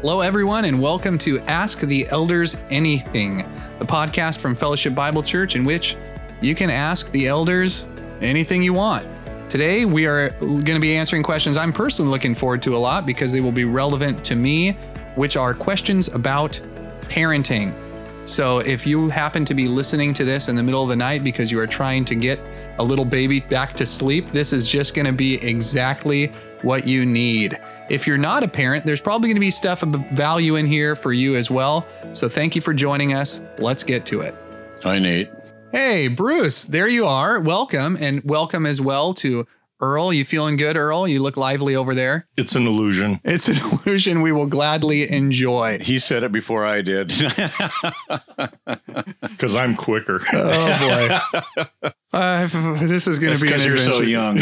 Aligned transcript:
Hello, 0.00 0.22
everyone, 0.22 0.64
and 0.64 0.80
welcome 0.80 1.18
to 1.18 1.40
Ask 1.40 1.80
the 1.80 2.08
Elders 2.08 2.56
Anything, 2.70 3.44
the 3.78 3.84
podcast 3.84 4.38
from 4.38 4.54
Fellowship 4.54 4.94
Bible 4.94 5.22
Church 5.22 5.56
in 5.56 5.62
which 5.62 5.94
you 6.40 6.54
can 6.54 6.70
ask 6.70 7.10
the 7.10 7.26
elders 7.26 7.86
anything 8.22 8.62
you 8.62 8.72
want. 8.72 9.06
Today, 9.50 9.84
we 9.84 10.06
are 10.06 10.30
going 10.40 10.64
to 10.64 10.80
be 10.80 10.96
answering 10.96 11.22
questions 11.22 11.58
I'm 11.58 11.70
personally 11.70 12.10
looking 12.10 12.34
forward 12.34 12.62
to 12.62 12.74
a 12.74 12.78
lot 12.78 13.04
because 13.04 13.30
they 13.30 13.42
will 13.42 13.52
be 13.52 13.66
relevant 13.66 14.24
to 14.24 14.36
me, 14.36 14.72
which 15.16 15.36
are 15.36 15.52
questions 15.52 16.08
about 16.08 16.58
parenting. 17.02 17.74
So, 18.26 18.60
if 18.60 18.86
you 18.86 19.10
happen 19.10 19.44
to 19.44 19.52
be 19.52 19.68
listening 19.68 20.14
to 20.14 20.24
this 20.24 20.48
in 20.48 20.56
the 20.56 20.62
middle 20.62 20.82
of 20.82 20.88
the 20.88 20.96
night 20.96 21.22
because 21.22 21.52
you 21.52 21.60
are 21.60 21.66
trying 21.66 22.06
to 22.06 22.14
get 22.14 22.40
a 22.78 22.82
little 22.82 23.04
baby 23.04 23.40
back 23.40 23.76
to 23.76 23.84
sleep, 23.84 24.30
this 24.30 24.54
is 24.54 24.66
just 24.66 24.94
going 24.94 25.04
to 25.04 25.12
be 25.12 25.34
exactly 25.46 26.32
what 26.62 26.86
you 26.86 27.04
need. 27.06 27.58
If 27.88 28.06
you're 28.06 28.18
not 28.18 28.42
a 28.42 28.48
parent, 28.48 28.84
there's 28.86 29.00
probably 29.00 29.28
going 29.28 29.36
to 29.36 29.40
be 29.40 29.50
stuff 29.50 29.82
of 29.82 29.88
value 30.10 30.56
in 30.56 30.66
here 30.66 30.94
for 30.94 31.12
you 31.12 31.36
as 31.36 31.50
well. 31.50 31.86
So, 32.12 32.28
thank 32.28 32.54
you 32.54 32.60
for 32.62 32.72
joining 32.72 33.14
us. 33.14 33.42
Let's 33.58 33.82
get 33.84 34.06
to 34.06 34.20
it. 34.20 34.34
Hi, 34.82 34.98
Nate. 34.98 35.30
Hey, 35.72 36.08
Bruce, 36.08 36.64
there 36.64 36.88
you 36.88 37.06
are. 37.06 37.38
Welcome, 37.40 37.96
and 38.00 38.22
welcome 38.24 38.66
as 38.66 38.80
well 38.80 39.14
to 39.14 39.46
Earl. 39.80 40.12
You 40.12 40.24
feeling 40.24 40.56
good, 40.56 40.76
Earl? 40.76 41.06
You 41.08 41.22
look 41.22 41.36
lively 41.36 41.76
over 41.76 41.94
there. 41.94 42.26
It's 42.36 42.54
an 42.56 42.66
illusion. 42.66 43.20
It's 43.24 43.48
an 43.48 43.56
illusion 43.86 44.20
we 44.20 44.32
will 44.32 44.46
gladly 44.46 45.10
enjoy. 45.10 45.78
He 45.80 45.98
said 45.98 46.22
it 46.22 46.32
before 46.32 46.64
I 46.64 46.82
did. 46.82 47.12
Because 49.22 49.56
I'm 49.56 49.74
quicker. 49.74 50.20
Oh 50.32 51.20
boy, 51.32 51.90
uh, 52.12 52.46
this 52.76 53.06
is 53.06 53.18
going 53.18 53.34
to 53.34 53.40
be 53.40 53.46
because 53.46 53.64
you're 53.64 53.78
so 53.78 54.00
young. 54.02 54.38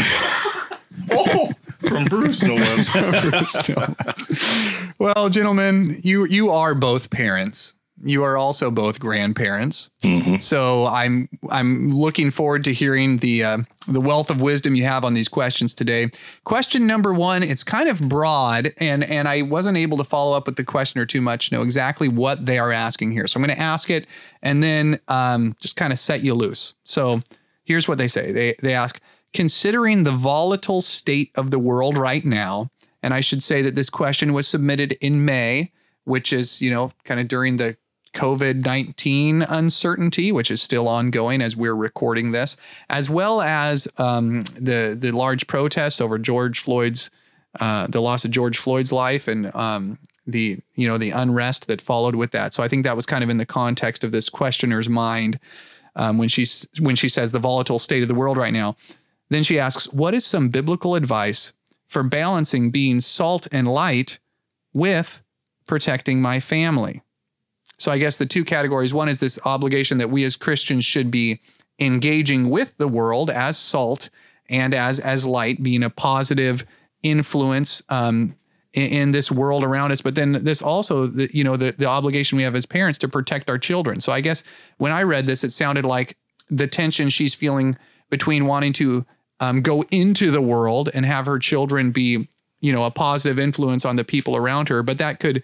oh, 1.11 1.49
from 1.87 2.05
Bruce, 2.05 2.43
no 2.43 2.55
less. 2.55 2.89
well, 4.99 5.29
gentlemen, 5.29 5.99
you 6.03 6.25
you 6.25 6.49
are 6.49 6.75
both 6.75 7.09
parents. 7.09 7.75
You 8.01 8.23
are 8.23 8.37
also 8.37 8.71
both 8.71 8.99
grandparents. 8.99 9.89
So 10.39 10.85
I'm 10.87 11.27
I'm 11.49 11.91
looking 11.91 12.31
forward 12.31 12.63
to 12.65 12.73
hearing 12.73 13.17
the 13.17 13.43
uh, 13.43 13.57
the 13.87 13.99
wealth 13.99 14.29
of 14.29 14.41
wisdom 14.41 14.75
you 14.75 14.83
have 14.83 15.03
on 15.03 15.13
these 15.13 15.27
questions 15.27 15.73
today. 15.73 16.09
Question 16.45 16.87
number 16.87 17.13
one, 17.13 17.43
it's 17.43 17.63
kind 17.63 17.89
of 17.89 17.99
broad, 18.07 18.73
and 18.77 19.03
and 19.03 19.27
I 19.27 19.41
wasn't 19.41 19.77
able 19.77 19.97
to 19.97 20.03
follow 20.03 20.35
up 20.35 20.45
with 20.45 20.55
the 20.55 20.63
questioner 20.63 21.05
too 21.05 21.21
much, 21.21 21.51
know 21.51 21.61
exactly 21.61 22.07
what 22.07 22.45
they 22.45 22.57
are 22.57 22.71
asking 22.71 23.11
here. 23.11 23.27
So 23.27 23.37
I'm 23.37 23.45
going 23.45 23.55
to 23.55 23.61
ask 23.61 23.89
it, 23.89 24.05
and 24.41 24.63
then 24.63 24.99
um, 25.07 25.55
just 25.59 25.75
kind 25.75 25.91
of 25.91 25.99
set 25.99 26.23
you 26.23 26.33
loose. 26.33 26.75
So 26.83 27.21
here's 27.63 27.87
what 27.87 27.97
they 27.97 28.07
say. 28.07 28.31
They 28.31 28.55
they 28.61 28.73
ask, 28.73 29.01
considering 29.33 30.03
the 30.03 30.11
volatile 30.11 30.81
state 30.81 31.31
of 31.35 31.51
the 31.51 31.59
world 31.59 31.97
right 31.97 32.25
now, 32.25 32.69
and 33.01 33.13
I 33.13 33.21
should 33.21 33.43
say 33.43 33.61
that 33.61 33.75
this 33.75 33.89
question 33.89 34.33
was 34.33 34.47
submitted 34.47 34.93
in 35.01 35.25
May, 35.25 35.71
which 36.03 36.33
is 36.33 36.61
you 36.61 36.71
know 36.71 36.91
kind 37.03 37.19
of 37.19 37.27
during 37.27 37.57
the 37.57 37.77
COVID 38.13 38.65
19 38.65 39.43
uncertainty, 39.43 40.31
which 40.31 40.49
is 40.49 40.61
still 40.61 40.87
ongoing 40.87 41.41
as 41.41 41.55
we're 41.55 41.75
recording 41.75 42.31
this, 42.31 42.57
as 42.89 43.09
well 43.09 43.41
as 43.41 43.87
um, 43.97 44.43
the, 44.55 44.95
the 44.99 45.11
large 45.11 45.47
protests 45.47 46.01
over 46.01 46.17
George 46.17 46.59
Floyd's, 46.59 47.11
uh, 47.59 47.87
the 47.87 48.01
loss 48.01 48.25
of 48.25 48.31
George 48.31 48.57
Floyd's 48.57 48.91
life 48.91 49.27
and 49.27 49.53
um, 49.55 49.99
the, 50.25 50.59
you 50.75 50.87
know, 50.87 50.97
the 50.97 51.11
unrest 51.11 51.67
that 51.67 51.81
followed 51.81 52.15
with 52.15 52.31
that. 52.31 52.53
So 52.53 52.63
I 52.63 52.67
think 52.67 52.83
that 52.83 52.95
was 52.95 53.05
kind 53.05 53.23
of 53.23 53.29
in 53.29 53.37
the 53.37 53.45
context 53.45 54.03
of 54.03 54.11
this 54.11 54.29
questioner's 54.29 54.89
mind 54.89 55.39
um, 55.95 56.17
when, 56.17 56.29
she's, 56.29 56.67
when 56.79 56.95
she 56.95 57.09
says 57.09 57.31
the 57.31 57.39
volatile 57.39 57.79
state 57.79 58.01
of 58.01 58.07
the 58.07 58.15
world 58.15 58.37
right 58.37 58.53
now. 58.53 58.75
Then 59.29 59.43
she 59.43 59.59
asks, 59.59 59.91
What 59.93 60.13
is 60.13 60.25
some 60.25 60.49
biblical 60.49 60.95
advice 60.95 61.53
for 61.87 62.03
balancing 62.03 62.71
being 62.71 62.99
salt 62.99 63.47
and 63.51 63.67
light 63.67 64.19
with 64.73 65.21
protecting 65.65 66.21
my 66.21 66.39
family? 66.39 67.01
So 67.77 67.91
I 67.91 67.97
guess 67.97 68.17
the 68.17 68.25
two 68.25 68.43
categories 68.43 68.93
one 68.93 69.09
is 69.09 69.19
this 69.19 69.39
obligation 69.45 69.97
that 69.99 70.09
we 70.09 70.23
as 70.25 70.35
Christians 70.35 70.83
should 70.83 71.09
be 71.09 71.39
engaging 71.79 72.49
with 72.49 72.77
the 72.77 72.87
world 72.87 73.29
as 73.29 73.57
salt 73.57 74.09
and 74.49 74.73
as 74.73 74.99
as 74.99 75.25
light, 75.25 75.63
being 75.63 75.83
a 75.83 75.89
positive 75.89 76.65
influence 77.03 77.81
um, 77.89 78.35
in, 78.73 78.91
in 78.91 79.11
this 79.11 79.31
world 79.31 79.63
around 79.63 79.91
us. 79.91 80.01
But 80.01 80.15
then 80.15 80.43
this 80.43 80.61
also, 80.61 81.07
the, 81.07 81.29
you 81.33 81.43
know, 81.43 81.55
the 81.55 81.71
the 81.71 81.85
obligation 81.85 82.35
we 82.35 82.43
have 82.43 82.55
as 82.55 82.65
parents 82.65 82.99
to 82.99 83.07
protect 83.07 83.49
our 83.49 83.57
children. 83.57 84.01
So 84.01 84.11
I 84.11 84.19
guess 84.21 84.43
when 84.77 84.91
I 84.91 85.03
read 85.03 85.25
this, 85.25 85.43
it 85.43 85.51
sounded 85.51 85.85
like 85.85 86.17
the 86.49 86.67
tension 86.67 87.09
she's 87.09 87.35
feeling 87.35 87.77
between 88.09 88.45
wanting 88.45 88.73
to 88.73 89.05
um, 89.39 89.61
go 89.61 89.83
into 89.91 90.31
the 90.31 90.41
world 90.41 90.89
and 90.93 91.05
have 91.05 91.25
her 91.25 91.39
children 91.39 91.91
be, 91.91 92.27
you 92.59 92.73
know, 92.73 92.83
a 92.83 92.91
positive 92.91 93.39
influence 93.39 93.85
on 93.85 93.95
the 93.95 94.03
people 94.03 94.35
around 94.35 94.69
her, 94.69 94.83
but 94.83 94.97
that 94.97 95.19
could 95.19 95.43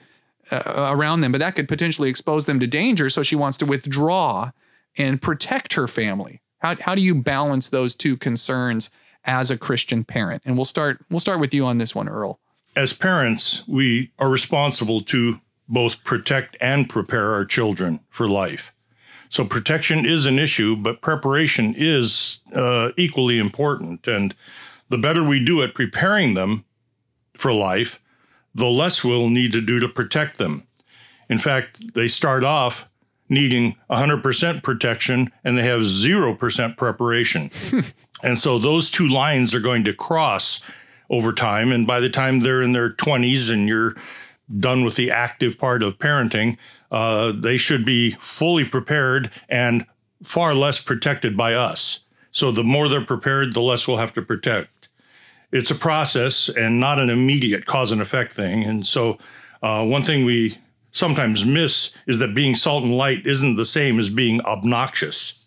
uh, 0.51 0.89
around 0.91 1.21
them, 1.21 1.31
but 1.31 1.39
that 1.39 1.55
could 1.55 1.67
potentially 1.67 2.09
expose 2.09 2.45
them 2.45 2.59
to 2.59 2.67
danger. 2.67 3.09
So 3.09 3.23
she 3.23 3.35
wants 3.35 3.57
to 3.57 3.65
withdraw 3.65 4.51
and 4.97 5.21
protect 5.21 5.73
her 5.73 5.87
family. 5.87 6.41
How, 6.59 6.75
how 6.81 6.95
do 6.95 7.01
you 7.01 7.15
balance 7.15 7.69
those 7.69 7.95
two 7.95 8.17
concerns 8.17 8.89
as 9.23 9.49
a 9.49 9.57
Christian 9.57 10.03
parent? 10.03 10.43
And 10.45 10.55
we'll 10.55 10.65
start 10.65 11.03
we'll 11.09 11.19
start 11.19 11.39
with 11.39 11.53
you 11.53 11.65
on 11.65 11.77
this 11.77 11.95
one, 11.95 12.07
Earl. 12.07 12.39
As 12.75 12.93
parents, 12.93 13.67
we 13.67 14.11
are 14.19 14.29
responsible 14.29 15.01
to 15.01 15.39
both 15.67 16.03
protect 16.03 16.57
and 16.59 16.89
prepare 16.89 17.31
our 17.31 17.45
children 17.45 18.01
for 18.09 18.27
life. 18.27 18.74
So 19.29 19.45
protection 19.45 20.05
is 20.05 20.25
an 20.25 20.39
issue, 20.39 20.75
but 20.75 21.01
preparation 21.01 21.73
is 21.77 22.39
uh, 22.53 22.91
equally 22.97 23.39
important. 23.39 24.07
And 24.07 24.35
the 24.89 24.97
better 24.97 25.23
we 25.23 25.43
do 25.43 25.61
at 25.61 25.73
preparing 25.73 26.33
them 26.33 26.65
for 27.37 27.51
life, 27.51 28.01
the 28.53 28.65
less 28.65 29.03
we'll 29.03 29.29
need 29.29 29.51
to 29.51 29.61
do 29.61 29.79
to 29.79 29.89
protect 29.89 30.37
them. 30.37 30.65
In 31.29 31.39
fact, 31.39 31.93
they 31.93 32.07
start 32.07 32.43
off 32.43 32.89
needing 33.27 33.75
100% 33.89 34.63
protection 34.63 35.31
and 35.43 35.57
they 35.57 35.63
have 35.63 35.81
0% 35.81 36.77
preparation. 36.77 37.49
and 38.23 38.37
so 38.37 38.59
those 38.59 38.89
two 38.91 39.07
lines 39.07 39.55
are 39.55 39.59
going 39.59 39.83
to 39.83 39.93
cross 39.93 40.61
over 41.09 41.33
time. 41.33 41.71
And 41.71 41.87
by 41.87 41.99
the 41.99 42.09
time 42.09 42.39
they're 42.39 42.61
in 42.61 42.73
their 42.73 42.91
20s 42.91 43.51
and 43.51 43.67
you're 43.67 43.95
done 44.59 44.85
with 44.85 44.95
the 44.95 45.09
active 45.11 45.57
part 45.57 45.81
of 45.81 45.97
parenting, 45.97 46.57
uh, 46.95 47.31
they 47.31 47.57
should 47.57 47.85
be 47.85 48.11
fully 48.19 48.65
prepared 48.65 49.29
and 49.47 49.85
far 50.23 50.55
less 50.55 50.81
protected 50.81 51.37
by 51.37 51.53
us. 51.53 51.99
So 52.31 52.51
the 52.51 52.63
more 52.63 52.89
they're 52.89 53.05
prepared, 53.05 53.53
the 53.53 53.61
less 53.61 53.87
we'll 53.87 53.97
have 53.97 54.13
to 54.15 54.21
protect 54.23 54.69
it's 55.55 55.71
a 55.71 55.75
process 55.75 56.49
and 56.49 56.81
not 56.81 56.99
an 56.99 57.09
immediate 57.09 57.65
cause 57.65 57.93
and 57.93 58.01
effect 58.01 58.33
thing. 58.33 58.65
And 58.65 58.85
so, 58.85 59.17
uh, 59.63 59.85
one 59.85 60.03
thing 60.03 60.25
we 60.25 60.57
sometimes 60.91 61.45
miss 61.45 61.95
is 62.07 62.19
that 62.19 62.35
being 62.35 62.55
salt 62.55 62.83
and 62.83 62.95
light 62.97 63.25
isn't 63.25 63.55
the 63.55 63.63
same 63.63 63.97
as 63.97 64.09
being 64.09 64.41
obnoxious. 64.41 65.45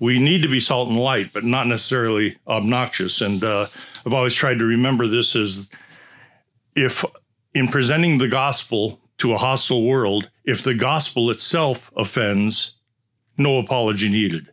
We 0.00 0.18
need 0.18 0.42
to 0.42 0.48
be 0.48 0.60
salt 0.60 0.90
and 0.90 0.98
light, 0.98 1.32
but 1.32 1.44
not 1.44 1.66
necessarily 1.66 2.36
obnoxious. 2.46 3.22
And 3.22 3.42
uh, 3.42 3.66
I've 4.04 4.12
always 4.12 4.34
tried 4.34 4.58
to 4.58 4.66
remember 4.66 5.06
this 5.06 5.34
as 5.34 5.70
if 6.76 7.04
in 7.54 7.68
presenting 7.68 8.18
the 8.18 8.28
gospel 8.28 9.00
to 9.18 9.32
a 9.32 9.38
hostile 9.38 9.84
world, 9.84 10.30
if 10.44 10.62
the 10.62 10.74
gospel 10.74 11.30
itself 11.30 11.90
offends, 11.96 12.76
no 13.36 13.58
apology 13.58 14.08
needed. 14.08 14.48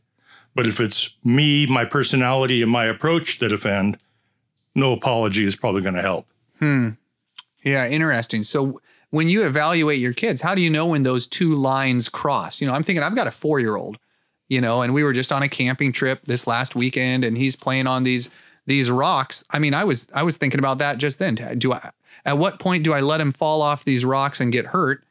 But 0.56 0.68
if 0.68 0.80
it's 0.80 1.16
me, 1.24 1.66
my 1.68 1.86
personality, 1.86 2.62
and 2.62 2.72
my 2.72 2.86
approach 2.86 3.40
that 3.40 3.52
offend, 3.52 3.98
no 4.74 4.94
apology 4.94 5.44
is 5.44 5.56
probably 5.56 5.82
going 5.82 5.96
to 5.96 6.02
help. 6.02 6.28
Hmm. 6.60 6.92
Yeah, 7.64 7.88
interesting. 7.88 8.44
So 8.44 8.82
when 9.10 9.28
you 9.28 9.46
evaluate 9.46 10.00
your 10.00 10.14
kids, 10.14 10.42
how 10.42 10.56
do 10.56 10.62
you 10.62 10.70
know 10.70 10.88
when 10.88 11.04
those 11.04 11.28
two 11.28 11.56
lines 11.56 12.10
cross? 12.10 12.62
You 12.62 12.68
know, 12.68 12.74
I'm 12.74 12.84
thinking 12.84 13.04
I've 13.04 13.16
got 13.16 13.28
a 13.28 13.32
four 13.32 13.60
year 13.60 13.76
old, 13.76 13.98
you 14.48 14.62
know, 14.62 14.82
and 14.82 14.94
we 14.94 15.04
were 15.04 15.14
just 15.14 15.32
on 15.32 15.44
a 15.44 15.50
camping 15.50 15.92
trip 15.92 16.22
this 16.26 16.48
last 16.48 16.76
weekend 16.76 17.26
and 17.26 17.38
he's 17.38 17.56
playing 17.56 17.88
on 17.88 18.04
these 18.04 18.30
these 18.68 18.90
rocks. 18.90 19.44
I 19.52 19.60
mean, 19.60 19.74
I 19.74 19.84
was 19.84 20.08
I 20.14 20.24
was 20.24 20.38
thinking 20.38 20.60
about 20.60 20.80
that 20.80 20.98
just 20.98 21.20
then. 21.20 21.36
Do 21.36 21.74
I 21.74 21.92
at 22.26 22.38
what 22.38 22.60
point 22.60 22.84
do 22.84 22.94
I 22.94 23.02
let 23.02 23.22
him 23.22 23.32
fall 23.32 23.62
off 23.62 23.86
these 23.86 24.04
rocks 24.04 24.40
and 24.40 24.52
get 24.52 24.66
hurt? 24.66 25.04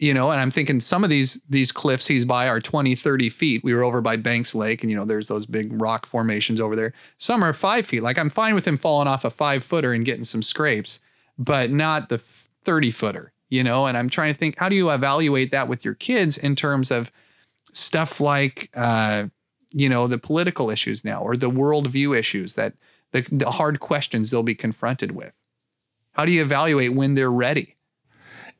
You 0.00 0.14
know, 0.14 0.30
and 0.30 0.40
I'm 0.40 0.50
thinking 0.50 0.78
some 0.78 1.02
of 1.02 1.10
these 1.10 1.42
these 1.48 1.72
cliffs 1.72 2.06
he's 2.06 2.24
by 2.24 2.48
are 2.48 2.60
20, 2.60 2.94
30 2.94 3.28
feet. 3.30 3.64
We 3.64 3.74
were 3.74 3.82
over 3.82 4.00
by 4.00 4.16
Banks 4.16 4.54
Lake 4.54 4.82
and 4.82 4.90
you 4.90 4.96
know, 4.96 5.04
there's 5.04 5.28
those 5.28 5.46
big 5.46 5.80
rock 5.80 6.06
formations 6.06 6.60
over 6.60 6.76
there. 6.76 6.92
Some 7.16 7.42
are 7.42 7.52
five 7.52 7.86
feet. 7.86 8.02
Like 8.02 8.18
I'm 8.18 8.30
fine 8.30 8.54
with 8.54 8.66
him 8.66 8.76
falling 8.76 9.08
off 9.08 9.24
a 9.24 9.30
five 9.30 9.64
footer 9.64 9.92
and 9.92 10.04
getting 10.04 10.24
some 10.24 10.42
scrapes, 10.42 11.00
but 11.36 11.70
not 11.70 12.10
the 12.10 12.18
30 12.18 12.90
footer, 12.90 13.32
you 13.48 13.64
know, 13.64 13.86
and 13.86 13.96
I'm 13.96 14.08
trying 14.08 14.32
to 14.32 14.38
think, 14.38 14.58
how 14.58 14.68
do 14.68 14.76
you 14.76 14.90
evaluate 14.90 15.50
that 15.50 15.68
with 15.68 15.84
your 15.84 15.94
kids 15.94 16.36
in 16.38 16.54
terms 16.54 16.90
of 16.90 17.10
stuff 17.72 18.20
like, 18.20 18.70
uh, 18.74 19.26
you 19.72 19.88
know, 19.88 20.06
the 20.06 20.18
political 20.18 20.70
issues 20.70 21.04
now 21.04 21.20
or 21.20 21.36
the 21.36 21.50
worldview 21.50 22.16
issues 22.16 22.54
that 22.54 22.74
the, 23.12 23.26
the 23.32 23.50
hard 23.50 23.80
questions 23.80 24.30
they'll 24.30 24.42
be 24.42 24.54
confronted 24.54 25.12
with? 25.12 25.36
How 26.18 26.24
do 26.24 26.32
you 26.32 26.42
evaluate 26.42 26.94
when 26.94 27.14
they're 27.14 27.30
ready? 27.30 27.76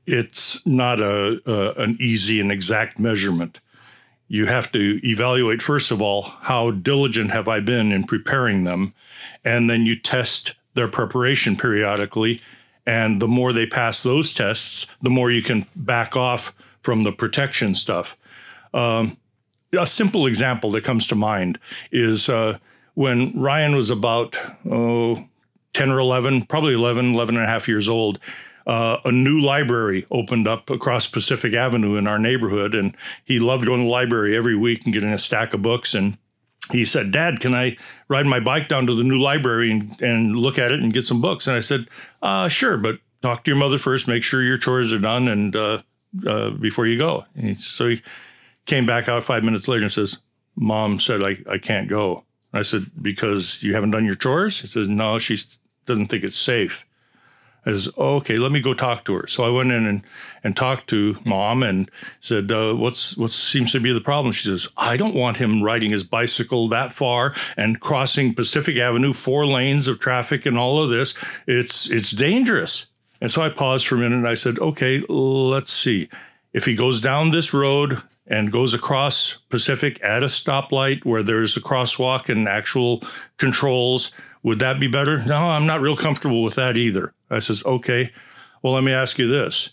It's 0.06 0.64
not 0.64 1.00
a, 1.00 1.40
a 1.44 1.82
an 1.82 1.96
easy 2.00 2.40
and 2.40 2.52
exact 2.52 3.00
measurement. 3.00 3.60
You 4.28 4.46
have 4.46 4.70
to 4.70 5.00
evaluate 5.02 5.60
first 5.60 5.90
of 5.90 6.00
all 6.00 6.22
how 6.22 6.70
diligent 6.70 7.32
have 7.32 7.48
I 7.48 7.58
been 7.58 7.90
in 7.90 8.04
preparing 8.04 8.62
them, 8.62 8.94
and 9.44 9.68
then 9.68 9.86
you 9.86 9.96
test 9.98 10.54
their 10.74 10.86
preparation 10.86 11.56
periodically 11.56 12.40
And 12.88 13.20
the 13.20 13.28
more 13.28 13.52
they 13.52 13.66
pass 13.66 14.02
those 14.02 14.32
tests, 14.32 14.86
the 15.02 15.10
more 15.10 15.30
you 15.30 15.42
can 15.42 15.66
back 15.76 16.16
off 16.16 16.54
from 16.80 17.02
the 17.02 17.12
protection 17.12 17.74
stuff. 17.74 18.16
Um, 18.72 19.18
a 19.78 19.86
simple 19.86 20.26
example 20.26 20.70
that 20.70 20.84
comes 20.84 21.06
to 21.08 21.14
mind 21.14 21.58
is 21.92 22.30
uh, 22.30 22.56
when 22.94 23.38
Ryan 23.38 23.76
was 23.76 23.90
about 23.90 24.38
oh, 24.70 25.28
10 25.74 25.90
or 25.90 25.98
11, 25.98 26.44
probably 26.44 26.74
11, 26.74 27.14
11 27.14 27.36
and 27.36 27.44
a 27.44 27.48
half 27.48 27.68
years 27.68 27.88
old. 27.88 28.18
Uh, 28.66 28.98
a 29.04 29.12
new 29.12 29.40
library 29.40 30.06
opened 30.10 30.46
up 30.46 30.68
across 30.68 31.06
Pacific 31.06 31.54
Avenue 31.54 31.96
in 31.96 32.06
our 32.06 32.18
neighborhood, 32.18 32.74
and 32.74 32.94
he 33.24 33.38
loved 33.38 33.64
going 33.64 33.78
to 33.80 33.84
the 33.84 33.90
library 33.90 34.36
every 34.36 34.56
week 34.56 34.84
and 34.84 34.92
getting 34.92 35.10
a 35.10 35.18
stack 35.18 35.54
of 35.54 35.62
books. 35.62 35.94
And 35.94 36.18
he 36.70 36.84
said, 36.84 37.10
Dad, 37.10 37.40
can 37.40 37.54
I 37.54 37.78
ride 38.08 38.26
my 38.26 38.40
bike 38.40 38.68
down 38.68 38.86
to 38.86 38.94
the 38.94 39.04
new 39.04 39.18
library 39.18 39.70
and, 39.70 40.02
and 40.02 40.36
look 40.36 40.58
at 40.58 40.70
it 40.70 40.80
and 40.80 40.92
get 40.92 41.04
some 41.04 41.22
books? 41.22 41.46
And 41.46 41.56
I 41.56 41.60
said, 41.60 41.88
uh, 42.20 42.48
Sure, 42.48 42.76
but 42.76 42.98
talk 43.22 43.44
to 43.44 43.50
your 43.50 43.58
mother 43.58 43.78
first, 43.78 44.06
make 44.06 44.22
sure 44.22 44.42
your 44.42 44.58
chores 44.58 44.92
are 44.92 44.98
done, 44.98 45.28
and 45.28 45.56
uh, 45.56 45.82
uh, 46.26 46.50
before 46.50 46.86
you 46.86 46.98
go. 46.98 47.24
He, 47.38 47.54
so 47.54 47.88
he 47.88 48.02
came 48.66 48.86
back 48.86 49.08
out 49.08 49.24
five 49.24 49.44
minutes 49.44 49.68
later 49.68 49.84
and 49.84 49.92
says, 49.92 50.18
Mom 50.56 50.98
said, 50.98 51.22
I, 51.22 51.38
I 51.50 51.58
can't 51.58 51.88
go. 51.88 52.24
I 52.52 52.62
said, 52.62 52.90
Because 53.00 53.62
you 53.62 53.74
haven't 53.74 53.90
done 53.90 54.04
your 54.04 54.14
chores? 54.14 54.60
He 54.60 54.68
says, 54.68 54.88
No, 54.88 55.18
she 55.18 55.38
doesn't 55.86 56.06
think 56.06 56.24
it's 56.24 56.36
safe. 56.36 56.84
I 57.68 57.72
says, 57.72 57.90
oh, 57.98 58.16
okay, 58.16 58.38
let 58.38 58.50
me 58.50 58.60
go 58.60 58.72
talk 58.72 59.04
to 59.04 59.14
her. 59.14 59.26
So 59.26 59.44
I 59.44 59.50
went 59.50 59.72
in 59.72 59.84
and, 59.84 60.02
and 60.42 60.56
talked 60.56 60.88
to 60.88 61.18
mom 61.26 61.62
and 61.62 61.90
said, 62.18 62.50
uh, 62.50 62.74
what's 62.74 63.16
what 63.16 63.30
seems 63.30 63.72
to 63.72 63.80
be 63.80 63.92
the 63.92 64.00
problem? 64.00 64.32
She 64.32 64.48
says, 64.48 64.68
I 64.76 64.96
don't 64.96 65.14
want 65.14 65.36
him 65.36 65.62
riding 65.62 65.90
his 65.90 66.02
bicycle 66.02 66.68
that 66.68 66.94
far 66.94 67.34
and 67.58 67.78
crossing 67.78 68.34
Pacific 68.34 68.78
Avenue, 68.78 69.12
four 69.12 69.44
lanes 69.44 69.86
of 69.86 70.00
traffic 70.00 70.46
and 70.46 70.56
all 70.56 70.82
of 70.82 70.88
this. 70.88 71.14
It's 71.46 71.90
it's 71.90 72.10
dangerous. 72.10 72.86
And 73.20 73.30
so 73.30 73.42
I 73.42 73.50
paused 73.50 73.86
for 73.86 73.96
a 73.96 73.98
minute 73.98 74.16
and 74.16 74.28
I 74.28 74.34
said, 74.34 74.58
okay, 74.60 75.02
let's 75.08 75.72
see. 75.72 76.08
If 76.54 76.64
he 76.64 76.74
goes 76.74 77.00
down 77.00 77.32
this 77.32 77.52
road 77.52 78.00
and 78.28 78.52
goes 78.52 78.74
across 78.74 79.38
Pacific 79.48 79.98
at 80.04 80.22
a 80.22 80.26
stoplight 80.26 81.04
where 81.04 81.22
there's 81.22 81.56
a 81.56 81.60
crosswalk 81.60 82.28
and 82.28 82.46
actual 82.46 83.02
controls, 83.38 84.12
would 84.42 84.58
that 84.58 84.78
be 84.78 84.86
better? 84.86 85.24
No, 85.24 85.50
I'm 85.50 85.66
not 85.66 85.80
real 85.80 85.96
comfortable 85.96 86.42
with 86.42 86.54
that 86.54 86.76
either. 86.76 87.14
I 87.30 87.38
says, 87.38 87.64
okay, 87.64 88.12
well, 88.62 88.74
let 88.74 88.84
me 88.84 88.92
ask 88.92 89.18
you 89.18 89.26
this. 89.26 89.70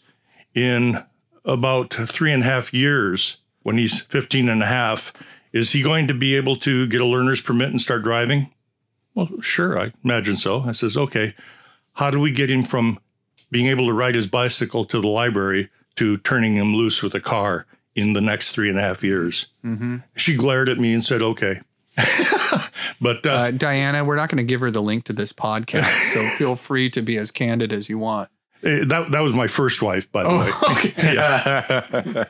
In 0.54 1.04
about 1.44 1.94
three 1.94 2.32
and 2.32 2.44
a 2.44 2.46
half 2.46 2.74
years, 2.74 3.38
when 3.64 3.78
he's 3.78 4.02
15 4.04 4.48
and 4.48 4.64
a 4.64 4.68
half, 4.68 5.12
is 5.52 5.74
he 5.74 5.84
going 5.84 6.08
to 6.08 6.14
be 6.14 6.36
able 6.36 6.56
to 6.58 6.88
get 6.88 7.02
a 7.02 7.06
learner's 7.06 7.42
permit 7.42 7.72
and 7.72 7.82
start 7.82 8.04
driving? 8.04 8.54
Well, 9.14 9.30
sure, 9.42 9.78
I 9.78 9.92
imagine 10.04 10.38
so. 10.38 10.62
I 10.62 10.72
says, 10.72 10.96
okay, 10.96 11.36
how 11.96 12.10
do 12.10 12.20
we 12.20 12.32
get 12.32 12.52
him 12.52 12.64
from 12.64 13.00
being 13.52 13.68
able 13.68 13.88
to 13.88 13.94
ride 13.94 14.16
his 14.16 14.28
bicycle 14.28 14.86
to 14.86 15.02
the 15.02 15.08
library 15.08 15.70
to 15.96 16.18
turning 16.18 16.56
him 16.56 16.74
loose 16.74 17.04
with 17.04 17.16
a 17.16 17.22
car 17.22 17.66
in 17.96 18.14
the 18.14 18.22
next 18.22 18.52
three 18.52 18.70
and 18.70 18.78
a 18.78 18.82
half 18.82 19.04
years? 19.04 19.48
Mm-hmm. 19.64 19.98
She 20.16 20.36
glared 20.36 20.70
at 20.70 20.78
me 20.78 20.94
and 20.94 21.04
said, 21.04 21.22
okay. 21.22 21.62
but 23.02 23.26
uh, 23.26 23.30
uh, 23.30 23.52
Diana, 23.52 24.04
we're 24.04 24.18
not 24.18 24.30
going 24.30 24.38
to 24.38 24.44
give 24.44 24.60
her 24.60 24.70
the 24.70 24.82
link 24.82 25.06
to 25.06 25.14
this 25.14 25.32
podcast, 25.32 26.14
so 26.14 26.20
feel 26.38 26.56
free 26.56 26.90
to 26.90 27.02
be 27.02 27.18
as 27.18 27.32
candid 27.32 27.72
as 27.72 27.88
you 27.88 27.98
want. 27.98 28.30
Eh, 28.64 28.84
that 28.84 29.12
that 29.12 29.22
was 29.22 29.34
my 29.34 29.48
first 29.48 29.82
wife, 29.82 30.12
by 30.12 30.24
the 30.24 30.30
oh, 30.30 30.40
way. 30.40 30.50
Okay. 30.72 31.14
yeah. 31.14 32.26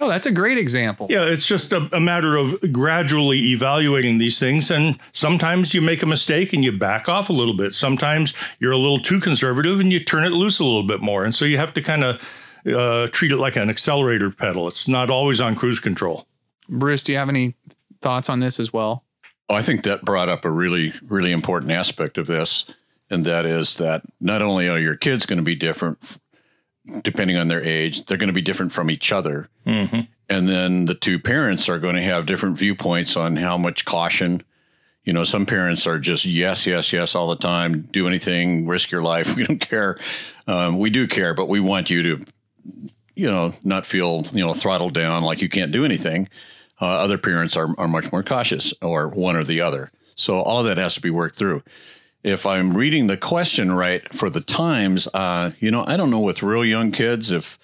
oh, 0.00 0.08
that's 0.08 0.26
a 0.26 0.32
great 0.32 0.58
example. 0.58 1.06
Yeah, 1.10 1.24
it's 1.26 1.46
just 1.46 1.72
a, 1.72 1.88
a, 1.94 2.00
matter 2.00 2.36
of 2.36 2.72
gradually 2.72 3.38
evaluating 3.52 4.18
these 4.18 4.40
things, 4.40 4.70
and 4.70 4.98
sometimes 5.12 5.74
you 5.74 5.82
make 5.82 6.02
a 6.02 6.06
mistake 6.06 6.52
and 6.52 6.64
you 6.64 6.72
back 6.72 7.08
off 7.08 7.28
a 7.28 7.32
little 7.32 7.56
bit. 7.56 7.74
Sometimes 7.74 8.34
you're 8.58 8.72
a 8.72 8.78
little 8.78 8.98
too 8.98 9.20
conservative 9.20 9.78
and 9.78 9.92
you 9.92 10.02
turn 10.02 10.24
it 10.24 10.30
loose 10.30 10.58
a 10.58 10.64
little 10.64 10.82
bit 10.82 11.02
more, 11.02 11.24
and 11.24 11.34
so 11.34 11.44
you 11.44 11.58
have 11.58 11.74
to 11.74 11.82
kind 11.82 12.02
of 12.02 12.43
uh, 12.66 13.08
treat 13.08 13.32
it 13.32 13.36
like 13.36 13.56
an 13.56 13.70
accelerator 13.70 14.30
pedal. 14.30 14.68
It's 14.68 14.88
not 14.88 15.10
always 15.10 15.40
on 15.40 15.54
cruise 15.56 15.80
control. 15.80 16.26
Bruce, 16.68 17.02
do 17.02 17.12
you 17.12 17.18
have 17.18 17.28
any 17.28 17.54
thoughts 18.00 18.28
on 18.28 18.40
this 18.40 18.58
as 18.58 18.72
well? 18.72 19.04
Oh, 19.48 19.54
I 19.54 19.62
think 19.62 19.84
that 19.84 20.04
brought 20.04 20.28
up 20.28 20.44
a 20.44 20.50
really, 20.50 20.92
really 21.06 21.32
important 21.32 21.72
aspect 21.72 22.16
of 22.16 22.26
this. 22.26 22.64
And 23.10 23.24
that 23.26 23.44
is 23.44 23.76
that 23.76 24.02
not 24.20 24.40
only 24.40 24.68
are 24.68 24.78
your 24.78 24.96
kids 24.96 25.26
going 25.26 25.38
to 25.38 25.44
be 25.44 25.54
different 25.54 26.18
depending 27.02 27.36
on 27.36 27.48
their 27.48 27.62
age, 27.62 28.04
they're 28.04 28.18
going 28.18 28.28
to 28.28 28.34
be 28.34 28.42
different 28.42 28.72
from 28.72 28.90
each 28.90 29.12
other. 29.12 29.48
Mm-hmm. 29.66 30.00
And 30.28 30.48
then 30.48 30.86
the 30.86 30.94
two 30.94 31.18
parents 31.18 31.68
are 31.68 31.78
going 31.78 31.96
to 31.96 32.02
have 32.02 32.26
different 32.26 32.58
viewpoints 32.58 33.16
on 33.16 33.36
how 33.36 33.56
much 33.56 33.84
caution. 33.84 34.42
You 35.04 35.12
know, 35.12 35.24
some 35.24 35.46
parents 35.46 35.86
are 35.86 35.98
just 35.98 36.24
yes, 36.24 36.66
yes, 36.66 36.92
yes 36.92 37.14
all 37.14 37.28
the 37.28 37.36
time. 37.36 37.82
Do 37.82 38.06
anything, 38.06 38.66
risk 38.66 38.90
your 38.90 39.02
life. 39.02 39.36
We 39.36 39.44
don't 39.44 39.60
care. 39.60 39.98
Um, 40.46 40.78
we 40.78 40.90
do 40.90 41.06
care, 41.06 41.34
but 41.34 41.48
we 41.48 41.60
want 41.60 41.90
you 41.90 42.02
to, 42.02 42.24
you 43.14 43.30
know, 43.30 43.52
not 43.62 43.86
feel 43.86 44.24
you 44.32 44.44
know 44.44 44.52
throttled 44.52 44.94
down 44.94 45.22
like 45.22 45.40
you 45.40 45.48
can't 45.48 45.72
do 45.72 45.84
anything. 45.84 46.28
Uh, 46.80 46.86
other 46.86 47.18
parents 47.18 47.56
are, 47.56 47.68
are 47.78 47.88
much 47.88 48.10
more 48.10 48.22
cautious, 48.22 48.74
or 48.82 49.08
one 49.08 49.36
or 49.36 49.44
the 49.44 49.60
other. 49.60 49.90
So 50.16 50.40
all 50.40 50.60
of 50.60 50.66
that 50.66 50.78
has 50.78 50.94
to 50.94 51.00
be 51.00 51.10
worked 51.10 51.36
through. 51.36 51.62
If 52.22 52.46
I'm 52.46 52.76
reading 52.76 53.06
the 53.06 53.16
question 53.16 53.72
right 53.72 54.12
for 54.14 54.30
the 54.30 54.40
times, 54.40 55.06
uh, 55.14 55.52
you 55.60 55.70
know, 55.70 55.84
I 55.86 55.96
don't 55.96 56.10
know 56.10 56.20
with 56.20 56.42
real 56.42 56.64
young 56.64 56.90
kids 56.90 57.30
if 57.30 57.58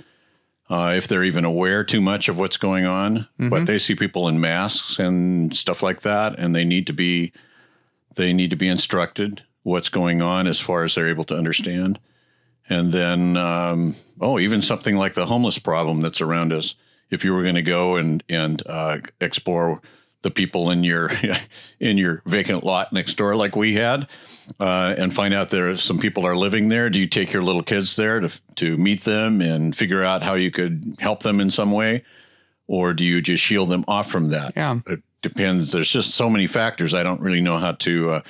uh, 0.68 0.94
if 0.96 1.08
they're 1.08 1.24
even 1.24 1.44
aware 1.44 1.82
too 1.82 2.00
much 2.00 2.28
of 2.28 2.38
what's 2.38 2.56
going 2.56 2.84
on, 2.84 3.16
mm-hmm. 3.16 3.48
but 3.48 3.66
they 3.66 3.78
see 3.78 3.96
people 3.96 4.28
in 4.28 4.40
masks 4.40 4.98
and 4.98 5.54
stuff 5.54 5.82
like 5.82 6.02
that, 6.02 6.38
and 6.38 6.54
they 6.54 6.64
need 6.64 6.86
to 6.86 6.92
be 6.92 7.32
they 8.14 8.32
need 8.32 8.50
to 8.50 8.56
be 8.56 8.68
instructed 8.68 9.42
what's 9.62 9.88
going 9.88 10.22
on 10.22 10.46
as 10.46 10.60
far 10.60 10.84
as 10.84 10.94
they're 10.94 11.08
able 11.08 11.24
to 11.24 11.36
understand. 11.36 11.98
And 12.70 12.92
then, 12.92 13.36
um, 13.36 13.96
oh, 14.20 14.38
even 14.38 14.62
something 14.62 14.96
like 14.96 15.12
the 15.12 15.26
homeless 15.26 15.58
problem 15.58 16.00
that's 16.00 16.22
around 16.22 16.52
us. 16.52 16.76
If 17.10 17.24
you 17.24 17.34
were 17.34 17.42
going 17.42 17.56
to 17.56 17.62
go 17.62 17.96
and 17.96 18.22
and 18.28 18.62
uh, 18.66 18.98
explore 19.20 19.82
the 20.22 20.30
people 20.30 20.70
in 20.70 20.84
your 20.84 21.10
in 21.80 21.98
your 21.98 22.22
vacant 22.24 22.62
lot 22.64 22.92
next 22.92 23.14
door 23.14 23.34
like 23.34 23.56
we 23.56 23.74
had 23.74 24.06
uh, 24.58 24.94
and 24.96 25.14
find 25.14 25.32
out 25.32 25.48
there 25.48 25.70
are 25.70 25.76
some 25.76 25.98
people 25.98 26.26
are 26.26 26.36
living 26.36 26.68
there 26.68 26.90
do 26.90 26.98
you 26.98 27.06
take 27.06 27.32
your 27.32 27.42
little 27.42 27.62
kids 27.62 27.96
there 27.96 28.20
to, 28.20 28.30
to 28.56 28.76
meet 28.76 29.02
them 29.02 29.40
and 29.40 29.74
figure 29.74 30.04
out 30.04 30.22
how 30.22 30.34
you 30.34 30.50
could 30.50 30.96
help 31.00 31.22
them 31.22 31.40
in 31.40 31.50
some 31.50 31.72
way? 31.72 32.04
Or 32.66 32.92
do 32.92 33.02
you 33.02 33.20
just 33.20 33.42
shield 33.42 33.68
them 33.68 33.84
off 33.88 34.08
from 34.08 34.28
that? 34.30 34.52
Yeah. 34.54 34.78
It 34.86 35.02
depends. 35.22 35.72
There's 35.72 35.90
just 35.90 36.14
so 36.14 36.30
many 36.30 36.46
factors. 36.46 36.94
I 36.94 37.02
don't 37.02 37.20
really 37.20 37.40
know 37.40 37.58
how 37.58 37.72
to 37.72 38.10
uh, 38.10 38.20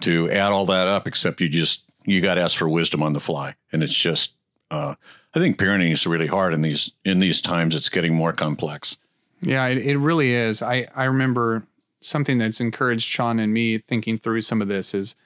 to 0.00 0.30
add 0.30 0.50
all 0.50 0.66
that 0.66 0.88
up 0.88 1.06
except 1.06 1.40
you 1.40 1.48
just 1.48 1.84
you 2.04 2.20
got 2.20 2.34
to 2.34 2.40
ask 2.40 2.56
for 2.56 2.68
wisdom 2.68 3.02
on 3.02 3.12
the 3.12 3.20
fly 3.20 3.54
and 3.72 3.82
it's 3.82 3.94
just 3.94 4.34
uh, 4.70 4.94
I 5.34 5.40
think 5.40 5.58
parenting 5.58 5.92
is 5.92 6.06
really 6.06 6.26
hard 6.26 6.54
in 6.54 6.62
these 6.62 6.92
in 7.04 7.18
these 7.18 7.40
times. 7.40 7.74
It's 7.74 7.88
getting 7.88 8.14
more 8.14 8.32
complex. 8.32 8.98
Yeah, 9.40 9.66
it, 9.66 9.78
it 9.78 9.98
really 9.98 10.32
is. 10.32 10.62
I 10.62 10.86
I 10.94 11.04
remember 11.04 11.66
something 12.00 12.38
that's 12.38 12.60
encouraged 12.60 13.10
Shauna 13.10 13.42
and 13.42 13.52
me 13.52 13.78
thinking 13.78 14.18
through 14.18 14.42
some 14.42 14.62
of 14.62 14.68
this 14.68 14.94
is 14.94 15.16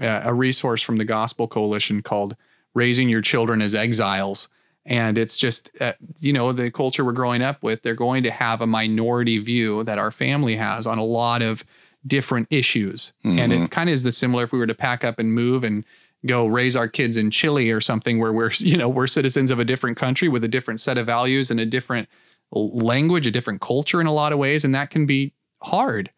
uh, 0.00 0.22
a 0.24 0.32
resource 0.32 0.82
from 0.82 0.96
the 0.96 1.04
Gospel 1.04 1.48
Coalition 1.48 2.02
called 2.02 2.36
"Raising 2.74 3.08
Your 3.08 3.20
Children 3.20 3.60
as 3.62 3.74
Exiles." 3.74 4.48
And 4.88 5.18
it's 5.18 5.36
just, 5.36 5.70
uh, 5.80 5.94
you 6.20 6.32
know, 6.32 6.52
the 6.52 6.70
culture 6.70 7.04
we're 7.04 7.10
growing 7.10 7.42
up 7.42 7.60
with, 7.60 7.82
they're 7.82 7.96
going 7.96 8.22
to 8.22 8.30
have 8.30 8.60
a 8.60 8.68
minority 8.68 9.38
view 9.38 9.82
that 9.82 9.98
our 9.98 10.12
family 10.12 10.54
has 10.54 10.86
on 10.86 10.96
a 10.96 11.04
lot 11.04 11.42
of 11.42 11.64
different 12.06 12.48
issues. 12.50 13.12
Mm-hmm. 13.24 13.38
And 13.38 13.52
it 13.52 13.70
kind 13.70 13.88
of 13.88 13.94
is 13.94 14.02
the 14.02 14.12
similar 14.12 14.44
if 14.44 14.52
we 14.52 14.58
were 14.58 14.66
to 14.66 14.74
pack 14.74 15.04
up 15.04 15.18
and 15.18 15.32
move 15.32 15.64
and 15.64 15.84
go 16.24 16.46
raise 16.46 16.76
our 16.76 16.88
kids 16.88 17.16
in 17.16 17.30
Chile 17.30 17.70
or 17.70 17.80
something 17.80 18.18
where 18.18 18.32
we're 18.32 18.50
you 18.58 18.76
know 18.76 18.88
we're 18.88 19.06
citizens 19.06 19.50
of 19.50 19.58
a 19.58 19.64
different 19.64 19.96
country 19.96 20.28
with 20.28 20.44
a 20.44 20.48
different 20.48 20.80
set 20.80 20.98
of 20.98 21.06
values 21.06 21.50
and 21.50 21.60
a 21.60 21.66
different 21.66 22.08
language, 22.52 23.26
a 23.26 23.30
different 23.30 23.60
culture 23.60 24.00
in 24.00 24.06
a 24.06 24.12
lot 24.12 24.32
of 24.32 24.38
ways, 24.38 24.64
and 24.64 24.74
that 24.74 24.90
can 24.90 25.06
be 25.06 25.32
hard. 25.62 26.10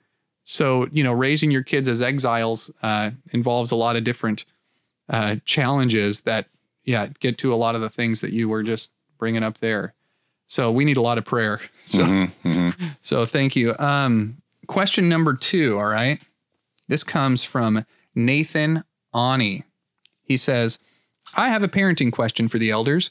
So 0.44 0.88
you 0.92 1.02
know, 1.02 1.12
raising 1.12 1.50
your 1.50 1.62
kids 1.62 1.88
as 1.88 2.00
exiles 2.00 2.72
uh, 2.82 3.10
involves 3.32 3.70
a 3.70 3.76
lot 3.76 3.96
of 3.96 4.04
different 4.04 4.44
uh, 5.08 5.36
challenges 5.44 6.22
that 6.22 6.46
yeah 6.84 7.08
get 7.20 7.38
to 7.38 7.52
a 7.52 7.56
lot 7.56 7.74
of 7.74 7.80
the 7.80 7.90
things 7.90 8.20
that 8.20 8.32
you 8.32 8.48
were 8.48 8.62
just 8.62 8.92
bringing 9.18 9.42
up 9.42 9.58
there. 9.58 9.94
So 10.46 10.72
we 10.72 10.86
need 10.86 10.96
a 10.96 11.02
lot 11.02 11.18
of 11.18 11.24
prayer. 11.24 11.60
So, 11.84 12.00
mm-hmm, 12.00 12.48
mm-hmm. 12.48 12.86
so 13.00 13.24
thank 13.24 13.56
you. 13.56 13.74
Um, 13.78 14.42
question 14.68 15.08
number 15.08 15.34
two. 15.34 15.78
All 15.78 15.86
right, 15.86 16.22
this 16.86 17.02
comes 17.02 17.42
from 17.42 17.84
Nathan 18.14 18.84
Ani. 19.12 19.64
He 20.22 20.36
says, 20.36 20.78
I 21.36 21.48
have 21.48 21.62
a 21.62 21.68
parenting 21.68 22.12
question 22.12 22.46
for 22.46 22.58
the 22.58 22.70
elders. 22.70 23.10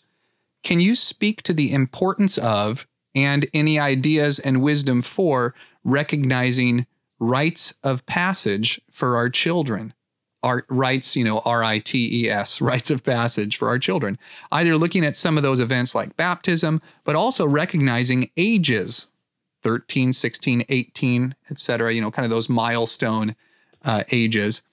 Can 0.63 0.79
you 0.79 0.95
speak 0.95 1.41
to 1.43 1.53
the 1.53 1.73
importance 1.73 2.37
of 2.37 2.87
and 3.13 3.47
any 3.53 3.79
ideas 3.79 4.39
and 4.39 4.61
wisdom 4.61 5.01
for 5.01 5.53
recognizing 5.83 6.85
rites 7.19 7.73
of 7.83 8.05
passage 8.05 8.79
for 8.91 9.15
our 9.15 9.29
children? 9.29 9.93
Our 10.43 10.65
rites, 10.69 11.15
you 11.15 11.23
know, 11.23 11.39
R 11.39 11.63
I 11.63 11.79
T 11.79 12.23
E 12.23 12.29
S, 12.29 12.61
rites 12.61 12.91
of 12.91 13.03
passage 13.03 13.57
for 13.57 13.67
our 13.67 13.79
children. 13.79 14.17
Either 14.51 14.77
looking 14.77 15.03
at 15.03 15.15
some 15.15 15.35
of 15.35 15.43
those 15.43 15.59
events 15.59 15.95
like 15.95 16.15
baptism, 16.15 16.81
but 17.03 17.15
also 17.15 17.47
recognizing 17.47 18.29
ages 18.37 19.07
13, 19.67 20.13
16, 20.13 20.63
18, 20.69 21.35
etc., 21.51 21.93
you 21.93 21.99
know, 21.99 22.09
kind 22.11 22.25
of 22.25 22.29
those 22.29 22.47
milestone 22.47 23.35
uh, 23.83 24.03
ages 24.11 24.63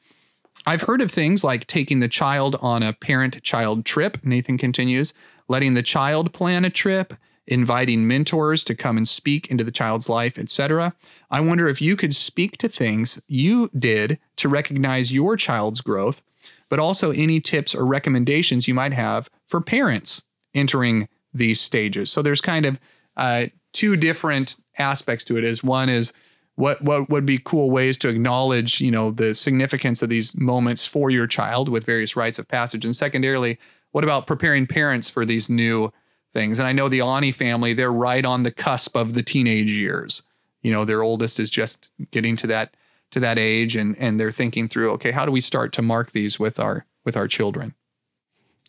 I've 0.67 0.83
heard 0.83 1.03
of 1.03 1.11
things 1.11 1.45
like 1.45 1.67
taking 1.67 2.01
the 2.01 2.09
child 2.09 2.57
on 2.61 2.83
a 2.83 2.93
parent 2.93 3.43
child 3.43 3.85
trip. 3.85 4.19
Nathan 4.25 4.57
continues, 4.57 5.13
letting 5.49 5.75
the 5.75 5.83
child 5.83 6.33
plan 6.33 6.65
a 6.65 6.71
trip, 6.71 7.15
inviting 7.47 8.09
mentors 8.09 8.65
to 8.65 8.75
come 8.75 8.97
and 8.97 9.07
speak 9.07 9.49
into 9.49 9.65
the 9.65 9.71
child's 9.71 10.09
life, 10.09 10.39
etc. 10.39 10.95
I 11.31 11.41
wonder 11.41 11.69
if 11.69 11.83
you 11.83 11.97
could 11.97 12.15
speak 12.15 12.57
to 12.59 12.69
things 12.69 13.21
you 13.29 13.69
did 13.79 14.19
to 14.37 14.49
recognize 14.49 15.13
your 15.13 15.37
child's 15.37 15.83
growth, 15.83 16.23
but 16.71 16.79
also 16.79 17.11
any 17.11 17.41
tips 17.41 17.75
or 17.75 17.85
recommendations 17.85 18.67
you 18.67 18.75
might 18.75 18.95
have 18.95 19.29
for 19.47 19.61
parents 19.61 20.25
entering 20.55 21.09
these 21.35 21.61
stages. 21.61 22.11
So 22.11 22.23
there's 22.23 22.41
kind 22.41 22.65
of 22.65 22.81
uh, 23.19 23.47
two 23.73 23.97
different 23.97 24.57
aspects 24.79 25.25
to 25.25 25.37
it. 25.37 25.45
Is 25.45 25.63
one 25.63 25.89
is 25.89 26.13
what 26.57 26.83
what 26.83 27.09
would 27.11 27.27
be 27.27 27.39
cool 27.39 27.71
ways 27.71 27.99
to 27.99 28.09
acknowledge 28.09 28.81
you 28.81 28.91
know 28.91 29.11
the 29.11 29.35
significance 29.35 30.03
of 30.03 30.09
these 30.09 30.37
moments 30.37 30.87
for 30.87 31.11
your 31.11 31.27
child 31.27 31.69
with 31.69 31.85
various 31.85 32.17
rites 32.17 32.39
of 32.39 32.49
passage. 32.49 32.85
And 32.85 32.95
secondarily 32.95 33.59
what 33.93 34.05
about 34.05 34.27
preparing 34.27 34.67
parents 34.67 35.09
for 35.09 35.25
these 35.25 35.49
new 35.51 35.93
things? 36.33 36.59
And 36.59 36.69
i 36.69 36.73
know 36.73 36.89
the 36.89 37.01
ani 37.01 37.33
family 37.33 37.75
they're 37.75 37.93
right 37.93 38.25
on 38.25 38.43
the 38.43 38.53
cusp 38.53 38.97
of 38.97 39.15
the 39.15 39.23
teenage 39.23 39.73
years. 39.73 40.23
You 40.63 40.73
know 40.73 40.85
their 40.85 41.03
oldest 41.03 41.41
is 41.41 41.51
just 41.51 41.91
getting 42.11 42.37
to 42.37 42.47
that 42.49 42.77
to 43.11 43.21
that 43.21 43.39
age 43.39 43.77
and 43.77 43.97
and 43.99 44.19
they're 44.21 44.33
thinking 44.33 44.69
through 44.69 44.93
okay 44.93 45.11
how 45.11 45.27
do 45.27 45.33
we 45.33 45.41
start 45.41 45.73
to 45.75 45.83
mark 45.83 46.13
these 46.13 46.39
with 46.39 46.61
our 46.61 46.87
with 47.05 47.17
our 47.17 47.27
children? 47.27 47.75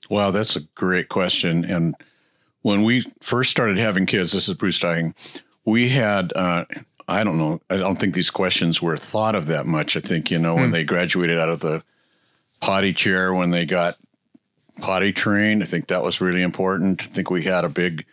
Wow 0.10 0.32
that's 0.32 0.56
a 0.56 0.62
great 0.76 1.10
question. 1.10 1.64
And 1.64 1.96
when 2.62 2.84
we 2.84 3.06
first 3.22 3.52
started 3.52 3.78
having 3.78 4.08
kids 4.08 4.32
this 4.32 4.50
is 4.50 4.56
bruce 4.56 4.80
dying 4.80 5.14
we 5.66 5.90
had 5.90 6.32
uh, 6.36 6.66
I 7.08 7.24
don't 7.24 7.38
know. 7.38 7.62
I 7.70 7.78
don't 7.78 8.00
think 8.00 8.16
these 8.16 8.32
questions 8.32 8.82
were 8.82 8.98
thought 8.98 9.36
of 9.36 9.46
that 9.48 9.66
much. 9.66 9.96
I 9.96 10.00
think, 10.00 10.32
you 10.32 10.40
know, 10.40 10.56
when 10.56 10.66
hmm. 10.66 10.72
they 10.72 10.84
graduated 10.84 11.38
out 11.38 11.50
of 11.50 11.60
the 11.60 11.84
potty 12.62 12.94
chair, 12.94 13.34
when 13.34 13.52
they 13.52 13.66
got 13.66 13.98
potty 14.82 15.14
trained, 15.14 15.62
I 15.62 15.66
think 15.68 15.88
that 15.88 16.04
was 16.04 16.20
really 16.20 16.42
important. 16.42 17.04
I 17.04 17.06
think 17.06 17.30
we 17.30 17.44
had 17.44 17.64
a 17.64 17.70
big, 17.70 18.06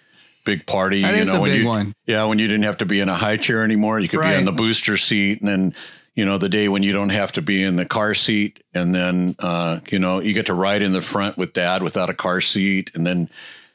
big 0.45 0.67
party. 0.67 1.03
That 1.03 1.15
you 1.15 1.23
is 1.23 1.33
know, 1.33 1.39
a 1.39 1.43
when 1.43 1.51
big 1.51 1.63
you, 1.63 1.67
one. 1.67 1.95
Yeah, 2.07 2.25
when 2.25 2.39
you 2.39 2.49
didn't 2.49 2.65
have 2.65 2.79
to 2.79 2.87
be 2.87 3.01
in 3.01 3.09
a 3.09 3.15
high 3.15 3.39
chair 3.39 3.65
anymore, 3.65 3.99
you 3.99 4.09
could 4.09 4.21
right. 4.21 4.33
be 4.33 4.37
on 4.37 4.45
the 4.45 4.53
booster 4.53 4.99
seat. 4.99 5.41
And 5.41 5.49
then, 5.49 5.75
you 6.15 6.27
know, 6.27 6.37
the 6.37 6.51
day 6.51 6.69
when 6.69 6.83
you 6.83 6.93
don't 6.93 7.09
have 7.09 7.33
to 7.33 7.43
be 7.43 7.63
in 7.63 7.77
the 7.77 7.87
car 7.87 8.13
seat. 8.13 8.63
And 8.75 8.95
then, 8.95 9.37
uh, 9.39 9.81
you 9.91 9.99
know, 9.99 10.21
you 10.21 10.35
get 10.35 10.47
to 10.47 10.55
ride 10.55 10.83
in 10.83 10.93
the 10.93 11.01
front 11.01 11.39
with 11.39 11.55
dad 11.55 11.83
without 11.83 12.11
a 12.11 12.15
car 12.15 12.43
seat. 12.43 12.91
And 12.95 13.07
then 13.07 13.31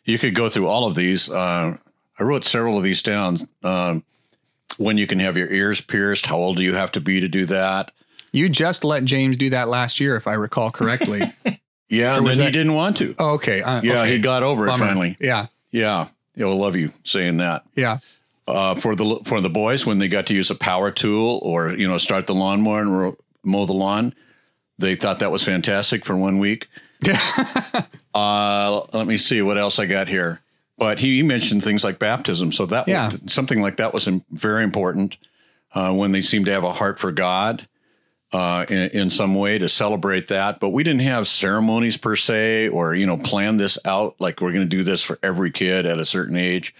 you 0.06 0.20
could 0.20 0.36
go 0.36 0.48
through 0.48 0.68
all 0.68 0.86
of 0.86 0.94
these. 0.94 1.28
Uh, 1.28 1.78
I 2.20 2.24
wrote 2.24 2.44
several 2.44 2.78
of 2.78 2.84
these 2.84 3.02
down. 3.02 3.38
Um, 3.64 4.04
when 4.78 4.98
you 4.98 5.08
can 5.08 5.20
have 5.20 5.38
your 5.38 5.50
ears 5.52 5.82
pierced. 5.82 6.26
How 6.26 6.38
old 6.38 6.58
do 6.58 6.64
you 6.64 6.76
have 6.76 6.92
to 6.94 7.02
be 7.02 7.20
to 7.20 7.28
do 7.28 7.46
that? 7.48 7.92
You 8.32 8.50
just 8.50 8.84
let 8.84 9.06
James 9.06 9.38
do 9.38 9.50
that 9.50 9.68
last 9.68 10.00
year, 10.00 10.16
if 10.16 10.28
I 10.28 10.34
recall 10.34 10.72
correctly. 10.72 11.20
yeah, 11.90 12.18
and 12.18 12.28
then 12.28 12.38
that... 12.38 12.46
he 12.46 12.52
didn't 12.52 12.74
want 12.74 12.98
to. 12.98 13.16
Oh, 13.18 13.36
okay. 13.36 13.62
Uh, 13.62 13.82
yeah, 13.82 14.02
okay. 14.02 14.14
he 14.14 14.20
got 14.20 14.44
over 14.44 14.66
Bummer. 14.68 14.84
it 14.84 14.88
finally. 14.88 15.18
Yeah. 15.20 15.48
Yeah. 15.72 16.10
He'll 16.36 16.56
love 16.56 16.76
you 16.76 16.92
saying 17.04 17.38
that. 17.38 17.66
Yeah. 17.76 18.00
Uh, 18.48 18.76
for 18.76 18.96
the 18.96 19.20
for 19.26 19.42
the 19.42 19.50
boys, 19.50 19.86
when 19.86 19.98
they 19.98 20.08
got 20.08 20.28
to 20.28 20.34
use 20.34 20.50
a 20.50 20.56
power 20.56 20.92
tool 20.92 21.40
or 21.44 21.72
you 21.72 21.88
know 21.88 21.98
start 21.98 22.28
the 22.28 22.36
lawnmower 22.36 22.82
and 22.82 23.16
mow 23.44 23.66
the 23.66 23.74
lawn, 23.74 24.14
they 24.78 24.96
thought 24.96 25.20
that 25.20 25.32
was 25.32 25.44
fantastic 25.44 26.06
for 26.06 26.16
one 26.16 26.38
week. 26.38 26.70
uh, 28.14 28.82
let 28.94 29.06
me 29.06 29.18
see 29.18 29.42
what 29.42 29.58
else 29.58 29.80
I 29.80 29.86
got 29.86 30.08
here. 30.08 30.42
But 30.78 31.00
he 31.00 31.24
mentioned 31.24 31.64
things 31.64 31.84
like 31.84 31.98
baptism, 31.98 32.52
so 32.52 32.66
that 32.68 32.88
yeah. 32.88 33.10
was, 33.10 33.34
something 33.34 33.62
like 33.62 33.78
that 33.78 33.94
was 33.94 34.08
very 34.30 34.64
important 34.64 35.18
uh, 35.74 35.94
when 35.94 36.12
they 36.12 36.22
seemed 36.22 36.46
to 36.46 36.52
have 36.52 36.64
a 36.64 36.72
heart 36.72 37.00
for 37.00 37.12
God 37.12 37.68
uh, 38.32 38.66
in, 38.70 38.90
in, 38.92 39.10
some 39.10 39.36
way 39.36 39.58
to 39.58 39.70
celebrate 39.70 40.28
that. 40.28 40.60
But 40.60 40.70
we 40.70 40.84
didn't 40.84 41.02
have 41.02 41.28
ceremonies 41.28 41.98
per 41.98 42.16
se, 42.16 42.70
or 42.70 42.94
you 42.94 43.06
know, 43.06 43.18
plan 43.18 43.58
this 43.58 43.78
out 43.86 44.16
like 44.20 44.42
we're 44.42 44.52
going 44.52 44.66
to 44.66 44.78
do 44.78 44.84
this 44.84 45.02
for 45.02 45.18
every 45.24 45.52
kid 45.52 45.86
at 45.86 46.00
a 46.00 46.06
certain 46.06 46.36
age. 46.36 46.76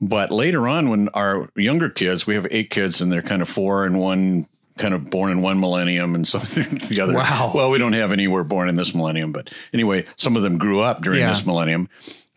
But 0.00 0.30
later 0.30 0.66
on, 0.66 0.88
when 0.88 1.08
our 1.10 1.50
younger 1.54 1.90
kids, 1.90 2.26
we 2.26 2.34
have 2.34 2.46
eight 2.50 2.70
kids, 2.70 3.00
and 3.00 3.12
they're 3.12 3.22
kind 3.22 3.42
of 3.42 3.48
four 3.48 3.84
and 3.84 4.00
one 4.00 4.48
kind 4.78 4.94
of 4.94 5.10
born 5.10 5.30
in 5.30 5.42
one 5.42 5.60
millennium 5.60 6.14
and 6.14 6.26
some 6.26 6.40
the 6.40 7.00
other. 7.02 7.14
Wow. 7.14 7.52
Well, 7.54 7.70
we 7.70 7.78
don't 7.78 7.92
have 7.92 8.12
any 8.12 8.26
were 8.26 8.44
born 8.44 8.68
in 8.68 8.76
this 8.76 8.94
millennium, 8.94 9.32
but 9.32 9.50
anyway, 9.72 10.06
some 10.16 10.36
of 10.36 10.42
them 10.42 10.58
grew 10.58 10.80
up 10.80 11.02
during 11.02 11.20
yeah. 11.20 11.28
this 11.28 11.44
millennium. 11.44 11.88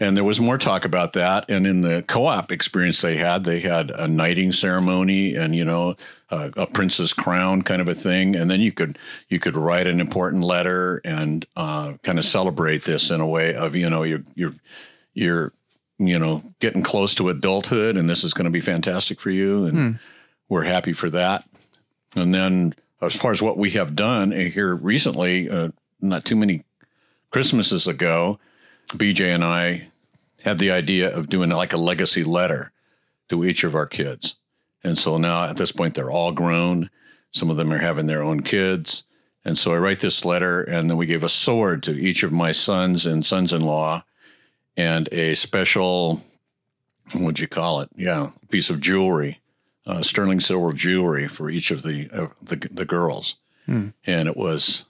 And 0.03 0.17
there 0.17 0.23
was 0.25 0.41
more 0.41 0.57
talk 0.57 0.83
about 0.83 1.13
that. 1.13 1.49
And 1.49 1.65
in 1.65 1.79
the 1.79 2.03
co-op 2.05 2.51
experience 2.51 2.99
they 2.99 3.15
had, 3.15 3.45
they 3.45 3.61
had 3.61 3.89
a 3.89 4.05
knighting 4.05 4.51
ceremony 4.51 5.33
and 5.33 5.55
you 5.55 5.63
know 5.63 5.95
uh, 6.29 6.49
a 6.57 6.67
prince's 6.67 7.13
crown 7.13 7.61
kind 7.61 7.81
of 7.81 7.87
a 7.87 7.95
thing. 7.95 8.35
And 8.35 8.51
then 8.51 8.59
you 8.59 8.73
could 8.73 8.97
you 9.29 9.39
could 9.39 9.55
write 9.55 9.87
an 9.87 10.01
important 10.01 10.43
letter 10.43 10.99
and 11.05 11.45
uh, 11.55 11.93
kind 12.03 12.19
of 12.19 12.25
celebrate 12.25 12.83
this 12.83 13.11
in 13.11 13.21
a 13.21 13.27
way 13.27 13.55
of 13.55 13.77
you 13.77 13.89
know 13.89 14.03
you're 14.03 14.23
you're 14.35 14.53
you're 15.13 15.53
you 15.99 16.19
know 16.19 16.43
getting 16.59 16.83
close 16.83 17.15
to 17.15 17.29
adulthood 17.29 17.95
and 17.95 18.09
this 18.09 18.25
is 18.25 18.33
going 18.33 18.45
to 18.45 18.51
be 18.51 18.59
fantastic 18.59 19.21
for 19.21 19.29
you 19.29 19.65
and 19.65 19.77
hmm. 19.77 19.91
we're 20.49 20.63
happy 20.63 20.91
for 20.91 21.09
that. 21.11 21.47
And 22.13 22.35
then 22.35 22.75
as 23.01 23.15
far 23.15 23.31
as 23.31 23.41
what 23.41 23.57
we 23.57 23.71
have 23.71 23.95
done 23.95 24.33
uh, 24.33 24.49
here 24.49 24.75
recently, 24.75 25.49
uh, 25.49 25.69
not 26.01 26.25
too 26.25 26.35
many 26.35 26.65
Christmases 27.31 27.87
ago, 27.87 28.37
BJ 28.89 29.33
and 29.33 29.45
I 29.45 29.87
had 30.43 30.59
the 30.59 30.71
idea 30.71 31.13
of 31.13 31.29
doing 31.29 31.49
like 31.49 31.73
a 31.73 31.77
legacy 31.77 32.23
letter 32.23 32.71
to 33.29 33.45
each 33.45 33.63
of 33.63 33.75
our 33.75 33.85
kids. 33.85 34.35
And 34.83 34.97
so 34.97 35.17
now 35.17 35.45
at 35.45 35.57
this 35.57 35.71
point, 35.71 35.95
they're 35.95 36.11
all 36.11 36.33
grown. 36.33 36.89
Some 37.31 37.49
of 37.49 37.57
them 37.57 37.71
are 37.71 37.79
having 37.79 38.07
their 38.07 38.21
own 38.21 38.41
kids. 38.43 39.05
And 39.45 39.57
so 39.57 39.73
I 39.73 39.77
write 39.77 40.01
this 40.01 40.23
letter, 40.23 40.61
and 40.61 40.89
then 40.89 40.97
we 40.97 41.05
gave 41.05 41.23
a 41.23 41.29
sword 41.29 41.83
to 41.83 41.91
each 41.91 42.23
of 42.23 42.31
my 42.31 42.51
sons 42.51 43.05
and 43.05 43.25
sons 43.25 43.51
in 43.51 43.61
law 43.61 44.03
and 44.77 45.09
a 45.11 45.33
special, 45.35 46.21
what'd 47.13 47.39
you 47.39 47.47
call 47.47 47.81
it? 47.81 47.89
Yeah, 47.95 48.31
piece 48.49 48.69
of 48.69 48.79
jewelry, 48.79 49.39
uh, 49.85 50.01
sterling 50.01 50.39
silver 50.39 50.73
jewelry 50.73 51.27
for 51.27 51.49
each 51.49 51.71
of 51.71 51.83
the, 51.83 52.09
uh, 52.11 52.27
the, 52.41 52.55
the, 52.71 52.85
girls. 52.85 53.37
Hmm. 53.65 53.89
And 54.05 54.27
it 54.27 54.37
was, 54.37 54.85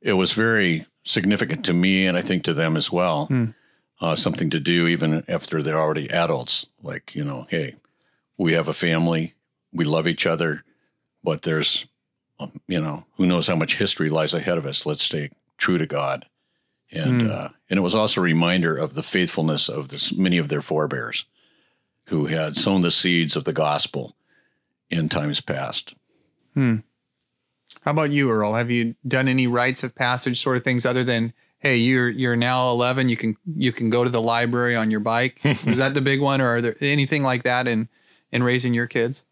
it 0.00 0.14
was 0.14 0.32
very 0.32 0.86
significant 1.04 1.64
to 1.66 1.72
me 1.72 2.06
and 2.06 2.16
I 2.16 2.20
think 2.20 2.44
to 2.44 2.54
them 2.54 2.76
as 2.76 2.90
well. 2.90 3.26
Hmm 3.26 3.50
uh, 4.02 4.16
something 4.16 4.50
to 4.50 4.58
do 4.58 4.88
even 4.88 5.24
after 5.28 5.62
they're 5.62 5.78
already 5.78 6.10
adults. 6.10 6.66
Like, 6.82 7.14
you 7.14 7.22
know, 7.22 7.46
hey, 7.48 7.76
we 8.36 8.52
have 8.54 8.66
a 8.66 8.74
family, 8.74 9.34
we 9.72 9.84
love 9.84 10.08
each 10.08 10.26
other, 10.26 10.64
but 11.22 11.42
there's, 11.42 11.86
um, 12.40 12.60
you 12.66 12.80
know, 12.80 13.04
who 13.16 13.26
knows 13.26 13.46
how 13.46 13.54
much 13.54 13.78
history 13.78 14.10
lies 14.10 14.34
ahead 14.34 14.58
of 14.58 14.66
us. 14.66 14.84
Let's 14.84 15.04
stay 15.04 15.30
true 15.56 15.78
to 15.78 15.86
God. 15.86 16.26
And, 16.90 17.22
mm. 17.22 17.30
uh, 17.30 17.50
and 17.70 17.78
it 17.78 17.82
was 17.82 17.94
also 17.94 18.20
a 18.20 18.24
reminder 18.24 18.76
of 18.76 18.94
the 18.94 19.04
faithfulness 19.04 19.68
of 19.68 19.88
this, 19.88 20.12
many 20.12 20.36
of 20.36 20.48
their 20.48 20.60
forebears 20.60 21.24
who 22.06 22.26
had 22.26 22.56
sown 22.56 22.82
the 22.82 22.90
seeds 22.90 23.36
of 23.36 23.44
the 23.44 23.52
gospel 23.52 24.16
in 24.90 25.08
times 25.08 25.40
past. 25.40 25.94
Hmm. 26.54 26.78
How 27.82 27.92
about 27.92 28.10
you, 28.10 28.30
Earl? 28.30 28.54
Have 28.54 28.70
you 28.70 28.96
done 29.06 29.28
any 29.28 29.46
rites 29.46 29.84
of 29.84 29.94
passage 29.94 30.42
sort 30.42 30.56
of 30.56 30.64
things 30.64 30.84
other 30.84 31.04
than 31.04 31.32
hey, 31.62 31.76
you're 31.76 32.10
you're 32.10 32.36
now 32.36 32.70
11. 32.70 33.08
You 33.08 33.16
can 33.16 33.36
you 33.56 33.72
can 33.72 33.88
go 33.88 34.04
to 34.04 34.10
the 34.10 34.20
library 34.20 34.76
on 34.76 34.90
your 34.90 35.00
bike. 35.00 35.40
Is 35.44 35.78
that 35.78 35.94
the 35.94 36.00
big 36.00 36.20
one, 36.20 36.40
or 36.40 36.56
are 36.56 36.60
there 36.60 36.74
anything 36.80 37.22
like 37.22 37.44
that 37.44 37.66
in 37.66 37.88
in 38.30 38.42
raising 38.42 38.74
your 38.74 38.86
kids? 38.86 39.24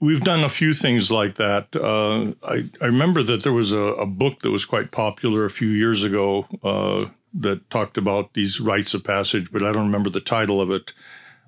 We've 0.00 0.22
done 0.22 0.42
a 0.42 0.48
few 0.48 0.74
things 0.74 1.12
like 1.12 1.36
that. 1.36 1.76
Uh, 1.76 2.32
I, 2.44 2.68
I 2.80 2.86
remember 2.86 3.22
that 3.22 3.44
there 3.44 3.52
was 3.52 3.70
a, 3.70 3.78
a, 3.78 4.06
book 4.06 4.40
that 4.40 4.50
was 4.50 4.64
quite 4.64 4.90
popular 4.90 5.44
a 5.44 5.50
few 5.50 5.68
years 5.68 6.02
ago 6.02 6.48
uh, 6.64 7.06
that 7.34 7.70
talked 7.70 7.96
about 7.96 8.34
these 8.34 8.60
rites 8.60 8.94
of 8.94 9.04
passage, 9.04 9.52
but 9.52 9.62
I 9.62 9.70
don't 9.70 9.84
remember 9.84 10.10
the 10.10 10.20
title 10.20 10.60
of 10.60 10.72
it. 10.72 10.92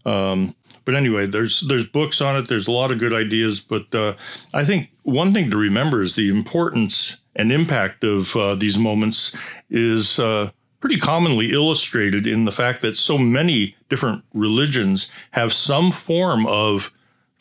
Um, 0.07 0.55
but 0.85 0.95
anyway, 0.95 1.27
there's 1.27 1.63
there's 1.63 1.89
books 1.89 2.21
on 2.21 2.37
it. 2.37 2.49
There's 2.49 2.69
a 2.69 2.73
lot 2.73 2.93
of 2.93 2.99
good 2.99 3.13
ideas, 3.13 3.61
but 3.61 3.93
uh, 3.95 4.15
I 4.53 4.65
think 4.65 4.91
one 5.03 5.35
thing 5.35 5.51
to 5.51 5.57
remember 5.57 6.01
is 6.01 6.15
the 6.15 6.31
importance 6.31 7.23
and 7.37 7.53
impact 7.53 8.05
of 8.05 8.35
uh, 8.37 8.55
these 8.55 8.79
moments 8.79 9.37
is 9.71 10.19
uh, 10.19 10.51
pretty 10.81 10.99
commonly 10.99 11.51
illustrated 11.51 12.27
in 12.27 12.45
the 12.45 12.53
fact 12.53 12.83
that 12.83 12.99
so 12.99 13.17
many 13.17 13.75
different 13.89 14.23
religions 14.35 15.11
have 15.31 15.53
some 15.53 15.91
form 15.91 16.47
of 16.47 16.93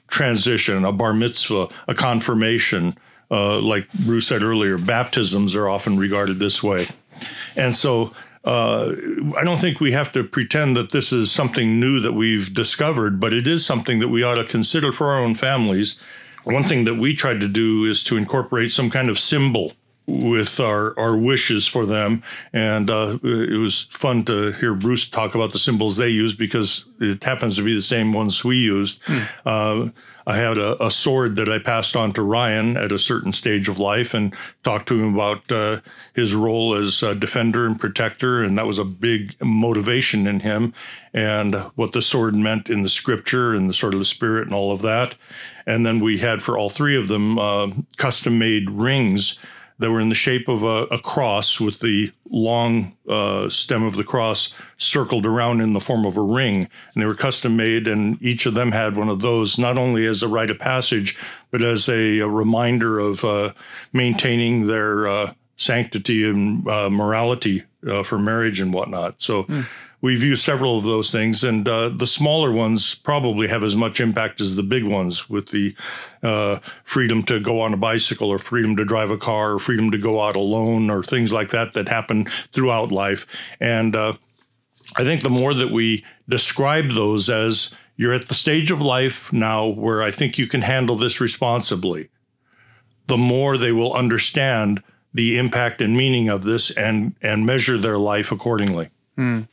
transition, 0.07 0.85
a 0.85 0.91
bar 0.91 1.13
mitzvah, 1.13 1.67
a 1.87 1.93
confirmation. 1.93 2.95
Uh, 3.29 3.59
like 3.59 3.91
Bruce 3.93 4.27
said 4.27 4.43
earlier, 4.43 4.77
baptisms 4.77 5.55
are 5.55 5.67
often 5.67 5.97
regarded 5.97 6.39
this 6.39 6.63
way. 6.63 6.87
And 7.55 7.75
so 7.75 8.13
uh, 8.45 8.93
I 9.37 9.43
don't 9.43 9.59
think 9.59 9.79
we 9.79 9.91
have 9.91 10.11
to 10.13 10.23
pretend 10.23 10.77
that 10.77 10.91
this 10.91 11.11
is 11.11 11.31
something 11.31 11.79
new 11.79 11.99
that 11.99 12.13
we've 12.13 12.53
discovered, 12.53 13.19
but 13.19 13.33
it 13.33 13.47
is 13.47 13.65
something 13.65 13.99
that 13.99 14.09
we 14.09 14.23
ought 14.23 14.35
to 14.35 14.45
consider 14.45 14.91
for 14.91 15.11
our 15.11 15.19
own 15.19 15.35
families. 15.35 15.99
One 16.43 16.63
thing 16.63 16.85
that 16.85 16.95
we 16.95 17.15
tried 17.15 17.39
to 17.39 17.47
do 17.47 17.85
is 17.85 18.03
to 18.05 18.17
incorporate 18.17 18.71
some 18.71 18.89
kind 18.89 19.09
of 19.09 19.17
symbol 19.17 19.73
with 20.05 20.59
our, 20.59 20.97
our 20.99 21.17
wishes 21.17 21.65
for 21.65 21.85
them. 21.85 22.23
And 22.51 22.89
uh, 22.89 23.19
it 23.23 23.59
was 23.59 23.83
fun 23.83 24.25
to 24.25 24.51
hear 24.51 24.73
Bruce 24.73 25.09
talk 25.09 25.35
about 25.35 25.53
the 25.53 25.59
symbols 25.59 25.97
they 25.97 26.09
use 26.09 26.33
because 26.33 26.85
it 26.99 27.23
happens 27.23 27.55
to 27.55 27.63
be 27.63 27.73
the 27.73 27.81
same 27.81 28.11
ones 28.11 28.43
we 28.43 28.57
used. 28.57 29.01
Hmm. 29.05 29.21
Uh, 29.45 29.89
I 30.25 30.37
had 30.37 30.57
a, 30.57 30.81
a, 30.81 30.89
sword 30.89 31.35
that 31.35 31.49
I 31.49 31.59
passed 31.59 31.97
on 31.97 32.13
to 32.13 32.21
Ryan 32.21 32.77
at 32.77 32.93
a 32.93 32.99
certain 32.99 33.33
stage 33.33 33.67
of 33.67 33.77
life 33.77 34.13
and 34.13 34.33
talked 34.63 34.87
to 34.87 35.01
him 35.01 35.13
about 35.13 35.51
uh, 35.51 35.81
his 36.13 36.33
role 36.33 36.75
as 36.75 37.03
a 37.03 37.13
defender 37.13 37.65
and 37.65 37.77
protector. 37.77 38.41
And 38.41 38.57
that 38.57 38.65
was 38.65 38.79
a 38.79 38.85
big 38.85 39.35
motivation 39.43 40.25
in 40.25 40.39
him 40.39 40.73
and 41.13 41.55
what 41.75 41.91
the 41.91 42.01
sword 42.01 42.35
meant 42.35 42.69
in 42.69 42.83
the 42.83 42.89
scripture 42.89 43.53
and 43.53 43.69
the 43.69 43.73
sword 43.73 43.93
of 43.93 43.99
the 43.99 44.05
spirit 44.05 44.45
and 44.45 44.55
all 44.55 44.71
of 44.71 44.81
that. 44.81 45.15
And 45.65 45.85
then 45.85 45.99
we 45.99 46.19
had 46.19 46.41
for 46.41 46.57
all 46.57 46.69
three 46.69 46.95
of 46.95 47.09
them 47.09 47.37
uh, 47.37 47.71
custom 47.97 48.39
made 48.39 48.69
rings 48.69 49.39
that 49.79 49.91
were 49.91 49.99
in 49.99 50.09
the 50.09 50.15
shape 50.15 50.47
of 50.47 50.63
a, 50.63 50.83
a 50.85 50.99
cross 50.99 51.59
with 51.59 51.79
the 51.79 52.11
long 52.29 52.95
uh, 53.07 53.49
stem 53.49 53.83
of 53.83 53.95
the 53.95 54.03
cross 54.03 54.53
circled 54.77 55.25
around 55.25 55.61
in 55.61 55.73
the 55.73 55.79
form 55.79 56.05
of 56.05 56.17
a 56.17 56.21
ring. 56.21 56.69
And 56.93 57.01
they 57.01 57.05
were 57.05 57.15
custom 57.15 57.55
made, 57.55 57.87
and 57.87 58.21
each 58.21 58.45
of 58.45 58.53
them 58.53 58.71
had 58.71 58.95
one 58.95 59.09
of 59.09 59.21
those, 59.21 59.57
not 59.57 59.77
only 59.77 60.05
as 60.05 60.23
a 60.23 60.27
rite 60.27 60.49
of 60.49 60.59
passage, 60.59 61.17
but 61.51 61.61
as 61.61 61.87
a, 61.89 62.19
a 62.19 62.27
reminder 62.27 62.99
of 62.99 63.23
uh, 63.23 63.53
maintaining 63.91 64.67
their 64.67 65.07
uh, 65.07 65.33
sanctity 65.55 66.27
and 66.27 66.67
uh, 66.67 66.89
morality 66.89 67.63
uh, 67.87 68.03
for 68.03 68.17
marriage 68.17 68.59
and 68.59 68.73
whatnot. 68.73 69.21
So, 69.21 69.43
mm 69.43 69.65
we've 70.03 70.21
used 70.21 70.43
several 70.43 70.77
of 70.77 70.83
those 70.83 71.11
things, 71.11 71.43
and 71.45 71.67
uh, 71.67 71.87
the 71.87 72.05
smaller 72.05 72.51
ones 72.51 72.93
probably 72.93 73.47
have 73.47 73.63
as 73.63 73.75
much 73.75 74.01
impact 74.01 74.41
as 74.41 74.55
the 74.55 74.61
big 74.61 74.83
ones 74.83 75.29
with 75.29 75.47
the 75.47 75.73
uh, 76.21 76.59
freedom 76.83 77.23
to 77.23 77.39
go 77.39 77.61
on 77.61 77.73
a 77.73 77.77
bicycle 77.77 78.29
or 78.29 78.37
freedom 78.37 78.75
to 78.75 78.83
drive 78.83 79.09
a 79.09 79.17
car 79.17 79.53
or 79.53 79.59
freedom 79.59 79.89
to 79.89 79.97
go 79.97 80.21
out 80.21 80.35
alone 80.35 80.89
or 80.89 81.01
things 81.01 81.31
like 81.31 81.49
that 81.49 81.71
that 81.71 81.87
happen 81.87 82.25
throughout 82.25 82.91
life. 82.91 83.25
And 83.61 83.95
uh, 83.95 84.13
I 84.97 85.03
think 85.03 85.21
the 85.21 85.29
more 85.29 85.53
that 85.53 85.71
we 85.71 86.03
describe 86.27 86.91
those 86.91 87.29
as 87.29 87.73
you're 87.95 88.13
at 88.13 88.27
the 88.27 88.33
stage 88.33 88.71
of 88.71 88.81
life 88.81 89.31
now 89.31 89.65
where 89.67 90.03
I 90.03 90.11
think 90.11 90.37
you 90.37 90.47
can 90.47 90.63
handle 90.63 90.97
this 90.97 91.21
responsibly, 91.21 92.09
the 93.07 93.17
more 93.17 93.57
they 93.57 93.71
will 93.71 93.93
understand 93.93 94.83
the 95.13 95.37
impact 95.37 95.81
and 95.81 95.95
meaning 95.95 96.27
of 96.27 96.43
this 96.43 96.71
and 96.71 97.15
and 97.21 97.45
measure 97.45 97.77
their 97.77 97.99
life 97.99 98.31
accordingly. 98.31 98.89
Mm. 99.17 99.47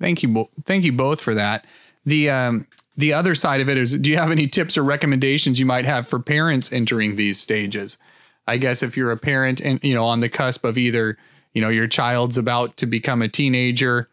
Thank 0.00 0.22
you, 0.22 0.28
bo- 0.28 0.50
thank 0.64 0.84
you 0.84 0.92
both 0.92 1.20
for 1.20 1.34
that. 1.34 1.66
The 2.04 2.30
um, 2.30 2.66
the 2.96 3.12
other 3.12 3.34
side 3.34 3.60
of 3.60 3.68
it 3.68 3.78
is, 3.78 3.96
do 3.98 4.10
you 4.10 4.18
have 4.18 4.30
any 4.30 4.46
tips 4.46 4.76
or 4.76 4.84
recommendations 4.84 5.58
you 5.58 5.66
might 5.66 5.84
have 5.84 6.06
for 6.06 6.20
parents 6.20 6.72
entering 6.72 7.16
these 7.16 7.40
stages? 7.40 7.98
I 8.46 8.58
guess 8.58 8.82
if 8.82 8.96
you're 8.96 9.10
a 9.10 9.16
parent 9.16 9.60
and 9.60 9.82
you 9.82 9.94
know 9.94 10.04
on 10.04 10.20
the 10.20 10.28
cusp 10.28 10.64
of 10.64 10.76
either 10.76 11.16
you 11.52 11.62
know 11.62 11.70
your 11.70 11.86
child's 11.86 12.38
about 12.38 12.76
to 12.78 12.86
become 12.86 13.22
a 13.22 13.28
teenager, 13.28 14.08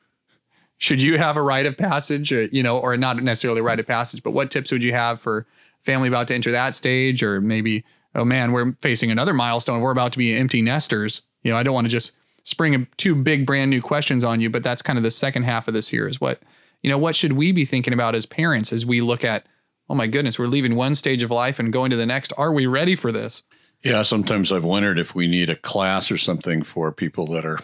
should 0.78 1.02
you 1.02 1.18
have 1.18 1.38
a 1.38 1.42
rite 1.42 1.66
of 1.66 1.78
passage, 1.78 2.32
or, 2.32 2.46
you 2.46 2.64
know, 2.64 2.78
or 2.78 2.96
not 2.98 3.22
necessarily 3.22 3.60
a 3.60 3.64
rite 3.64 3.80
of 3.80 3.88
passage, 3.88 4.24
but 4.24 4.32
what 4.32 4.52
tips 4.52 4.72
would 4.72 4.84
you 4.84 4.94
have 4.94 5.20
for 5.20 5.46
family 5.82 6.08
about 6.08 6.28
to 6.30 6.36
enter 6.36 6.52
that 6.52 6.76
stage, 6.76 7.22
or 7.22 7.42
maybe 7.42 7.84
oh 8.16 8.26
man, 8.26 8.52
we're 8.52 8.74
facing 8.82 9.12
another 9.12 9.34
milestone, 9.34 9.82
we're 9.82 9.92
about 9.92 10.12
to 10.14 10.18
be 10.18 10.36
empty 10.36 10.62
nesters. 10.62 11.24
You 11.44 11.52
know, 11.52 11.58
I 11.58 11.64
don't 11.64 11.74
want 11.74 11.86
to 11.86 11.92
just 11.92 12.16
spring 12.44 12.88
two 12.98 13.16
big 13.16 13.46
brand 13.46 13.70
new 13.70 13.82
questions 13.82 14.24
on 14.24 14.42
you, 14.42 14.50
but 14.50 14.64
that's 14.64 14.82
kind 14.82 14.98
of 14.98 15.04
the 15.04 15.12
second 15.12 15.44
half 15.44 15.68
of 15.68 15.74
this 15.74 15.92
year 15.94 16.08
is 16.08 16.20
what, 16.20 16.42
you 16.82 16.90
know, 16.90 16.98
what 16.98 17.16
should 17.16 17.34
we 17.34 17.52
be 17.52 17.66
thinking 17.66 17.94
about 17.94 18.16
as 18.16 18.26
parents 18.26 18.74
as 18.74 18.86
we 18.86 19.02
look 19.02 19.24
at, 19.24 19.46
oh 19.90 19.96
my 19.96 20.08
goodness, 20.08 20.40
we're 20.40 20.48
leaving 20.48 20.76
one 20.76 20.96
stage 20.96 21.22
of 21.22 21.32
life 21.32 21.60
and 21.60 21.74
going 21.74 21.92
to 21.92 21.98
the 21.98 22.06
next. 22.06 22.34
Are 22.38 22.52
we 22.52 22.66
ready 22.66 22.96
for 22.96 23.12
this? 23.12 23.44
Yeah, 23.84 24.04
sometimes 24.04 24.52
I've 24.52 24.64
wondered 24.64 25.00
if 25.00 25.16
we 25.16 25.28
need 25.28 25.50
a 25.50 25.56
class 25.56 26.12
or 26.12 26.18
something 26.18 26.62
for 26.64 26.92
people 26.92 27.26
that 27.28 27.46
are 27.46 27.60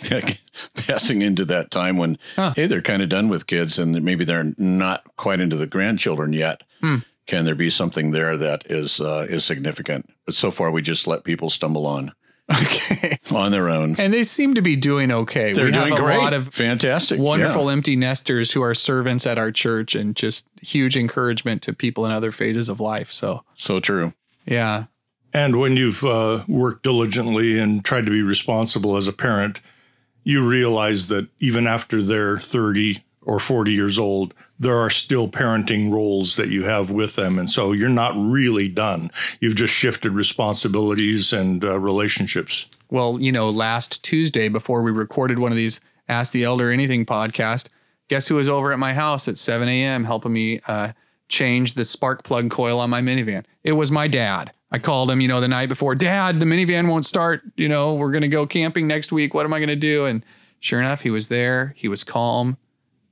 passing 0.74 1.22
into 1.22 1.44
that 1.46 1.70
time 1.70 1.96
when, 1.96 2.18
huh. 2.36 2.52
hey, 2.54 2.66
they're 2.66 2.82
kind 2.82 3.02
of 3.02 3.08
done 3.08 3.28
with 3.28 3.46
kids 3.46 3.78
and 3.78 4.02
maybe 4.02 4.24
they're 4.24 4.54
not 4.58 5.04
quite 5.16 5.40
into 5.40 5.56
the 5.56 5.66
grandchildren 5.66 6.32
yet. 6.32 6.62
Hmm. 6.80 6.98
Can 7.26 7.44
there 7.44 7.56
be 7.56 7.70
something 7.70 8.12
there 8.12 8.36
that 8.36 8.64
is 8.70 9.00
uh, 9.00 9.26
is 9.28 9.44
significant? 9.44 10.08
But 10.26 10.36
so 10.36 10.52
far, 10.52 10.70
we 10.70 10.80
just 10.80 11.08
let 11.08 11.24
people 11.24 11.50
stumble 11.50 11.84
on. 11.84 12.12
Okay. 12.62 13.18
On 13.32 13.50
their 13.50 13.68
own. 13.68 13.96
And 13.98 14.14
they 14.14 14.22
seem 14.22 14.54
to 14.54 14.62
be 14.62 14.76
doing 14.76 15.10
okay. 15.10 15.52
They're 15.52 15.66
we 15.66 15.72
doing 15.72 15.88
have 15.88 15.98
a 15.98 16.02
great. 16.02 16.18
lot 16.18 16.32
of 16.32 16.48
fantastic, 16.48 17.18
wonderful 17.18 17.66
yeah. 17.66 17.72
empty 17.72 17.96
nesters 17.96 18.52
who 18.52 18.62
are 18.62 18.74
servants 18.74 19.26
at 19.26 19.36
our 19.36 19.50
church 19.50 19.96
and 19.96 20.14
just 20.14 20.46
huge 20.62 20.96
encouragement 20.96 21.62
to 21.62 21.72
people 21.72 22.06
in 22.06 22.12
other 22.12 22.30
phases 22.30 22.68
of 22.68 22.78
life. 22.78 23.10
So, 23.10 23.42
so 23.56 23.80
true. 23.80 24.12
Yeah. 24.46 24.84
And 25.32 25.58
when 25.58 25.76
you've 25.76 26.04
uh, 26.04 26.44
worked 26.46 26.84
diligently 26.84 27.58
and 27.58 27.84
tried 27.84 28.06
to 28.06 28.12
be 28.12 28.22
responsible 28.22 28.96
as 28.96 29.08
a 29.08 29.12
parent, 29.12 29.60
you 30.22 30.46
realize 30.46 31.08
that 31.08 31.28
even 31.40 31.66
after 31.66 32.00
they're 32.00 32.38
30 32.38 33.02
or 33.22 33.40
40 33.40 33.72
years 33.72 33.98
old, 33.98 34.34
there 34.58 34.76
are 34.76 34.90
still 34.90 35.28
parenting 35.28 35.92
roles 35.92 36.36
that 36.36 36.48
you 36.48 36.64
have 36.64 36.90
with 36.90 37.16
them. 37.16 37.38
And 37.38 37.50
so 37.50 37.72
you're 37.72 37.88
not 37.88 38.14
really 38.16 38.68
done. 38.68 39.10
You've 39.40 39.56
just 39.56 39.74
shifted 39.74 40.12
responsibilities 40.12 41.32
and 41.32 41.64
uh, 41.64 41.78
relationships. 41.78 42.68
Well, 42.90 43.20
you 43.20 43.32
know, 43.32 43.50
last 43.50 44.02
Tuesday 44.02 44.48
before 44.48 44.82
we 44.82 44.90
recorded 44.90 45.38
one 45.38 45.52
of 45.52 45.56
these 45.56 45.80
Ask 46.08 46.32
the 46.32 46.44
Elder 46.44 46.70
Anything 46.70 47.04
podcast, 47.04 47.68
guess 48.08 48.28
who 48.28 48.36
was 48.36 48.48
over 48.48 48.72
at 48.72 48.78
my 48.78 48.94
house 48.94 49.26
at 49.28 49.36
7 49.36 49.68
a.m. 49.68 50.04
helping 50.04 50.32
me 50.32 50.60
uh, 50.68 50.92
change 51.28 51.74
the 51.74 51.84
spark 51.84 52.22
plug 52.22 52.50
coil 52.50 52.78
on 52.78 52.88
my 52.88 53.02
minivan? 53.02 53.44
It 53.64 53.72
was 53.72 53.90
my 53.90 54.06
dad. 54.06 54.52
I 54.70 54.78
called 54.78 55.10
him, 55.10 55.20
you 55.20 55.28
know, 55.28 55.40
the 55.40 55.48
night 55.48 55.68
before, 55.68 55.94
Dad, 55.94 56.40
the 56.40 56.46
minivan 56.46 56.88
won't 56.88 57.04
start. 57.04 57.42
You 57.56 57.68
know, 57.68 57.94
we're 57.94 58.10
going 58.10 58.22
to 58.22 58.28
go 58.28 58.46
camping 58.46 58.86
next 58.86 59.12
week. 59.12 59.32
What 59.32 59.46
am 59.46 59.52
I 59.52 59.58
going 59.58 59.68
to 59.68 59.76
do? 59.76 60.06
And 60.06 60.24
sure 60.60 60.80
enough, 60.80 61.02
he 61.02 61.10
was 61.10 61.28
there. 61.28 61.72
He 61.76 61.88
was 61.88 62.02
calm. 62.02 62.56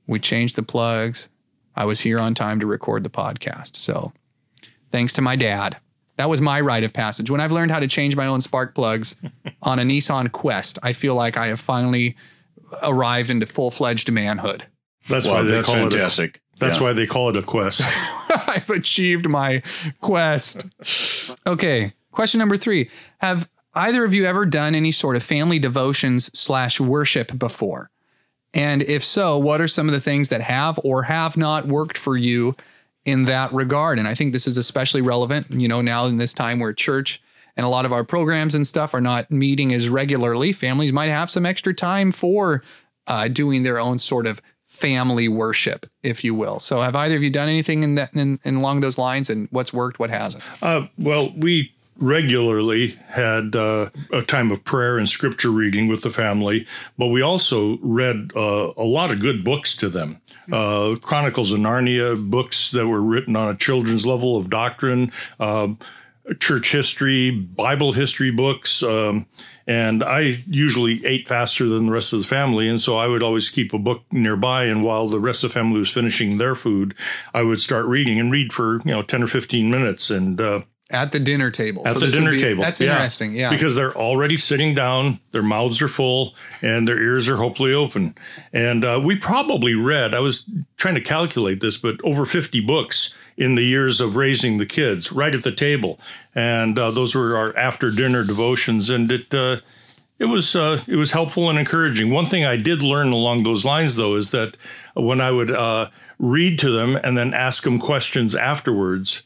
We 0.05 0.19
changed 0.19 0.57
the 0.57 0.63
plugs. 0.63 1.29
I 1.75 1.85
was 1.85 2.01
here 2.01 2.19
on 2.19 2.33
time 2.33 2.59
to 2.59 2.65
record 2.65 3.03
the 3.03 3.09
podcast. 3.09 3.75
So 3.75 4.13
thanks 4.91 5.13
to 5.13 5.21
my 5.21 5.35
dad. 5.35 5.77
That 6.17 6.29
was 6.29 6.41
my 6.41 6.61
rite 6.61 6.85
of 6.85 6.93
passage. 6.93 7.29
When 7.29 7.41
I've 7.41 7.51
learned 7.51 7.71
how 7.71 7.79
to 7.79 7.87
change 7.87 8.15
my 8.15 8.25
own 8.25 8.39
spark 8.41 8.73
plugs 8.73 9.17
on 9.61 9.79
a 9.79 9.83
Nissan 9.83 10.31
Quest, 10.31 10.79
I 10.81 10.93
feel 10.93 11.15
like 11.15 11.35
I 11.35 11.47
have 11.47 11.59
finally 11.59 12.15
arrived 12.83 13.29
into 13.29 13.45
full 13.45 13.71
fledged 13.71 14.11
manhood. 14.11 14.65
That's 15.09 15.27
well, 15.27 15.35
why 15.35 15.41
they 15.43 15.51
that's 15.51 15.67
call 15.67 15.75
fantastic. 15.75 16.35
it. 16.35 16.37
A, 16.37 16.59
that's 16.59 16.77
yeah. 16.77 16.83
why 16.83 16.93
they 16.93 17.05
call 17.05 17.29
it 17.29 17.37
a 17.37 17.43
quest. 17.43 17.81
I've 18.47 18.69
achieved 18.69 19.29
my 19.29 19.61
quest. 20.01 20.65
Okay, 21.45 21.93
question 22.11 22.39
number 22.39 22.57
three: 22.57 22.89
Have 23.19 23.49
either 23.73 24.03
of 24.03 24.13
you 24.13 24.25
ever 24.25 24.45
done 24.45 24.73
any 24.73 24.91
sort 24.91 25.15
of 25.15 25.23
family 25.23 25.59
devotions 25.59 26.31
slash 26.37 26.79
worship 26.79 27.37
before? 27.37 27.91
And 28.55 28.81
if 28.83 29.03
so, 29.03 29.37
what 29.37 29.59
are 29.61 29.67
some 29.67 29.87
of 29.87 29.93
the 29.93 30.01
things 30.01 30.29
that 30.29 30.41
have 30.41 30.79
or 30.83 31.03
have 31.03 31.35
not 31.35 31.67
worked 31.67 31.97
for 31.97 32.15
you 32.15 32.55
in 33.03 33.25
that 33.25 33.51
regard? 33.53 33.99
And 33.99 34.07
I 34.07 34.15
think 34.15 34.31
this 34.31 34.47
is 34.47 34.57
especially 34.57 35.01
relevant, 35.01 35.51
you 35.51 35.67
know, 35.67 35.81
now 35.81 36.05
in 36.05 36.17
this 36.17 36.33
time 36.33 36.59
where 36.59 36.73
church 36.73 37.21
and 37.57 37.65
a 37.65 37.69
lot 37.69 37.85
of 37.85 37.91
our 37.91 38.03
programs 38.03 38.55
and 38.55 38.65
stuff 38.65 38.93
are 38.93 39.01
not 39.01 39.29
meeting 39.29 39.73
as 39.73 39.89
regularly. 39.89 40.53
Families 40.53 40.93
might 40.93 41.09
have 41.09 41.29
some 41.29 41.45
extra 41.45 41.73
time 41.73 42.11
for 42.11 42.63
uh, 43.07 43.27
doing 43.27 43.63
their 43.63 43.77
own 43.77 43.97
sort 43.97 44.25
of 44.25 44.41
family 44.63 45.27
worship, 45.27 45.85
if 46.01 46.23
you 46.23 46.33
will. 46.33 46.59
So, 46.59 46.81
have 46.81 46.95
either 46.95 47.15
of 47.17 47.23
you 47.23 47.29
done 47.29 47.49
anything 47.49 47.83
in 47.83 47.95
that 47.95 48.13
in, 48.13 48.39
in 48.43 48.55
along 48.55 48.79
those 48.79 48.97
lines, 48.97 49.29
and 49.29 49.47
what's 49.51 49.71
worked, 49.71 49.99
what 49.99 50.09
hasn't? 50.09 50.43
Uh, 50.61 50.87
well, 50.97 51.33
we 51.37 51.71
regularly 51.97 52.99
had 53.07 53.55
uh, 53.55 53.89
a 54.11 54.21
time 54.21 54.51
of 54.51 54.63
prayer 54.63 54.97
and 54.97 55.07
scripture 55.07 55.49
reading 55.49 55.87
with 55.87 56.01
the 56.01 56.09
family, 56.09 56.67
but 56.97 57.07
we 57.07 57.21
also 57.21 57.77
read 57.81 58.31
uh, 58.35 58.73
a 58.77 58.83
lot 58.83 59.11
of 59.11 59.19
good 59.19 59.43
books 59.43 59.75
to 59.77 59.89
them. 59.89 60.21
Uh, 60.51 60.95
Chronicles 61.01 61.51
of 61.53 61.59
Narnia, 61.59 62.29
books 62.29 62.71
that 62.71 62.87
were 62.87 63.01
written 63.01 63.35
on 63.35 63.49
a 63.49 63.57
children's 63.57 64.05
level 64.05 64.37
of 64.37 64.49
doctrine, 64.49 65.11
uh, 65.39 65.69
church 66.39 66.71
history, 66.71 67.31
Bible 67.31 67.93
history 67.93 68.31
books. 68.31 68.81
Um, 68.83 69.27
and 69.67 70.03
I 70.03 70.43
usually 70.47 71.05
ate 71.05 71.27
faster 71.27 71.67
than 71.67 71.87
the 71.87 71.91
rest 71.91 72.13
of 72.13 72.19
the 72.19 72.25
family. 72.25 72.67
And 72.67 72.79
so 72.81 72.97
I 72.97 73.07
would 73.07 73.23
always 73.23 73.49
keep 73.49 73.73
a 73.73 73.79
book 73.79 74.03
nearby. 74.11 74.65
And 74.65 74.83
while 74.83 75.07
the 75.07 75.19
rest 75.19 75.43
of 75.43 75.51
the 75.51 75.53
family 75.53 75.79
was 75.79 75.91
finishing 75.91 76.37
their 76.37 76.55
food, 76.55 76.93
I 77.33 77.43
would 77.43 77.59
start 77.59 77.85
reading 77.85 78.19
and 78.19 78.31
read 78.31 78.53
for, 78.53 78.77
you 78.85 78.91
know, 78.91 79.01
10 79.01 79.23
or 79.23 79.27
15 79.27 79.69
minutes. 79.69 80.09
And, 80.09 80.39
uh, 80.39 80.61
at 80.91 81.11
the 81.11 81.19
dinner 81.19 81.49
table. 81.49 81.81
At 81.87 81.93
so 81.93 81.99
the 81.99 82.09
dinner 82.09 82.31
be, 82.31 82.39
table. 82.39 82.61
That's 82.61 82.79
interesting. 82.79 83.33
Yeah. 83.33 83.49
Because 83.49 83.75
they're 83.75 83.95
already 83.95 84.37
sitting 84.37 84.75
down, 84.75 85.19
their 85.31 85.41
mouths 85.41 85.81
are 85.81 85.87
full, 85.87 86.35
and 86.61 86.87
their 86.87 87.01
ears 87.01 87.27
are 87.27 87.37
hopefully 87.37 87.73
open. 87.73 88.15
And 88.53 88.85
uh, 88.85 89.01
we 89.03 89.17
probably 89.17 89.73
read, 89.73 90.13
I 90.13 90.19
was 90.19 90.49
trying 90.77 90.95
to 90.95 91.01
calculate 91.01 91.59
this, 91.59 91.77
but 91.77 91.99
over 92.03 92.25
50 92.25 92.61
books 92.61 93.15
in 93.35 93.55
the 93.55 93.63
years 93.63 93.99
of 93.99 94.15
raising 94.15 94.59
the 94.59 94.65
kids 94.65 95.11
right 95.11 95.33
at 95.33 95.43
the 95.43 95.51
table. 95.51 95.99
And 96.35 96.77
uh, 96.77 96.91
those 96.91 97.15
were 97.15 97.35
our 97.35 97.57
after 97.57 97.89
dinner 97.89 98.23
devotions. 98.23 98.89
And 98.89 99.11
it, 99.11 99.33
uh, 99.33 99.57
it 100.19 100.25
was 100.25 100.55
uh, 100.55 100.81
it 100.87 100.95
was 100.95 101.11
helpful 101.11 101.49
and 101.49 101.59
encouraging. 101.59 102.09
One 102.09 102.25
thing 102.25 102.45
I 102.45 102.55
did 102.55 102.81
learn 102.81 103.11
along 103.11 103.43
those 103.43 103.65
lines, 103.65 103.97
though, 103.97 104.15
is 104.15 104.31
that 104.31 104.55
when 104.93 105.19
I 105.19 105.31
would 105.31 105.51
uh, 105.51 105.89
read 106.19 106.57
to 106.59 106.69
them 106.69 106.95
and 106.95 107.17
then 107.17 107.33
ask 107.33 107.63
them 107.63 107.79
questions 107.79 108.33
afterwards, 108.33 109.23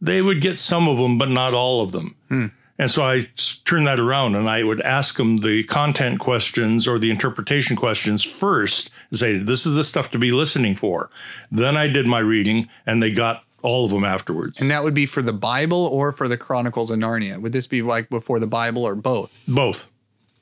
they 0.00 0.22
would 0.22 0.40
get 0.40 0.58
some 0.58 0.88
of 0.88 0.98
them, 0.98 1.18
but 1.18 1.28
not 1.28 1.54
all 1.54 1.82
of 1.82 1.92
them. 1.92 2.16
Hmm. 2.28 2.46
And 2.78 2.90
so 2.90 3.02
I 3.02 3.26
turned 3.64 3.86
that 3.86 3.98
around 3.98 4.34
and 4.34 4.50
I 4.50 4.62
would 4.62 4.82
ask 4.82 5.16
them 5.16 5.38
the 5.38 5.64
content 5.64 6.20
questions 6.20 6.86
or 6.86 6.98
the 6.98 7.10
interpretation 7.10 7.74
questions 7.74 8.22
first 8.22 8.90
and 9.10 9.18
say, 9.18 9.38
this 9.38 9.64
is 9.64 9.76
the 9.76 9.84
stuff 9.84 10.10
to 10.10 10.18
be 10.18 10.30
listening 10.30 10.76
for. 10.76 11.08
Then 11.50 11.76
I 11.76 11.88
did 11.88 12.06
my 12.06 12.18
reading 12.18 12.68
and 12.84 13.02
they 13.02 13.12
got 13.12 13.44
all 13.62 13.86
of 13.86 13.90
them 13.90 14.04
afterwards. 14.04 14.60
And 14.60 14.70
that 14.70 14.82
would 14.82 14.92
be 14.92 15.06
for 15.06 15.22
the 15.22 15.32
Bible 15.32 15.86
or 15.86 16.12
for 16.12 16.28
the 16.28 16.36
Chronicles 16.36 16.90
of 16.90 16.98
Narnia. 16.98 17.40
Would 17.40 17.52
this 17.52 17.66
be 17.66 17.80
like 17.80 18.10
before 18.10 18.38
the 18.38 18.46
Bible 18.46 18.86
or 18.86 18.94
both? 18.94 19.36
Both. 19.48 19.90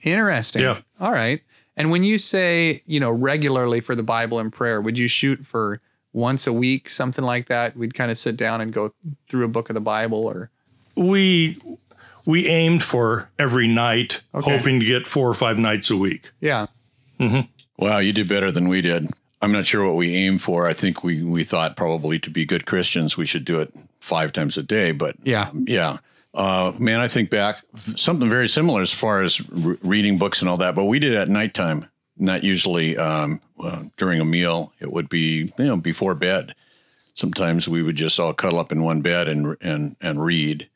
Interesting. 0.03 0.63
Yeah. 0.63 0.81
All 1.01 1.13
right. 1.13 1.41
And 1.77 1.91
when 1.91 2.03
you 2.05 2.19
say, 2.19 2.83
you 2.87 3.01
know, 3.01 3.11
regularly 3.11 3.81
for 3.81 3.95
the 3.95 4.03
Bible 4.03 4.41
and 4.41 4.53
prayer, 4.53 4.81
would 4.81 4.99
you 4.99 5.09
shoot 5.09 5.45
for 5.45 5.81
once 6.15 6.47
a 6.47 6.53
week, 6.53 6.89
something 6.89 7.25
like 7.25 7.49
that? 7.49 7.77
We'd 7.77 7.93
kind 7.93 8.11
of 8.11 8.17
sit 8.17 8.37
down 8.39 8.63
and 8.63 8.73
go 8.73 8.95
through 9.29 9.45
a 9.45 9.49
book 9.49 9.69
of 9.69 9.75
the 9.75 9.81
Bible 9.83 10.25
or 10.27 10.49
We 10.97 11.59
we 12.25 12.47
aimed 12.47 12.83
for 12.83 13.29
every 13.39 13.67
night, 13.67 14.23
Okay. 14.35 14.57
hoping 14.57 14.81
to 14.81 14.87
get 14.87 15.07
four 15.07 15.29
or 15.29 15.35
five 15.35 15.59
nights 15.59 15.91
a 15.91 15.97
week. 15.97 16.31
yeah. 16.41 16.67
Mm-hmm. 17.21 17.41
Wow, 17.77 17.99
you 17.99 18.13
did 18.13 18.29
better 18.29 18.51
than 18.51 18.69
we 18.69 18.81
did. 18.81 19.09
I'm 19.43 19.53
not 19.53 19.67
sure 19.67 19.85
what 19.87 19.97
we 19.97 20.15
aim 20.15 20.39
for. 20.39 20.67
I 20.69 20.73
think 20.73 21.05
we 21.05 21.23
we 21.23 21.45
thought 21.45 21.77
probably 21.77 22.19
to 22.21 22.31
be 22.31 22.45
good 22.47 22.65
Christians, 22.67 23.17
we 23.17 23.27
should 23.27 23.45
do 23.45 23.61
it 23.61 23.73
five 24.01 24.33
times 24.33 24.57
a 24.57 24.63
day. 24.63 24.91
But 24.93 25.17
Yeah. 25.23 25.51
yeah, 25.55 25.99
uh, 26.35 26.73
man, 26.79 27.01
I 27.01 27.09
think 27.09 27.31
back 27.31 27.61
something 27.97 28.29
very 28.31 28.49
similar 28.49 28.81
as 28.81 28.93
far 28.93 29.23
as 29.23 29.41
re- 29.51 29.77
reading 29.83 30.17
books 30.19 30.41
and 30.41 30.49
all 30.49 30.57
that. 30.59 30.75
But 30.75 30.85
we 30.87 30.99
did 30.99 31.13
it 31.13 31.17
at 31.19 31.29
nighttime, 31.29 31.87
not 32.17 32.45
usually 32.45 32.97
um, 32.97 33.41
uh, 33.63 33.85
during 33.97 34.21
a 34.21 34.25
meal. 34.25 34.73
It 34.81 34.93
would 34.93 35.09
be 35.09 35.53
you 35.59 35.65
know 35.65 35.77
before 35.77 36.15
bed. 36.15 36.55
Sometimes 37.15 37.69
we 37.69 37.83
would 37.83 37.97
just 37.97 38.19
all 38.19 38.35
cuddle 38.35 38.59
up 38.59 38.73
in 38.73 38.83
one 38.83 39.01
bed 39.01 39.29
and 39.29 39.57
and 39.61 39.97
and 40.01 40.25
read. 40.25 40.69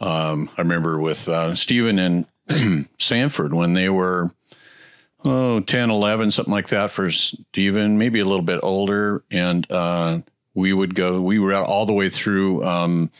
Um, 0.00 0.50
I 0.56 0.62
remember 0.62 1.00
with 1.00 1.28
uh, 1.28 1.54
Stephen 1.54 1.98
and 1.98 2.26
Sanford 2.98 3.54
when 3.54 3.74
they 3.74 3.88
were 3.88 4.30
oh 5.24 5.60
10 5.60 5.90
11 5.90 6.30
something 6.30 6.52
like 6.52 6.68
that 6.68 6.90
for 6.90 7.10
Stephen 7.10 7.96
maybe 7.96 8.20
a 8.20 8.24
little 8.24 8.44
bit 8.44 8.60
older 8.62 9.24
and 9.30 9.70
uh, 9.70 10.20
we 10.52 10.72
would 10.72 10.94
go 10.94 11.20
we 11.20 11.38
were 11.38 11.52
out 11.52 11.66
all 11.66 11.86
the 11.86 11.94
way 11.94 12.10
through 12.10 12.62
um, 12.64 13.10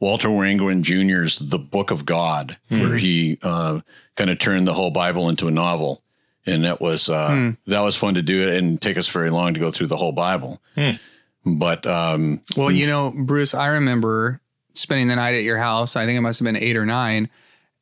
Walter 0.00 0.28
Wangerin 0.28 0.80
Jr.'s 0.80 1.38
The 1.38 1.58
Book 1.58 1.90
of 1.90 2.06
God 2.06 2.56
where 2.68 2.96
he 2.96 3.38
uh, 3.42 3.80
kind 4.16 4.30
of 4.30 4.38
turned 4.38 4.66
the 4.66 4.74
whole 4.74 4.90
Bible 4.90 5.28
into 5.28 5.48
a 5.48 5.52
novel 5.52 6.02
and 6.46 6.64
that 6.64 6.80
was 6.80 7.08
uh, 7.08 7.52
that 7.66 7.80
was 7.80 7.96
fun 7.96 8.14
to 8.14 8.22
do 8.22 8.48
it 8.48 8.56
and 8.56 8.80
take 8.80 8.96
us 8.96 9.08
very 9.08 9.30
long 9.30 9.54
to 9.54 9.60
go 9.60 9.70
through 9.70 9.86
the 9.88 9.96
whole 9.96 10.12
Bible 10.12 10.60
but 11.44 11.86
um, 11.86 12.40
Well, 12.56 12.70
you 12.70 12.86
know, 12.86 13.12
Bruce, 13.16 13.54
I 13.54 13.66
remember 13.68 14.40
spending 14.74 15.08
the 15.08 15.16
night 15.16 15.34
at 15.34 15.42
your 15.42 15.58
house. 15.58 15.96
I 15.96 16.06
think 16.06 16.16
it 16.16 16.20
must 16.20 16.38
have 16.38 16.44
been 16.46 16.56
eight 16.56 16.76
or 16.76 16.86
nine. 16.86 17.28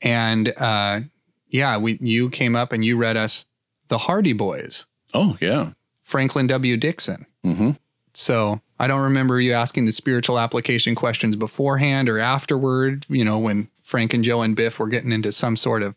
And 0.02 0.52
uh, 0.56 1.00
yeah, 1.48 1.76
we 1.76 1.98
you 2.00 2.30
came 2.30 2.56
up 2.56 2.72
and 2.72 2.84
you 2.84 2.96
read 2.96 3.16
us 3.16 3.44
the 3.88 3.98
Hardy 3.98 4.32
Boys, 4.32 4.86
oh 5.14 5.36
yeah 5.40 5.72
Franklin 6.02 6.46
W. 6.46 6.76
Dixon. 6.76 7.26
hmm 7.42 7.72
So 8.14 8.60
I 8.78 8.86
don't 8.86 9.02
remember 9.02 9.40
you 9.40 9.52
asking 9.52 9.84
the 9.84 9.92
spiritual 9.92 10.38
application 10.38 10.94
questions 10.94 11.36
beforehand 11.36 12.08
or 12.08 12.18
afterward, 12.18 13.04
you 13.08 13.24
know, 13.24 13.38
when 13.38 13.68
Frank 13.82 14.14
and 14.14 14.24
Joe 14.24 14.40
and 14.42 14.56
Biff 14.56 14.78
were 14.78 14.88
getting 14.88 15.12
into 15.12 15.32
some 15.32 15.56
sort 15.56 15.82
of 15.82 15.94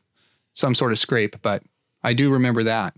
some 0.53 0.75
sort 0.75 0.91
of 0.91 0.99
scrape, 0.99 1.37
but 1.41 1.63
I 2.03 2.13
do 2.13 2.31
remember 2.33 2.63
that. 2.63 2.93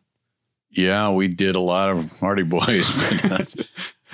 yeah 0.71 1.09
we 1.11 1.27
did 1.27 1.55
a 1.55 1.59
lot 1.59 1.89
of 1.89 2.19
Hardy 2.19 2.43
Boys 2.43 2.91
but, 3.21 3.55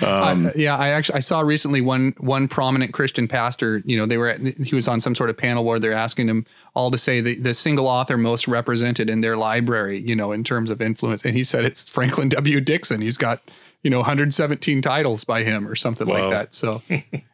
um, 0.02 0.46
I- 0.46 0.52
yeah, 0.56 0.76
I 0.76 0.88
actually 0.88 1.16
I 1.16 1.20
saw 1.20 1.40
recently 1.40 1.80
one 1.80 2.14
one 2.18 2.48
prominent 2.48 2.92
Christian 2.92 3.28
pastor. 3.28 3.82
You 3.84 3.96
know, 3.96 4.06
they 4.06 4.18
were 4.18 4.28
at, 4.28 4.40
he 4.40 4.74
was 4.74 4.88
on 4.88 4.98
some 5.00 5.14
sort 5.14 5.30
of 5.30 5.36
panel 5.36 5.64
where 5.64 5.78
they're 5.78 5.92
asking 5.92 6.28
him 6.28 6.44
all 6.74 6.90
to 6.90 6.98
say 6.98 7.20
the 7.20 7.36
the 7.36 7.54
single 7.54 7.86
author 7.86 8.16
most 8.16 8.48
represented 8.48 9.08
in 9.08 9.20
their 9.20 9.36
library. 9.36 9.98
You 10.00 10.16
know, 10.16 10.32
in 10.32 10.42
terms 10.44 10.70
of 10.70 10.80
influence, 10.82 11.24
and 11.24 11.36
he 11.36 11.44
said 11.44 11.64
it's 11.64 11.88
Franklin 11.88 12.28
W. 12.30 12.60
Dixon. 12.60 13.00
He's 13.00 13.16
got 13.18 13.42
you 13.84 13.90
know 13.90 13.98
117 13.98 14.82
titles 14.82 15.22
by 15.24 15.44
him 15.44 15.68
or 15.68 15.76
something 15.76 16.08
Wow. 16.08 16.22
like 16.22 16.30
that. 16.32 16.54
So 16.54 16.82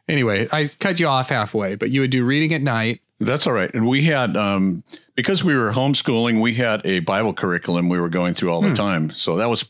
anyway, 0.07 0.47
I 0.51 0.69
cut 0.79 0.99
you 0.99 1.07
off 1.07 1.29
halfway, 1.29 1.75
but 1.75 1.89
you 1.89 2.01
would 2.01 2.11
do 2.11 2.23
reading 2.25 2.53
at 2.53 2.61
night. 2.61 3.01
That's 3.19 3.47
all 3.47 3.53
right. 3.53 3.73
And 3.73 3.85
we 3.87 4.03
had, 4.03 4.37
um, 4.37 4.81
because 5.19 5.43
we 5.43 5.53
were 5.53 5.73
homeschooling, 5.73 6.39
we 6.39 6.53
had 6.53 6.79
a 6.85 7.01
Bible 7.01 7.33
curriculum 7.33 7.89
we 7.89 7.99
were 7.99 8.07
going 8.07 8.33
through 8.33 8.51
all 8.51 8.61
the 8.61 8.73
time. 8.73 9.11
So 9.11 9.35
that 9.35 9.49
was 9.49 9.69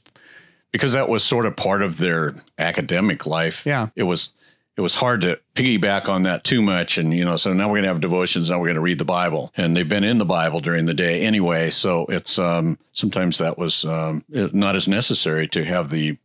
because 0.71 0.93
that 0.93 1.09
was 1.09 1.23
sort 1.23 1.47
of 1.47 1.55
part 1.55 1.81
of 1.81 1.97
their 1.97 2.35
academic 2.59 3.25
life. 3.25 3.65
Yeah. 3.65 3.87
It 3.95 4.03
was, 4.03 4.33
it 4.77 4.81
was 4.81 4.93
hard 4.93 5.21
to 5.21 5.39
piggyback 5.55 6.07
on 6.07 6.21
that 6.21 6.43
too 6.43 6.61
much. 6.61 6.99
And, 6.99 7.11
you 7.15 7.25
know, 7.25 7.35
so 7.35 7.51
now 7.51 7.67
we're 7.67 7.77
going 7.77 7.85
to 7.85 7.87
have 7.87 7.99
devotions. 7.99 8.51
Now 8.51 8.59
we're 8.59 8.67
going 8.67 8.75
to 8.75 8.81
read 8.81 8.99
the 8.99 9.05
Bible 9.05 9.51
and 9.57 9.75
they've 9.75 9.89
been 9.89 10.03
in 10.03 10.19
the 10.19 10.23
Bible 10.23 10.59
during 10.59 10.85
the 10.85 10.93
day 10.93 11.21
anyway. 11.21 11.71
So 11.71 12.05
it's, 12.09 12.37
um, 12.37 12.77
sometimes 12.91 13.39
that 13.39 13.57
was, 13.57 13.85
um, 13.85 14.23
not 14.29 14.75
as 14.75 14.87
necessary 14.87 15.47
to 15.47 15.65
have 15.65 15.89
the, 15.89 16.19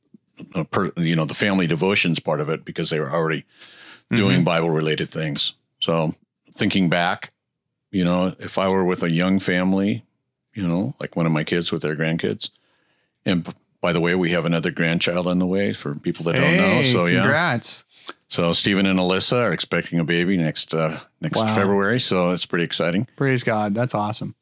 uh, 0.55 0.65
per, 0.65 0.93
you 0.99 1.17
know, 1.17 1.25
the 1.25 1.33
family 1.33 1.67
devotions 1.67 2.21
part 2.21 2.41
of 2.41 2.51
it 2.51 2.63
because 2.63 2.91
they 2.91 3.01
were 3.01 3.11
already 3.11 3.47
doing 4.11 4.45
Bible 4.45 4.69
related 4.69 5.09
things. 5.09 5.55
So 5.81 6.15
thinking 6.53 6.91
back, 6.91 7.33
you 7.95 8.05
know, 8.05 8.35
if 8.41 8.59
I 8.59 8.69
were 8.69 8.85
with 8.85 9.03
a 9.03 9.11
young 9.11 9.39
family, 9.39 10.05
you 10.53 10.67
know, 10.67 10.95
like 11.01 11.17
one 11.17 11.27
of 11.27 11.33
my 11.33 11.45
kids 11.45 11.71
with 11.73 11.83
their 11.83 11.97
grandkids, 11.97 12.51
and 13.25 13.47
by 13.81 13.93
the 13.93 14.01
way, 14.01 14.15
we 14.15 14.31
have 14.33 14.45
another 14.45 14.71
grandchild 14.71 15.27
on 15.27 15.39
the 15.39 15.47
way 15.47 15.73
for 15.73 15.95
people 15.95 16.25
that 16.25 16.33
don't 16.35 16.57
know. 16.57 16.81
Hey, 16.83 16.93
So 16.93 17.07
yeah, 17.07 17.21
congrats. 17.23 17.85
so 18.29 18.53
Stephen 18.53 18.87
and 18.87 18.99
Alyssa 18.99 19.45
are 19.45 19.53
expecting 19.53 19.99
a 19.99 20.05
baby 20.05 20.37
next 20.37 20.75
uh, 20.75 21.01
next 21.21 21.39
Wow. 21.39 21.55
February. 21.55 22.01
So 22.01 22.31
it's 22.33 22.47
pretty 22.47 22.65
exciting. 22.65 23.07
Praise 23.17 23.43
God. 23.43 23.75
That's 23.75 23.95
awesome. 23.95 24.35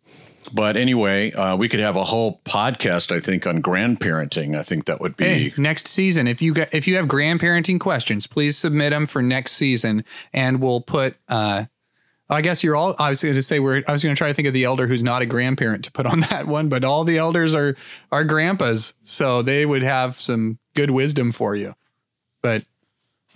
But 0.53 0.77
anyway, 0.77 1.31
uh, 1.33 1.57
we 1.57 1.69
could 1.69 1.79
have 1.81 1.95
a 1.95 2.03
whole 2.03 2.41
podcast, 2.45 3.15
I 3.15 3.21
think, 3.21 3.47
on 3.47 3.63
grandparenting. 3.63 4.59
I 4.59 4.65
think 4.65 4.87
that 4.87 5.01
would 5.01 5.17
be 5.17 5.25
Hey, 5.25 5.53
next 5.57 5.87
season, 5.87 6.27
if 6.27 6.43
you 6.43 6.53
got, 6.53 6.75
if 6.75 6.89
you 6.89 6.97
have 6.97 7.07
grandparenting 7.07 7.79
questions, 7.79 8.27
please 8.27 8.57
submit 8.59 8.91
them 8.91 9.07
for 9.07 9.23
next 9.23 9.53
season, 9.53 10.05
and 10.33 10.61
we'll 10.61 10.81
put. 10.81 11.17
uh 11.29 11.67
I 12.33 12.41
guess 12.41 12.65
you're 12.65 12.75
all. 12.75 12.97
I 12.99 13.11
was 13.11 13.23
going 13.23 13.35
to 13.35 13.43
say 13.43 13.61
we're. 13.61 13.83
I 13.87 13.93
was 13.93 14.03
going 14.03 14.15
to 14.15 14.19
try 14.19 14.29
to 14.29 14.35
think 14.35 14.49
of 14.49 14.55
the 14.55 14.65
elder 14.65 14.87
who's 14.87 15.03
not 15.03 15.23
a 15.23 15.27
grandparent 15.27 15.85
to 15.85 15.93
put 15.93 16.07
on 16.07 16.21
that 16.31 16.47
one, 16.47 16.69
but 16.69 16.85
all 16.85 17.05
the 17.05 17.19
elders 17.19 17.55
are 17.55 17.77
are 18.11 18.25
grandpas, 18.25 18.95
so 19.03 19.43
they 19.43 19.67
would 19.67 19.83
have 19.83 20.15
some 20.15 20.59
good 20.75 20.91
wisdom 20.91 21.31
for 21.31 21.55
you. 21.55 21.75
But 22.41 22.65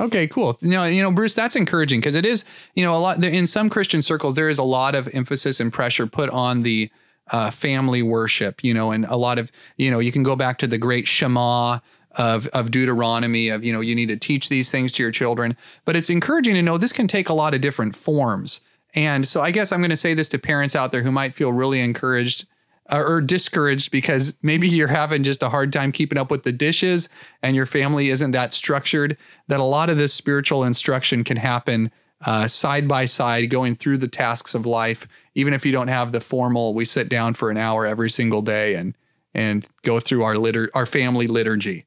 okay, 0.00 0.26
cool. 0.26 0.58
You 0.60 0.70
know, 0.70 0.84
you 0.84 1.02
know, 1.02 1.12
Bruce, 1.12 1.34
that's 1.34 1.56
encouraging 1.56 2.00
because 2.00 2.14
it 2.14 2.24
is. 2.24 2.44
You 2.74 2.84
know, 2.84 2.92
a 2.92 2.98
lot 2.98 3.22
in 3.22 3.46
some 3.46 3.68
Christian 3.68 4.02
circles 4.02 4.34
there 4.34 4.48
is 4.48 4.58
a 4.58 4.64
lot 4.64 4.94
of 4.94 5.08
emphasis 5.14 5.60
and 5.60 5.72
pressure 5.72 6.06
put 6.06 6.30
on 6.30 6.62
the 6.62 6.90
uh, 7.30 7.50
family 7.50 8.02
worship. 8.02 8.64
You 8.64 8.72
know, 8.72 8.92
and 8.92 9.04
a 9.04 9.16
lot 9.16 9.38
of 9.38 9.52
you 9.76 9.90
know 9.90 9.98
you 9.98 10.10
can 10.12 10.22
go 10.22 10.36
back 10.36 10.58
to 10.58 10.66
the 10.66 10.78
great 10.78 11.06
Shema 11.06 11.80
of 12.12 12.46
of 12.48 12.70
Deuteronomy 12.70 13.50
of 13.50 13.62
you 13.62 13.72
know 13.74 13.80
you 13.80 13.94
need 13.94 14.08
to 14.08 14.16
teach 14.16 14.48
these 14.48 14.70
things 14.70 14.92
to 14.94 15.02
your 15.02 15.12
children. 15.12 15.54
But 15.84 15.96
it's 15.96 16.08
encouraging 16.08 16.54
to 16.54 16.62
know 16.62 16.78
this 16.78 16.92
can 16.92 17.08
take 17.08 17.28
a 17.28 17.34
lot 17.34 17.52
of 17.52 17.60
different 17.60 17.94
forms. 17.94 18.62
And 18.96 19.28
so 19.28 19.42
I 19.42 19.50
guess 19.50 19.70
I'm 19.70 19.80
going 19.80 19.90
to 19.90 19.96
say 19.96 20.14
this 20.14 20.30
to 20.30 20.38
parents 20.38 20.74
out 20.74 20.90
there 20.90 21.02
who 21.02 21.12
might 21.12 21.34
feel 21.34 21.52
really 21.52 21.80
encouraged 21.80 22.46
uh, 22.90 23.02
or 23.06 23.20
discouraged 23.20 23.90
because 23.90 24.38
maybe 24.42 24.68
you're 24.68 24.88
having 24.88 25.22
just 25.22 25.42
a 25.42 25.50
hard 25.50 25.72
time 25.72 25.92
keeping 25.92 26.18
up 26.18 26.30
with 26.30 26.44
the 26.44 26.52
dishes 26.52 27.08
and 27.42 27.54
your 27.54 27.66
family 27.66 28.08
isn't 28.08 28.30
that 28.30 28.54
structured. 28.54 29.18
That 29.48 29.60
a 29.60 29.64
lot 29.64 29.90
of 29.90 29.98
this 29.98 30.14
spiritual 30.14 30.64
instruction 30.64 31.24
can 31.24 31.36
happen 31.36 31.92
uh, 32.24 32.48
side 32.48 32.88
by 32.88 33.04
side, 33.04 33.50
going 33.50 33.74
through 33.74 33.98
the 33.98 34.08
tasks 34.08 34.54
of 34.54 34.64
life, 34.64 35.06
even 35.34 35.52
if 35.52 35.66
you 35.66 35.72
don't 35.72 35.88
have 35.88 36.12
the 36.12 36.20
formal. 36.20 36.72
We 36.72 36.86
sit 36.86 37.10
down 37.10 37.34
for 37.34 37.50
an 37.50 37.58
hour 37.58 37.86
every 37.86 38.10
single 38.10 38.42
day 38.42 38.74
and 38.74 38.96
and 39.34 39.68
go 39.82 40.00
through 40.00 40.22
our 40.22 40.34
litur- 40.34 40.70
our 40.74 40.86
family 40.86 41.26
liturgy. 41.26 41.84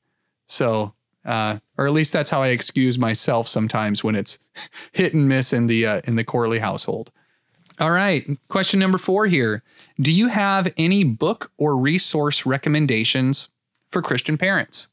So, 0.48 0.94
uh, 1.30 1.60
or 1.78 1.86
at 1.86 1.94
least 1.94 2.12
that's 2.12 2.32
how 2.32 2.42
I 2.42 2.48
excuse 2.48 2.98
myself 2.98 3.48
sometimes 3.48 4.04
when 4.04 4.16
it's 4.16 4.40
hit 4.92 5.14
and 5.14 5.30
miss 5.30 5.54
in 5.54 5.68
the 5.68 5.86
uh, 5.86 6.02
in 6.06 6.16
the 6.16 6.24
Corley 6.24 6.60
household. 6.60 7.12
All 7.80 7.92
right, 7.92 8.26
question 8.50 8.80
number 8.80 8.98
four 8.98 9.28
here: 9.28 9.64
Do 10.02 10.12
you 10.12 10.28
have 10.28 10.74
any 10.76 11.04
book 11.04 11.52
or 11.58 11.78
resource 11.78 12.46
recommendations 12.46 13.50
for 13.88 14.02
Christian 14.02 14.38
parents? 14.38 14.90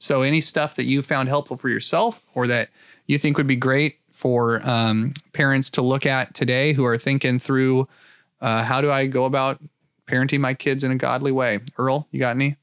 So, 0.00 0.22
any 0.22 0.40
stuff 0.40 0.74
that 0.76 0.84
you 0.84 1.02
found 1.02 1.28
helpful 1.28 1.58
for 1.58 1.68
yourself, 1.68 2.22
or 2.34 2.46
that 2.46 2.70
you 3.06 3.18
think 3.18 3.36
would 3.36 3.46
be 3.46 3.56
great 3.56 3.98
for 4.10 4.66
um, 4.68 5.12
parents 5.34 5.68
to 5.70 5.82
look 5.82 6.06
at 6.06 6.34
today 6.34 6.72
who 6.72 6.86
are 6.86 6.96
thinking 6.96 7.38
through 7.38 7.86
uh, 8.40 8.64
how 8.64 8.80
do 8.80 8.90
I 8.90 9.06
go 9.06 9.26
about 9.26 9.62
parenting 10.06 10.40
my 10.40 10.54
kids 10.54 10.84
in 10.84 10.90
a 10.90 10.96
godly 10.96 11.32
way? 11.32 11.60
Earl, 11.76 12.08
you 12.10 12.18
got 12.18 12.34
any? 12.34 12.56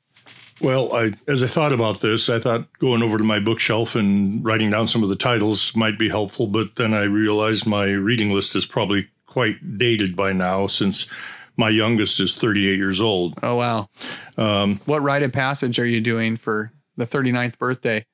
Well, 0.62 0.94
I, 0.96 1.12
as 1.28 1.44
I 1.44 1.48
thought 1.48 1.74
about 1.74 2.02
this, 2.02 2.30
I 2.30 2.40
thought 2.40 2.68
going 2.80 3.02
over 3.04 3.18
to 3.18 3.24
my 3.24 3.40
bookshelf 3.40 3.96
and 3.96 4.44
writing 4.46 4.70
down 4.70 4.88
some 4.88 5.04
of 5.04 5.10
the 5.10 5.16
titles 5.16 5.76
might 5.76 5.98
be 6.00 6.10
helpful, 6.10 6.48
but 6.48 6.76
then 6.76 6.94
I 6.94 7.04
realized 7.04 7.66
my 7.68 7.92
reading 7.92 8.32
list 8.32 8.56
is 8.56 8.66
probably 8.66 9.10
quite 9.26 9.78
dated 9.78 10.16
by 10.16 10.32
now 10.32 10.68
since 10.68 11.10
my 11.58 11.70
youngest 11.70 12.20
is 12.20 12.38
38 12.38 12.78
years 12.78 13.02
old. 13.02 13.34
Oh 13.44 13.56
wow. 13.58 13.90
Um, 14.38 14.80
What 14.86 15.02
rite 15.02 15.24
of 15.24 15.32
passage 15.34 15.80
are 15.80 15.86
you 15.86 16.02
doing 16.02 16.36
for 16.38 16.72
the 16.98 17.06
39th 17.06 17.58
birthday? 17.58 18.06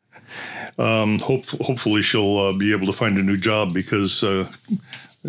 um, 0.78 1.20
hope, 1.20 1.46
hopefully, 1.62 2.02
she'll 2.02 2.38
uh, 2.38 2.54
be 2.54 2.72
able 2.72 2.86
to 2.88 2.94
find 2.94 3.18
a 3.18 3.24
new 3.24 3.38
job 3.38 3.74
because 3.74 4.24
uh, 4.24 4.48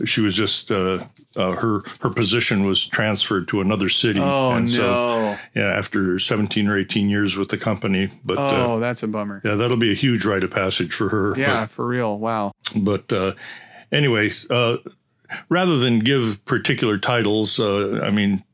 she 0.04 0.20
was 0.20 0.34
just 0.34 0.70
uh, 0.70 1.04
uh, 1.36 1.52
her 1.52 1.82
her 2.00 2.10
position 2.10 2.64
was 2.64 2.86
transferred 2.86 3.48
to 3.48 3.60
another 3.60 3.88
city. 3.88 4.20
Oh 4.22 4.52
and 4.52 4.66
no! 4.66 4.72
So, 4.72 5.36
yeah, 5.54 5.66
after 5.66 6.18
17 6.18 6.68
or 6.68 6.78
18 6.78 7.08
years 7.08 7.36
with 7.36 7.48
the 7.48 7.58
company, 7.58 8.10
but 8.24 8.38
oh, 8.38 8.76
uh, 8.76 8.78
that's 8.78 9.02
a 9.02 9.08
bummer. 9.08 9.40
yeah, 9.44 9.54
that'll 9.54 9.76
be 9.76 9.90
a 9.90 9.94
huge 9.94 10.24
rite 10.24 10.44
of 10.44 10.50
passage 10.50 10.92
for 10.92 11.08
her. 11.08 11.34
Yeah, 11.36 11.66
for 11.66 11.86
real. 11.86 12.18
Wow. 12.18 12.52
But 12.76 13.12
uh, 13.12 13.32
anyways, 13.90 14.50
uh, 14.50 14.78
rather 15.48 15.78
than 15.78 16.00
give 16.00 16.44
particular 16.44 16.98
titles, 16.98 17.58
uh, 17.58 18.00
I 18.02 18.10
mean, 18.10 18.44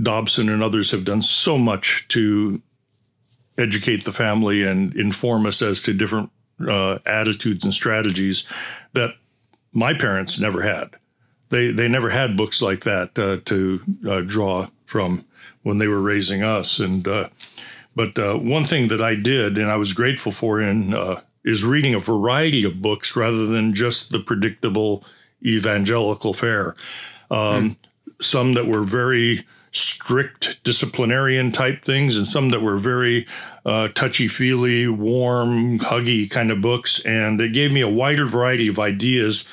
Dobson 0.00 0.48
and 0.48 0.62
others 0.62 0.90
have 0.90 1.04
done 1.04 1.22
so 1.22 1.58
much 1.58 2.06
to 2.08 2.60
educate 3.58 4.04
the 4.04 4.12
family 4.12 4.64
and 4.64 4.94
inform 4.96 5.46
us 5.46 5.62
as 5.62 5.82
to 5.82 5.92
different 5.92 6.30
uh, 6.66 6.98
attitudes 7.04 7.64
and 7.64 7.74
strategies 7.74 8.46
that 8.94 9.14
my 9.72 9.94
parents 9.94 10.40
never 10.40 10.62
had. 10.62 10.90
They 11.48 11.70
they 11.70 11.88
never 11.88 12.10
had 12.10 12.36
books 12.36 12.62
like 12.62 12.84
that 12.84 13.18
uh, 13.18 13.38
to 13.44 13.82
uh, 14.08 14.20
draw 14.22 14.68
from 14.86 15.24
when 15.62 15.78
they 15.78 15.88
were 15.88 16.00
raising 16.00 16.42
us. 16.42 16.78
And 16.78 17.06
uh, 17.06 17.28
but 17.94 18.18
uh, 18.18 18.36
one 18.36 18.64
thing 18.64 18.88
that 18.88 19.00
I 19.00 19.14
did, 19.14 19.58
and 19.58 19.70
I 19.70 19.76
was 19.76 19.92
grateful 19.92 20.32
for, 20.32 20.60
in 20.60 20.94
uh, 20.94 21.20
is 21.44 21.64
reading 21.64 21.94
a 21.94 22.00
variety 22.00 22.64
of 22.64 22.80
books 22.80 23.16
rather 23.16 23.46
than 23.46 23.74
just 23.74 24.10
the 24.10 24.20
predictable 24.20 25.04
evangelical 25.44 26.34
fare. 26.34 26.74
Um, 27.30 27.76
Some 28.20 28.54
that 28.54 28.66
were 28.66 28.84
very 28.84 29.44
strict 29.72 30.62
disciplinarian 30.64 31.50
type 31.50 31.84
things, 31.84 32.16
and 32.16 32.26
some 32.26 32.50
that 32.50 32.62
were 32.62 32.76
very 32.76 33.26
uh, 33.64 33.88
touchy 33.88 34.28
feely, 34.28 34.86
warm, 34.86 35.78
huggy 35.78 36.30
kind 36.30 36.50
of 36.50 36.60
books. 36.60 37.04
And 37.04 37.40
it 37.40 37.52
gave 37.52 37.72
me 37.72 37.80
a 37.80 37.88
wider 37.88 38.26
variety 38.26 38.68
of 38.68 38.78
ideas 38.78 39.48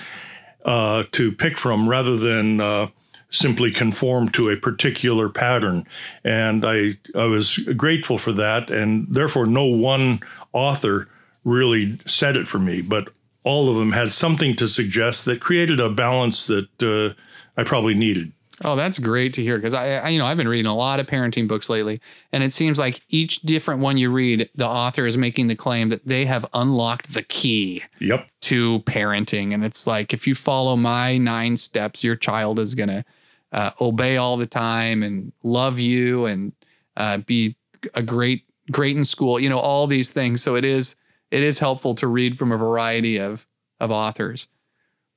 uh, 0.66 1.06
to 1.14 1.32
pick 1.32 1.58
from 1.58 1.90
rather 1.90 2.18
than 2.18 2.60
uh, 2.60 2.88
simply 3.30 3.72
conform 3.72 4.30
to 4.30 4.50
a 4.50 4.58
particular 4.58 5.30
pattern. 5.30 5.86
And 6.24 6.66
I, 6.66 6.98
I 7.16 7.26
was 7.26 7.58
grateful 7.58 8.18
for 8.18 8.34
that. 8.34 8.70
And 8.70 9.08
therefore, 9.10 9.46
no 9.46 9.66
one 9.66 10.20
author 10.52 11.08
really 11.46 12.00
said 12.06 12.36
it 12.36 12.48
for 12.48 12.60
me, 12.60 12.82
but 12.82 13.10
all 13.44 13.70
of 13.70 13.78
them 13.78 13.94
had 13.94 14.12
something 14.12 14.56
to 14.58 14.68
suggest 14.68 15.26
that 15.26 15.40
created 15.40 15.80
a 15.80 15.90
balance 15.90 16.48
that 16.48 16.84
uh, 16.84 17.14
I 17.60 17.64
probably 17.64 17.96
needed. 17.96 18.34
Oh, 18.64 18.76
that's 18.76 18.98
great 19.00 19.34
to 19.34 19.42
hear 19.42 19.56
because 19.58 19.74
I, 19.74 19.96
I, 19.98 20.10
you 20.10 20.20
know, 20.20 20.26
I've 20.26 20.38
been 20.38 20.48
reading 20.48 20.66
a 20.66 20.76
lot 20.76 21.00
of 21.00 21.08
parenting 21.08 21.48
books 21.48 21.70
lately, 21.70 22.02
and 22.34 22.44
it 22.44 22.52
seems 22.52 22.78
like 22.78 23.02
each 23.10 23.42
different 23.42 23.80
one 23.80 23.98
you 23.98 24.12
read, 24.12 24.50
the 24.56 24.68
author 24.68 25.06
is 25.06 25.18
making 25.18 25.48
the 25.48 25.56
claim 25.56 25.90
that 25.90 26.06
they 26.06 26.26
have 26.26 26.46
unlocked 26.54 27.14
the 27.14 27.24
key 27.24 27.84
Yep. 28.00 28.28
to 28.42 28.80
parenting, 28.82 29.54
and 29.54 29.64
it's 29.64 29.88
like 29.88 30.14
if 30.14 30.28
you 30.28 30.36
follow 30.36 30.76
my 30.76 31.18
nine 31.18 31.56
steps, 31.58 32.04
your 32.04 32.16
child 32.18 32.60
is 32.60 32.76
gonna 32.76 33.06
uh, 33.52 33.72
obey 33.80 34.18
all 34.18 34.36
the 34.38 34.46
time 34.46 35.04
and 35.04 35.32
love 35.44 35.80
you 35.80 36.26
and 36.26 36.52
uh, 36.98 37.18
be 37.18 37.56
a 37.96 38.02
great 38.02 38.44
great 38.72 38.98
in 38.98 39.04
school. 39.06 39.40
You 39.40 39.50
know, 39.50 39.58
all 39.58 39.88
these 39.88 40.12
things. 40.12 40.44
So 40.44 40.56
it 40.56 40.66
is 40.66 40.98
it 41.32 41.44
is 41.44 41.60
helpful 41.60 41.96
to 41.96 42.08
read 42.08 42.38
from 42.38 42.52
a 42.52 42.58
variety 42.58 43.20
of 43.20 43.48
of 43.80 43.90
authors. 43.90 44.48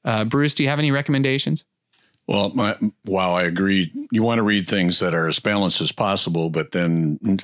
Uh, 0.05 0.25
Bruce, 0.25 0.55
do 0.55 0.63
you 0.63 0.69
have 0.69 0.79
any 0.79 0.91
recommendations? 0.91 1.65
Well, 2.27 2.51
my, 2.51 2.77
wow, 3.05 3.35
I 3.35 3.43
agree. 3.43 3.93
You 4.11 4.23
want 4.23 4.39
to 4.39 4.45
read 4.45 4.69
things 4.69 5.01
that 5.01 5.15
are 5.15 5.29
as 5.29 5.39
balanced 5.39 5.81
as 5.81 5.93
possible, 5.93 6.51
but 6.51 6.71
then 6.71 7.41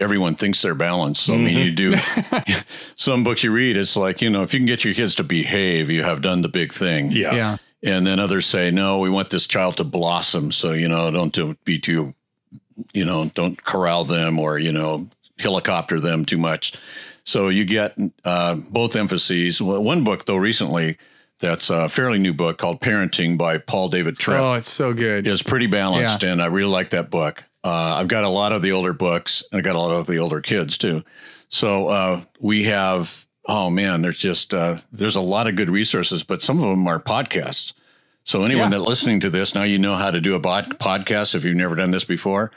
everyone 0.00 0.34
thinks 0.34 0.62
they're 0.62 0.74
balanced. 0.74 1.24
So, 1.24 1.34
I 1.34 1.38
mean, 1.38 1.58
you 1.58 1.72
do 1.72 1.94
some 2.96 3.24
books 3.24 3.44
you 3.44 3.52
read, 3.52 3.76
it's 3.76 3.96
like, 3.96 4.20
you 4.20 4.30
know, 4.30 4.42
if 4.42 4.52
you 4.52 4.60
can 4.60 4.66
get 4.66 4.84
your 4.84 4.94
kids 4.94 5.14
to 5.16 5.24
behave, 5.24 5.90
you 5.90 6.02
have 6.02 6.22
done 6.22 6.42
the 6.42 6.48
big 6.48 6.72
thing. 6.72 7.10
Yeah. 7.12 7.34
yeah. 7.34 7.56
And 7.82 8.06
then 8.06 8.18
others 8.18 8.46
say, 8.46 8.70
no, 8.70 8.98
we 8.98 9.10
want 9.10 9.30
this 9.30 9.46
child 9.46 9.76
to 9.76 9.84
blossom. 9.84 10.50
So, 10.50 10.72
you 10.72 10.88
know, 10.88 11.10
don't 11.10 11.32
do, 11.32 11.56
be 11.64 11.78
too, 11.78 12.14
you 12.92 13.04
know, 13.04 13.26
don't 13.34 13.62
corral 13.62 14.04
them 14.04 14.38
or, 14.38 14.58
you 14.58 14.72
know, 14.72 15.08
helicopter 15.38 16.00
them 16.00 16.24
too 16.24 16.38
much. 16.38 16.72
So 17.24 17.48
you 17.48 17.64
get 17.64 17.96
uh, 18.24 18.54
both 18.54 18.96
emphases. 18.96 19.60
Well, 19.60 19.82
One 19.82 20.04
book, 20.04 20.24
though, 20.24 20.36
recently, 20.36 20.96
that's 21.40 21.70
a 21.70 21.88
fairly 21.88 22.18
new 22.18 22.32
book 22.34 22.58
called 22.58 22.80
Parenting 22.80 23.36
by 23.36 23.58
Paul 23.58 23.88
David 23.88 24.16
Tripp 24.16 24.38
Oh, 24.40 24.54
it's 24.54 24.70
so 24.70 24.92
good. 24.94 25.26
It's 25.26 25.42
pretty 25.42 25.66
balanced, 25.66 26.22
and 26.22 26.40
I 26.42 26.46
really 26.46 26.70
like 26.70 26.90
that 26.90 27.10
book. 27.10 27.44
Uh, 27.64 27.96
I've 27.98 28.08
got 28.08 28.24
a 28.24 28.28
lot 28.28 28.52
of 28.52 28.62
the 28.62 28.72
older 28.72 28.92
books, 28.92 29.42
and 29.50 29.58
I 29.58 29.62
got 29.62 29.76
a 29.76 29.80
lot 29.80 29.90
of 29.92 30.06
the 30.06 30.18
older 30.18 30.40
kids 30.40 30.78
too. 30.78 31.02
So 31.48 31.88
uh, 31.88 32.20
we 32.40 32.64
have, 32.64 33.26
oh 33.46 33.70
man, 33.70 34.02
there's 34.02 34.18
just 34.18 34.54
uh, 34.54 34.76
there's 34.92 35.16
a 35.16 35.20
lot 35.20 35.46
of 35.46 35.56
good 35.56 35.68
resources, 35.70 36.22
but 36.22 36.42
some 36.42 36.58
of 36.62 36.68
them 36.70 36.86
are 36.86 37.00
podcasts. 37.00 37.72
So 38.24 38.44
anyone 38.44 38.72
Yeah. 38.72 38.78
that 38.78 38.84
listening 38.84 39.20
to 39.20 39.30
this 39.30 39.54
now, 39.54 39.62
you 39.62 39.78
know 39.78 39.94
how 39.94 40.10
to 40.10 40.20
do 40.20 40.34
a 40.34 40.40
bod- 40.40 40.78
podcast 40.80 41.34
if 41.34 41.44
you've 41.44 41.56
never 41.56 41.76
done 41.76 41.92
this 41.92 42.02
before. 42.04 42.50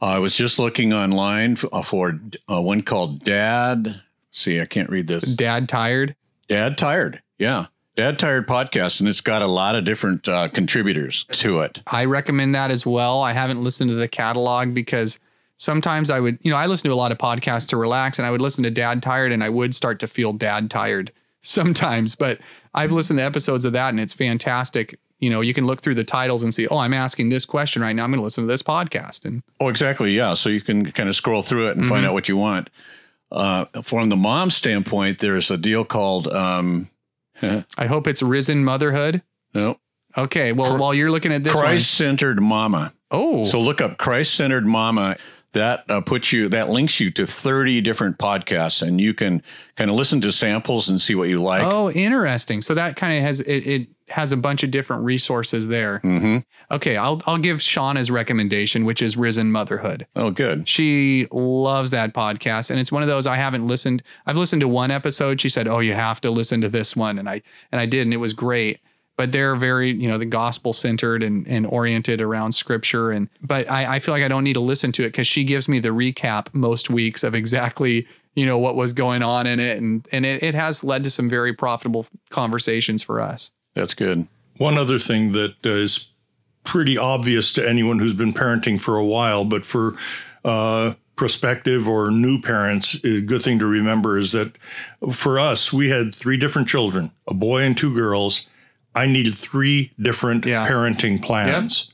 Uh, 0.00 0.06
I 0.06 0.18
was 0.20 0.36
just 0.36 0.58
looking 0.60 0.92
online 0.92 1.56
uh, 1.72 1.82
for 1.82 2.20
uh, 2.48 2.60
one 2.62 2.82
called 2.82 3.24
Dad. 3.24 4.00
See, 4.30 4.60
I 4.60 4.66
can't 4.66 4.90
read 4.90 5.06
this. 5.08 5.22
Dad 5.24 5.68
tired. 5.68 6.14
Dad 6.48 6.78
Tired. 6.78 7.20
Yeah. 7.38 7.66
Dad 7.98 8.16
Tired 8.16 8.46
podcast. 8.46 9.00
And 9.00 9.08
it's 9.08 9.20
got 9.20 9.42
a 9.42 9.48
lot 9.48 9.74
of 9.74 9.82
different 9.82 10.28
uh, 10.28 10.46
contributors 10.46 11.24
to 11.32 11.58
it. 11.58 11.82
I 11.88 12.04
recommend 12.04 12.54
that 12.54 12.70
as 12.70 12.86
well. 12.86 13.22
I 13.22 13.32
haven't 13.32 13.60
listened 13.60 13.90
to 13.90 13.96
the 13.96 14.06
catalog 14.06 14.72
because 14.72 15.18
sometimes 15.56 16.08
I 16.08 16.20
would, 16.20 16.38
you 16.42 16.52
know, 16.52 16.56
I 16.56 16.66
listen 16.66 16.88
to 16.90 16.94
a 16.94 16.96
lot 16.96 17.10
of 17.10 17.18
podcasts 17.18 17.68
to 17.70 17.76
relax 17.76 18.20
and 18.20 18.24
I 18.24 18.30
would 18.30 18.40
listen 18.40 18.62
to 18.62 18.70
Dad 18.70 19.02
Tired 19.02 19.32
and 19.32 19.42
I 19.42 19.48
would 19.48 19.74
start 19.74 19.98
to 19.98 20.06
feel 20.06 20.32
dad 20.32 20.70
tired 20.70 21.10
sometimes. 21.42 22.14
But 22.14 22.38
I've 22.72 22.92
listened 22.92 23.18
to 23.18 23.24
episodes 23.24 23.64
of 23.64 23.72
that 23.72 23.88
and 23.88 23.98
it's 23.98 24.12
fantastic. 24.12 24.96
You 25.18 25.30
know, 25.30 25.40
you 25.40 25.52
can 25.52 25.66
look 25.66 25.80
through 25.80 25.96
the 25.96 26.04
titles 26.04 26.44
and 26.44 26.54
see, 26.54 26.68
oh, 26.68 26.78
I'm 26.78 26.94
asking 26.94 27.30
this 27.30 27.44
question 27.44 27.82
right 27.82 27.94
now. 27.96 28.04
I'm 28.04 28.12
going 28.12 28.20
to 28.20 28.24
listen 28.24 28.44
to 28.44 28.48
this 28.48 28.62
podcast. 28.62 29.24
And 29.24 29.42
Oh, 29.58 29.66
exactly. 29.66 30.12
Yeah. 30.12 30.34
So 30.34 30.50
you 30.50 30.60
can 30.60 30.92
kind 30.92 31.08
of 31.08 31.16
scroll 31.16 31.42
through 31.42 31.66
it 31.66 31.76
and 31.76 31.84
find 31.84 32.06
out 32.06 32.12
what 32.12 32.28
you 32.28 32.36
want. 32.36 32.70
Uh, 33.32 33.64
from 33.82 34.08
the 34.08 34.16
mom 34.16 34.50
standpoint, 34.50 35.18
there's 35.18 35.50
a 35.50 35.56
deal 35.58 35.84
called, 35.84 36.28
um, 36.28 36.88
I 37.42 37.86
hope 37.86 38.06
it's 38.06 38.22
Risen 38.22 38.64
Motherhood. 38.64 39.22
no, 39.54 39.78
Okay. 40.16 40.52
Well, 40.52 40.78
while 40.78 40.94
you're 40.94 41.10
looking 41.10 41.32
at 41.32 41.44
this 41.44 41.58
Christ 41.58 41.92
centered 41.92 42.40
mama. 42.40 42.92
Oh. 43.10 43.44
So 43.44 43.60
look 43.60 43.80
up 43.80 43.98
Christ 43.98 44.34
centered 44.34 44.66
mama. 44.66 45.16
That 45.52 45.84
uh, 45.88 46.02
puts 46.02 46.30
you, 46.30 46.50
that 46.50 46.68
links 46.68 47.00
you 47.00 47.10
to 47.12 47.26
30 47.26 47.80
different 47.80 48.18
podcasts 48.18 48.86
and 48.86 49.00
you 49.00 49.14
can 49.14 49.42
kind 49.76 49.90
of 49.90 49.96
listen 49.96 50.20
to 50.20 50.30
samples 50.30 50.90
and 50.90 51.00
see 51.00 51.14
what 51.14 51.30
you 51.30 51.40
like. 51.40 51.62
oh, 51.64 51.90
interesting. 51.90 52.60
So 52.60 52.74
that 52.74 52.96
kind 52.96 53.16
of 53.16 53.24
has 53.24 53.40
it, 53.40 53.66
it 53.66 53.88
has 54.10 54.32
a 54.32 54.36
bunch 54.36 54.62
of 54.62 54.70
different 54.70 55.04
resources 55.04 55.68
there. 55.68 55.98
hmm 56.00 56.38
Okay, 56.70 56.96
I'll 56.96 57.20
I'll 57.26 57.38
give 57.38 57.58
Shauna's 57.58 58.10
recommendation, 58.10 58.84
which 58.84 59.00
is 59.00 59.16
Risen 59.16 59.50
Motherhood. 59.50 60.06
Oh, 60.14 60.30
good. 60.30 60.68
She 60.68 61.26
loves 61.30 61.90
that 61.92 62.12
podcast, 62.12 62.70
and 62.70 62.78
it's 62.78 62.92
one 62.92 63.02
of 63.02 63.08
those 63.08 63.26
I 63.26 63.36
haven't 63.36 63.66
listened. 63.66 64.02
I've 64.26 64.36
listened 64.36 64.60
to 64.60 64.68
one 64.68 64.90
episode. 64.90 65.40
She 65.40 65.48
said, 65.48 65.66
"Oh, 65.66 65.78
you 65.80 65.94
have 65.94 66.20
to 66.22 66.30
listen 66.30 66.60
to 66.60 66.68
this 66.68 66.94
one," 66.94 67.18
and 67.18 67.28
I 67.28 67.42
and 67.72 67.80
I 67.80 67.86
did, 67.86 68.02
and 68.02 68.12
it 68.12 68.18
was 68.18 68.32
great. 68.34 68.80
But 69.16 69.32
they're 69.32 69.56
very, 69.56 69.90
you 69.90 70.08
know, 70.08 70.16
the 70.18 70.26
gospel 70.26 70.72
centered 70.72 71.22
and 71.22 71.48
and 71.48 71.66
oriented 71.66 72.20
around 72.20 72.52
scripture. 72.52 73.10
And 73.10 73.28
but 73.40 73.68
I, 73.70 73.96
I 73.96 73.98
feel 73.98 74.14
like 74.14 74.22
I 74.22 74.28
don't 74.28 74.44
need 74.44 74.52
to 74.54 74.60
listen 74.60 74.92
to 74.92 75.02
it 75.04 75.08
because 75.08 75.26
she 75.26 75.44
gives 75.44 75.68
me 75.68 75.80
the 75.80 75.88
recap 75.88 76.52
most 76.54 76.88
weeks 76.90 77.24
of 77.24 77.34
exactly 77.34 78.06
you 78.34 78.46
know 78.46 78.58
what 78.58 78.76
was 78.76 78.92
going 78.92 79.22
on 79.22 79.46
in 79.46 79.58
it, 79.58 79.78
and 79.78 80.06
and 80.12 80.24
it, 80.26 80.42
it 80.42 80.54
has 80.54 80.84
led 80.84 81.02
to 81.04 81.10
some 81.10 81.28
very 81.28 81.52
profitable 81.52 82.06
conversations 82.30 83.02
for 83.02 83.20
us. 83.20 83.50
That's 83.78 83.94
good. 83.94 84.26
One 84.56 84.76
other 84.76 84.98
thing 84.98 85.32
that 85.32 85.54
uh, 85.64 85.68
is 85.70 86.08
pretty 86.64 86.98
obvious 86.98 87.52
to 87.52 87.66
anyone 87.66 88.00
who's 88.00 88.12
been 88.12 88.32
parenting 88.32 88.80
for 88.80 88.96
a 88.96 89.04
while, 89.04 89.44
but 89.44 89.64
for 89.64 89.94
uh, 90.44 90.94
prospective 91.14 91.88
or 91.88 92.10
new 92.10 92.40
parents, 92.42 93.02
a 93.04 93.20
good 93.20 93.40
thing 93.42 93.60
to 93.60 93.66
remember 93.66 94.18
is 94.18 94.32
that 94.32 94.52
for 95.12 95.38
us, 95.38 95.72
we 95.72 95.90
had 95.90 96.12
three 96.14 96.36
different 96.36 96.66
children, 96.66 97.12
a 97.28 97.34
boy 97.34 97.62
and 97.62 97.76
two 97.76 97.94
girls. 97.94 98.48
I 98.96 99.06
needed 99.06 99.36
three 99.36 99.92
different 100.00 100.44
Yeah. 100.44 100.66
parenting 100.68 101.22
plans. 101.22 101.92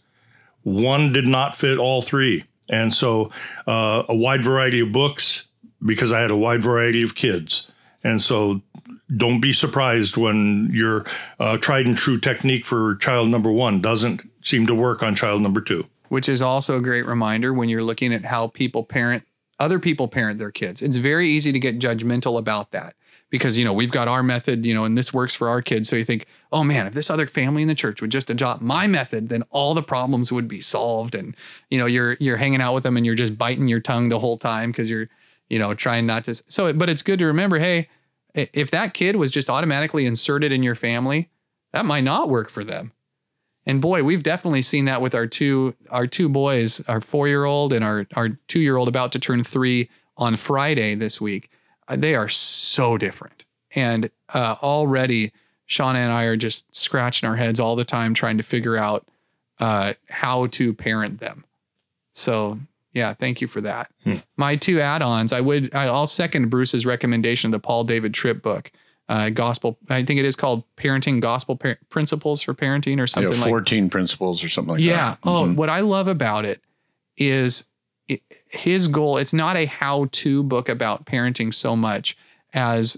One 0.62 1.12
did 1.12 1.26
not 1.26 1.54
fit 1.54 1.76
all 1.78 2.00
three. 2.00 2.44
And 2.70 2.94
so 2.94 3.30
uh, 3.66 4.04
a 4.08 4.16
wide 4.16 4.42
variety 4.42 4.80
of 4.80 4.90
books 4.90 5.48
because 5.84 6.12
I 6.12 6.20
had 6.20 6.30
a 6.30 6.36
wide 6.36 6.62
variety 6.62 7.02
of 7.02 7.14
kids. 7.14 7.70
And 8.02 8.22
so 8.22 8.62
don't 9.16 9.40
be 9.40 9.52
surprised 9.52 10.16
when 10.16 10.70
your 10.72 11.04
uh, 11.38 11.58
tried 11.58 11.86
and 11.86 11.96
true 11.96 12.18
technique 12.18 12.64
for 12.64 12.96
child 12.96 13.28
number 13.28 13.52
one 13.52 13.80
doesn't 13.80 14.22
seem 14.42 14.66
to 14.66 14.74
work 14.74 15.02
on 15.02 15.14
child 15.14 15.42
number 15.42 15.60
two. 15.60 15.86
which 16.08 16.28
is 16.28 16.40
also 16.42 16.78
a 16.78 16.80
great 16.80 17.06
reminder 17.06 17.52
when 17.52 17.68
you're 17.68 17.82
looking 17.82 18.12
at 18.14 18.24
how 18.24 18.46
people 18.48 18.84
parent 18.84 19.24
other 19.58 19.78
people 19.78 20.08
parent 20.08 20.38
their 20.38 20.50
kids. 20.50 20.82
It's 20.82 20.96
very 20.96 21.28
easy 21.28 21.52
to 21.52 21.58
get 21.58 21.78
judgmental 21.78 22.38
about 22.38 22.72
that 22.72 22.94
because 23.30 23.58
you 23.58 23.64
know 23.64 23.72
we've 23.72 23.90
got 23.90 24.08
our 24.08 24.22
method, 24.22 24.66
you 24.66 24.74
know, 24.74 24.84
and 24.84 24.96
this 24.96 25.12
works 25.12 25.34
for 25.34 25.48
our 25.48 25.62
kids. 25.62 25.88
So 25.88 25.96
you 25.96 26.04
think, 26.04 26.26
oh 26.52 26.64
man, 26.64 26.86
if 26.86 26.92
this 26.94 27.10
other 27.10 27.26
family 27.26 27.62
in 27.62 27.68
the 27.68 27.74
church 27.74 28.00
would 28.00 28.10
just 28.10 28.30
adopt 28.30 28.62
my 28.62 28.86
method, 28.86 29.28
then 29.28 29.42
all 29.50 29.74
the 29.74 29.82
problems 29.82 30.30
would 30.32 30.48
be 30.48 30.60
solved. 30.60 31.14
And 31.14 31.36
you 31.70 31.78
know, 31.78 31.86
you're 31.86 32.16
you're 32.20 32.36
hanging 32.36 32.60
out 32.60 32.74
with 32.74 32.82
them 32.82 32.96
and 32.96 33.04
you're 33.06 33.14
just 33.14 33.38
biting 33.38 33.68
your 33.68 33.80
tongue 33.80 34.08
the 34.08 34.18
whole 34.18 34.38
time 34.38 34.70
because 34.70 34.90
you're 34.90 35.08
you 35.48 35.58
know 35.58 35.74
trying 35.74 36.06
not 36.06 36.24
to. 36.24 36.34
So, 36.34 36.72
but 36.72 36.88
it's 36.88 37.02
good 37.02 37.18
to 37.20 37.26
remember, 37.26 37.58
hey, 37.58 37.88
if 38.34 38.70
that 38.72 38.94
kid 38.94 39.16
was 39.16 39.30
just 39.30 39.48
automatically 39.48 40.06
inserted 40.06 40.52
in 40.52 40.62
your 40.62 40.74
family, 40.74 41.30
that 41.72 41.86
might 41.86 42.04
not 42.04 42.28
work 42.28 42.50
for 42.50 42.64
them 42.64 42.92
And 43.66 43.80
boy, 43.80 44.02
we've 44.04 44.22
definitely 44.22 44.62
seen 44.62 44.84
that 44.86 45.00
with 45.00 45.14
our 45.14 45.26
two 45.26 45.74
our 45.90 46.06
two 46.06 46.28
boys, 46.28 46.80
our 46.88 47.00
four 47.00 47.28
year 47.28 47.44
old 47.44 47.72
and 47.72 47.84
our 47.84 48.06
our 48.14 48.30
two 48.48 48.60
year 48.60 48.76
old 48.76 48.88
about 48.88 49.12
to 49.12 49.18
turn 49.18 49.44
three 49.44 49.88
on 50.16 50.36
Friday 50.36 50.94
this 50.94 51.20
week. 51.20 51.50
Uh, 51.88 51.96
they 51.96 52.14
are 52.14 52.28
so 52.28 52.98
different, 52.98 53.44
and 53.74 54.10
uh, 54.32 54.56
already 54.62 55.32
Shauna 55.68 55.96
and 55.96 56.12
I 56.12 56.24
are 56.24 56.36
just 56.36 56.74
scratching 56.74 57.28
our 57.28 57.36
heads 57.36 57.58
all 57.58 57.76
the 57.76 57.84
time 57.84 58.14
trying 58.14 58.36
to 58.36 58.42
figure 58.42 58.76
out 58.76 59.08
uh, 59.60 59.94
how 60.08 60.46
to 60.48 60.74
parent 60.74 61.20
them. 61.20 61.44
So 62.12 62.58
yeah, 62.94 63.12
thank 63.12 63.40
you 63.42 63.46
for 63.48 63.60
that. 63.60 63.90
Hmm. 64.04 64.16
My 64.38 64.56
two 64.56 64.80
add-ons, 64.80 65.32
I 65.32 65.40
would 65.42 65.74
I'll 65.74 66.06
second 66.06 66.48
Bruce's 66.48 66.86
recommendation 66.86 67.48
of 67.48 67.52
the 67.52 67.58
Paul 67.66 67.84
David 67.84 68.14
Tripp 68.14 68.40
book. 68.42 68.72
Uh, 69.06 69.28
gospel, 69.28 69.76
I 69.90 70.02
think 70.02 70.18
it 70.18 70.24
is 70.24 70.34
called 70.34 70.64
Parenting 70.78 71.20
Gospel 71.20 71.56
Par- 71.58 71.76
Principles 71.90 72.40
for 72.40 72.54
Parenting 72.54 72.98
or 72.98 73.06
something 73.06 73.34
know, 73.34 73.38
like 73.40 73.50
14 73.50 73.90
principles 73.90 74.42
or 74.42 74.48
something 74.48 74.72
like 74.72 74.78
that. 74.80 74.86
yeah. 74.86 75.10
that. 75.10 75.18
Oh, 75.24 75.44
Mhm. 75.44 75.56
what 75.56 75.68
I 75.68 75.80
love 75.80 76.08
about 76.08 76.46
it 76.46 76.62
is 77.18 77.66
it, 78.08 78.22
his 78.50 78.88
goal. 78.88 79.18
It's 79.18 79.34
not 79.34 79.56
a 79.58 79.66
how-to 79.66 80.42
book 80.42 80.70
about 80.70 81.04
parenting 81.04 81.52
so 81.52 81.76
much 81.76 82.16
as 82.54 82.96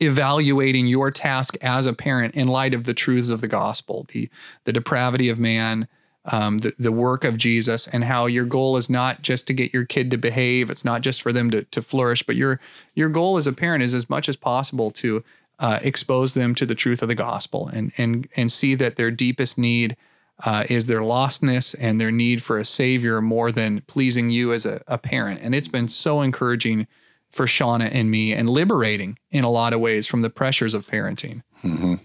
evaluating 0.00 0.86
your 0.86 1.10
task 1.10 1.56
as 1.62 1.86
a 1.86 1.92
parent 1.92 2.34
in 2.34 2.48
light 2.48 2.74
of 2.74 2.84
the 2.84 2.94
truths 2.94 3.30
of 3.30 3.40
the 3.40 3.48
gospel, 3.48 4.06
the 4.12 4.28
the 4.64 4.72
depravity 4.72 5.28
of 5.28 5.38
man, 5.38 5.88
um, 6.32 6.58
the 6.58 6.72
the 6.78 6.92
work 6.92 7.24
of 7.24 7.36
Jesus, 7.36 7.86
and 7.86 8.04
how 8.04 8.26
your 8.26 8.44
goal 8.44 8.76
is 8.76 8.88
not 8.90 9.22
just 9.22 9.46
to 9.46 9.54
get 9.54 9.72
your 9.72 9.84
kid 9.84 10.10
to 10.10 10.18
behave. 10.18 10.70
It's 10.70 10.84
not 10.84 11.02
just 11.02 11.22
for 11.22 11.32
them 11.32 11.50
to 11.50 11.64
to 11.64 11.82
flourish, 11.82 12.22
but 12.22 12.36
your 12.36 12.60
your 12.94 13.08
goal 13.08 13.36
as 13.36 13.46
a 13.46 13.52
parent 13.52 13.82
is 13.82 13.94
as 13.94 14.08
much 14.10 14.28
as 14.28 14.36
possible 14.36 14.90
to 14.92 15.24
uh, 15.58 15.78
expose 15.82 16.34
them 16.34 16.54
to 16.54 16.66
the 16.66 16.74
truth 16.74 17.02
of 17.02 17.08
the 17.08 17.14
gospel 17.14 17.68
and 17.68 17.92
and 17.98 18.28
and 18.36 18.52
see 18.52 18.74
that 18.76 18.96
their 18.96 19.10
deepest 19.10 19.58
need 19.58 19.96
uh, 20.44 20.64
is 20.68 20.86
their 20.86 21.00
lostness 21.00 21.74
and 21.80 22.00
their 22.00 22.12
need 22.12 22.42
for 22.42 22.58
a 22.58 22.64
savior 22.64 23.20
more 23.20 23.50
than 23.50 23.80
pleasing 23.82 24.30
you 24.30 24.52
as 24.52 24.64
a, 24.64 24.80
a 24.86 24.96
parent. 24.96 25.40
And 25.42 25.54
it's 25.54 25.66
been 25.66 25.88
so 25.88 26.20
encouraging 26.20 26.86
for 27.32 27.46
Shauna 27.46 27.90
and 27.92 28.10
me 28.10 28.32
and 28.32 28.48
liberating 28.48 29.18
in 29.30 29.42
a 29.44 29.50
lot 29.50 29.72
of 29.72 29.80
ways 29.80 30.06
from 30.06 30.22
the 30.22 30.30
pressures 30.30 30.74
of 30.74 30.86
parenting. 30.86 31.42
Mhm. 31.64 32.00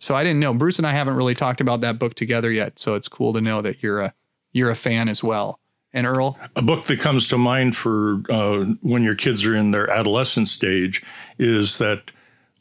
So 0.00 0.16
I 0.16 0.24
didn't 0.24 0.40
know 0.40 0.52
Bruce 0.52 0.78
and 0.78 0.86
I 0.86 0.92
haven't 0.92 1.14
really 1.14 1.34
talked 1.34 1.60
about 1.60 1.82
that 1.82 1.98
book 1.98 2.14
together 2.14 2.50
yet. 2.50 2.78
So 2.78 2.94
it's 2.94 3.06
cool 3.06 3.32
to 3.34 3.40
know 3.40 3.62
that 3.62 3.82
you're 3.82 4.00
a 4.00 4.14
you're 4.52 4.70
a 4.70 4.76
fan 4.76 5.08
as 5.08 5.22
well. 5.22 5.60
And 5.92 6.06
Earl, 6.06 6.38
A 6.54 6.62
book 6.62 6.84
that 6.86 7.00
comes 7.00 7.26
to 7.28 7.38
mind 7.38 7.76
for 7.76 8.22
uh, 8.28 8.64
when 8.80 9.02
your 9.02 9.16
kids 9.16 9.44
are 9.44 9.54
in 9.54 9.72
their 9.72 9.90
adolescent 9.90 10.48
stage 10.48 11.02
is 11.36 11.78
that 11.78 12.12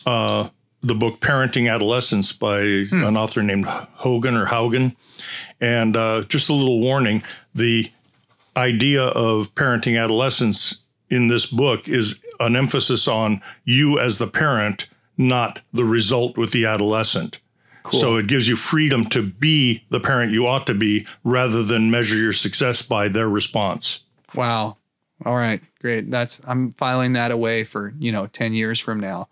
uh, 0.05 0.49
the 0.81 0.95
book 0.95 1.19
Parenting 1.19 1.71
Adolescents 1.71 2.33
by 2.33 2.61
an 2.61 3.17
author 3.17 3.43
named 3.43 3.65
Hogan 3.65 4.35
or 4.35 4.45
Haugen. 4.47 4.95
And 5.61 5.95
uh, 5.95 6.23
just 6.23 6.49
a 6.49 6.53
little 6.53 6.79
warning 6.79 7.21
the 7.53 7.91
idea 8.57 9.03
of 9.03 9.53
parenting 9.55 10.01
adolescence 10.01 10.81
in 11.09 11.27
this 11.27 11.45
book 11.45 11.87
is 11.87 12.21
an 12.39 12.55
emphasis 12.55 13.07
on 13.07 13.41
you 13.63 13.99
as 13.99 14.17
the 14.17 14.27
parent, 14.27 14.89
not 15.19 15.61
the 15.71 15.85
result 15.85 16.37
with 16.37 16.51
the 16.51 16.65
adolescent. 16.65 17.39
So 17.91 18.17
it 18.17 18.27
gives 18.27 18.47
you 18.47 18.55
freedom 18.55 19.05
to 19.07 19.23
be 19.23 19.83
the 19.89 19.99
parent 19.99 20.31
you 20.31 20.45
ought 20.45 20.67
to 20.67 20.75
be 20.75 21.07
rather 21.23 21.63
than 21.63 21.89
measure 21.89 22.15
your 22.15 22.33
success 22.33 22.81
by 22.81 23.07
their 23.07 23.29
response. 23.29 24.03
wow. 24.33 24.77
All 25.25 25.35
right, 25.35 25.61
great. 25.81 26.09
That's 26.09 26.41
I'm 26.47 26.71
filing 26.71 27.11
that 27.13 27.31
away 27.31 27.65
for, 27.65 27.93
you 27.99 28.11
know, 28.11 28.27
10 28.27 28.53
years 28.53 28.79
from 28.79 29.01
now. 29.01 29.27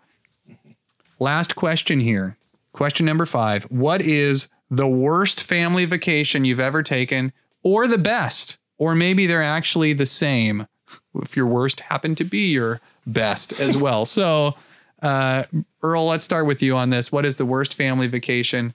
Last 1.18 1.56
question 1.56 2.00
here. 2.00 2.36
Question 2.72 3.06
number 3.06 3.24
5. 3.24 3.64
What 3.64 4.02
is 4.02 4.48
the 4.70 4.86
worst 4.86 5.42
family 5.42 5.86
vacation 5.86 6.44
you've 6.44 6.60
ever 6.60 6.82
taken 6.82 7.32
or 7.62 7.86
the 7.86 7.96
best? 7.96 8.58
Or 8.76 8.94
maybe 8.94 9.26
they're 9.26 9.42
actually 9.42 9.94
the 9.94 10.04
same 10.04 10.66
if 11.14 11.36
your 11.36 11.46
worst 11.46 11.80
happened 11.80 12.18
to 12.18 12.24
be 12.24 12.52
your 12.52 12.80
best 13.06 13.58
as 13.58 13.76
well. 13.76 14.04
So, 14.04 14.56
uh, 15.02 15.44
Earl, 15.82 16.06
let's 16.06 16.24
start 16.24 16.46
with 16.46 16.62
you 16.62 16.76
on 16.76 16.90
this. 16.90 17.12
What 17.12 17.24
is 17.24 17.36
the 17.36 17.46
worst 17.46 17.74
family 17.74 18.08
vacation 18.08 18.74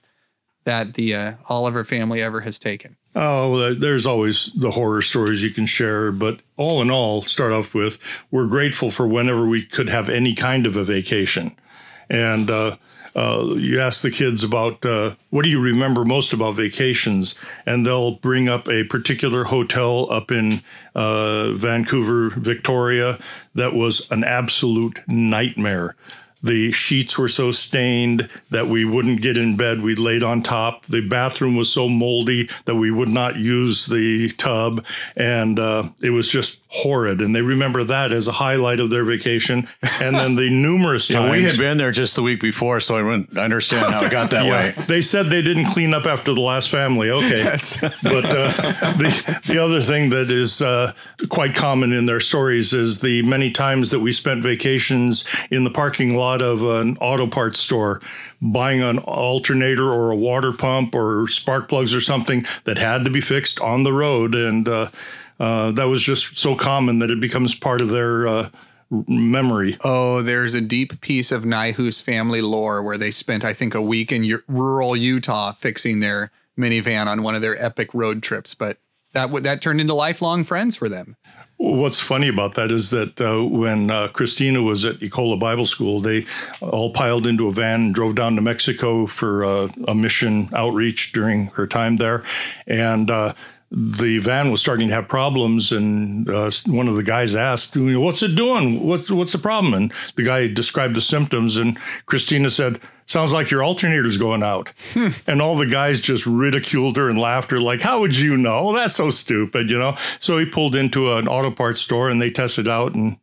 that 0.64 0.94
the 0.94 1.14
uh, 1.14 1.32
Oliver 1.48 1.84
family 1.84 2.22
ever 2.22 2.40
has 2.40 2.58
taken? 2.58 2.96
Oh, 3.14 3.74
there's 3.74 4.06
always 4.06 4.46
the 4.54 4.72
horror 4.72 5.02
stories 5.02 5.42
you 5.42 5.50
can 5.50 5.66
share, 5.66 6.10
but 6.10 6.40
all 6.56 6.82
in 6.82 6.90
all, 6.90 7.22
start 7.22 7.52
off 7.52 7.74
with 7.74 7.98
we're 8.30 8.48
grateful 8.48 8.90
for 8.90 9.06
whenever 9.06 9.46
we 9.46 9.64
could 9.64 9.88
have 9.88 10.08
any 10.08 10.34
kind 10.34 10.66
of 10.66 10.76
a 10.76 10.82
vacation. 10.82 11.54
And 12.10 12.50
uh, 12.50 12.76
uh, 13.14 13.54
you 13.56 13.80
ask 13.80 14.02
the 14.02 14.10
kids 14.10 14.42
about 14.42 14.84
uh, 14.84 15.14
what 15.30 15.44
do 15.44 15.48
you 15.48 15.60
remember 15.60 16.04
most 16.04 16.32
about 16.32 16.56
vacations, 16.56 17.38
and 17.64 17.86
they'll 17.86 18.12
bring 18.12 18.48
up 18.48 18.68
a 18.68 18.82
particular 18.84 19.44
hotel 19.44 20.10
up 20.10 20.32
in 20.32 20.62
uh, 20.96 21.52
Vancouver, 21.52 22.30
Victoria, 22.30 23.18
that 23.54 23.74
was 23.74 24.10
an 24.10 24.24
absolute 24.24 25.00
nightmare. 25.06 25.94
The 26.44 26.70
sheets 26.72 27.18
were 27.18 27.28
so 27.28 27.50
stained 27.52 28.28
that 28.50 28.66
we 28.68 28.84
wouldn't 28.84 29.22
get 29.22 29.38
in 29.38 29.56
bed. 29.56 29.80
We 29.80 29.94
laid 29.94 30.22
on 30.22 30.42
top. 30.42 30.84
The 30.84 31.06
bathroom 31.08 31.56
was 31.56 31.72
so 31.72 31.88
moldy 31.88 32.48
that 32.66 32.74
we 32.76 32.90
would 32.90 33.08
not 33.08 33.36
use 33.36 33.86
the 33.86 34.28
tub. 34.36 34.84
And 35.16 35.58
uh, 35.58 35.84
it 36.02 36.10
was 36.10 36.28
just 36.28 36.62
horrid. 36.68 37.20
And 37.22 37.34
they 37.34 37.40
remember 37.40 37.82
that 37.84 38.12
as 38.12 38.28
a 38.28 38.32
highlight 38.32 38.78
of 38.78 38.90
their 38.90 39.04
vacation. 39.04 39.66
And 40.02 40.16
then 40.16 40.34
the 40.34 40.50
numerous 40.50 41.08
Yeah, 41.14 41.20
times. 41.20 41.32
we 41.32 41.44
had 41.44 41.56
been 41.56 41.78
there 41.78 41.92
just 41.92 42.14
the 42.14 42.22
week 42.22 42.40
before, 42.42 42.80
so 42.80 42.96
I 42.96 43.02
wouldn't 43.02 43.38
understand 43.38 43.92
how 43.92 44.04
it 44.04 44.10
got 44.10 44.30
that 44.30 44.44
way. 44.50 44.74
They 44.86 45.00
said 45.00 45.26
they 45.26 45.42
didn't 45.42 45.66
clean 45.66 45.94
up 45.94 46.04
after 46.04 46.34
the 46.34 46.40
last 46.42 46.68
family. 46.68 47.10
Okay. 47.10 47.42
but 48.02 48.24
uh, 48.26 48.52
the, 48.98 49.40
the 49.46 49.58
other 49.58 49.80
thing 49.80 50.10
that 50.10 50.30
is 50.30 50.60
uh, 50.60 50.92
quite 51.30 51.54
common 51.54 51.92
in 51.92 52.04
their 52.04 52.20
stories 52.20 52.74
is 52.74 53.00
the 53.00 53.22
many 53.22 53.50
times 53.50 53.90
that 53.92 54.00
we 54.00 54.12
spent 54.12 54.42
vacations 54.42 55.24
in 55.50 55.64
the 55.64 55.70
parking 55.70 56.14
lot 56.14 56.33
of 56.42 56.62
an 56.64 56.96
auto 56.98 57.26
parts 57.26 57.60
store 57.60 58.00
buying 58.40 58.82
an 58.82 58.98
alternator 58.98 59.88
or 59.88 60.10
a 60.10 60.16
water 60.16 60.52
pump 60.52 60.94
or 60.94 61.26
spark 61.28 61.68
plugs 61.68 61.94
or 61.94 62.00
something 62.00 62.44
that 62.64 62.78
had 62.78 63.04
to 63.04 63.10
be 63.10 63.20
fixed 63.20 63.60
on 63.60 63.82
the 63.82 63.92
road. 63.92 64.34
And 64.34 64.68
uh, 64.68 64.90
uh, 65.40 65.72
that 65.72 65.84
was 65.84 66.02
just 66.02 66.36
so 66.36 66.54
common 66.54 66.98
that 67.00 67.10
it 67.10 67.20
becomes 67.20 67.54
part 67.54 67.80
of 67.80 67.88
their 67.88 68.26
uh, 68.26 68.48
memory. 68.90 69.76
Oh, 69.82 70.22
there's 70.22 70.54
a 70.54 70.60
deep 70.60 71.00
piece 71.00 71.32
of 71.32 71.44
Nihus 71.44 72.02
family 72.02 72.42
lore 72.42 72.82
where 72.82 72.98
they 72.98 73.10
spent, 73.10 73.44
I 73.44 73.52
think, 73.52 73.74
a 73.74 73.82
week 73.82 74.12
in 74.12 74.24
U- 74.24 74.42
rural 74.46 74.96
Utah 74.96 75.52
fixing 75.52 76.00
their 76.00 76.30
minivan 76.58 77.06
on 77.06 77.22
one 77.22 77.34
of 77.34 77.42
their 77.42 77.62
epic 77.62 77.92
road 77.94 78.22
trips. 78.22 78.54
But 78.54 78.78
that 79.12 79.26
w- 79.26 79.42
that 79.42 79.62
turned 79.62 79.80
into 79.80 79.94
lifelong 79.94 80.44
friends 80.44 80.76
for 80.76 80.88
them. 80.88 81.16
What's 81.64 81.98
funny 81.98 82.28
about 82.28 82.56
that 82.56 82.70
is 82.70 82.90
that 82.90 83.18
uh, 83.18 83.42
when 83.42 83.90
uh, 83.90 84.08
Christina 84.08 84.60
was 84.60 84.84
at 84.84 84.96
Ecola 84.96 85.40
Bible 85.40 85.64
School, 85.64 85.98
they 85.98 86.26
all 86.60 86.90
piled 86.90 87.26
into 87.26 87.48
a 87.48 87.52
van 87.52 87.80
and 87.80 87.94
drove 87.94 88.14
down 88.14 88.36
to 88.36 88.42
Mexico 88.42 89.06
for 89.06 89.46
uh, 89.46 89.68
a 89.88 89.94
mission 89.94 90.50
outreach 90.52 91.12
during 91.12 91.46
her 91.54 91.66
time 91.66 91.96
there. 91.96 92.22
And 92.66 93.10
uh, 93.10 93.32
the 93.76 94.18
van 94.20 94.52
was 94.52 94.60
starting 94.60 94.86
to 94.88 94.94
have 94.94 95.08
problems, 95.08 95.72
and 95.72 96.30
uh, 96.30 96.50
one 96.66 96.86
of 96.86 96.94
the 96.94 97.02
guys 97.02 97.34
asked, 97.34 97.76
"What's 97.76 98.22
it 98.22 98.36
doing? 98.36 98.86
What's 98.86 99.10
what's 99.10 99.32
the 99.32 99.38
problem?" 99.38 99.74
And 99.74 99.92
the 100.14 100.22
guy 100.22 100.46
described 100.46 100.94
the 100.94 101.00
symptoms, 101.00 101.56
and 101.56 101.76
Christina 102.06 102.50
said, 102.50 102.78
"Sounds 103.06 103.32
like 103.32 103.50
your 103.50 103.64
alternator's 103.64 104.16
going 104.16 104.44
out." 104.44 104.72
and 105.26 105.42
all 105.42 105.56
the 105.56 105.66
guys 105.66 106.00
just 106.00 106.24
ridiculed 106.24 106.96
her 106.96 107.10
and 107.10 107.18
laughed 107.18 107.50
her, 107.50 107.60
like, 107.60 107.80
"How 107.80 107.98
would 107.98 108.16
you 108.16 108.36
know? 108.36 108.72
That's 108.72 108.94
so 108.94 109.10
stupid," 109.10 109.68
you 109.68 109.78
know. 109.78 109.96
So 110.20 110.38
he 110.38 110.46
pulled 110.46 110.76
into 110.76 111.12
an 111.14 111.26
auto 111.26 111.50
parts 111.50 111.80
store, 111.80 112.08
and 112.10 112.22
they 112.22 112.30
tested 112.30 112.68
out, 112.68 112.94
and 112.94 113.16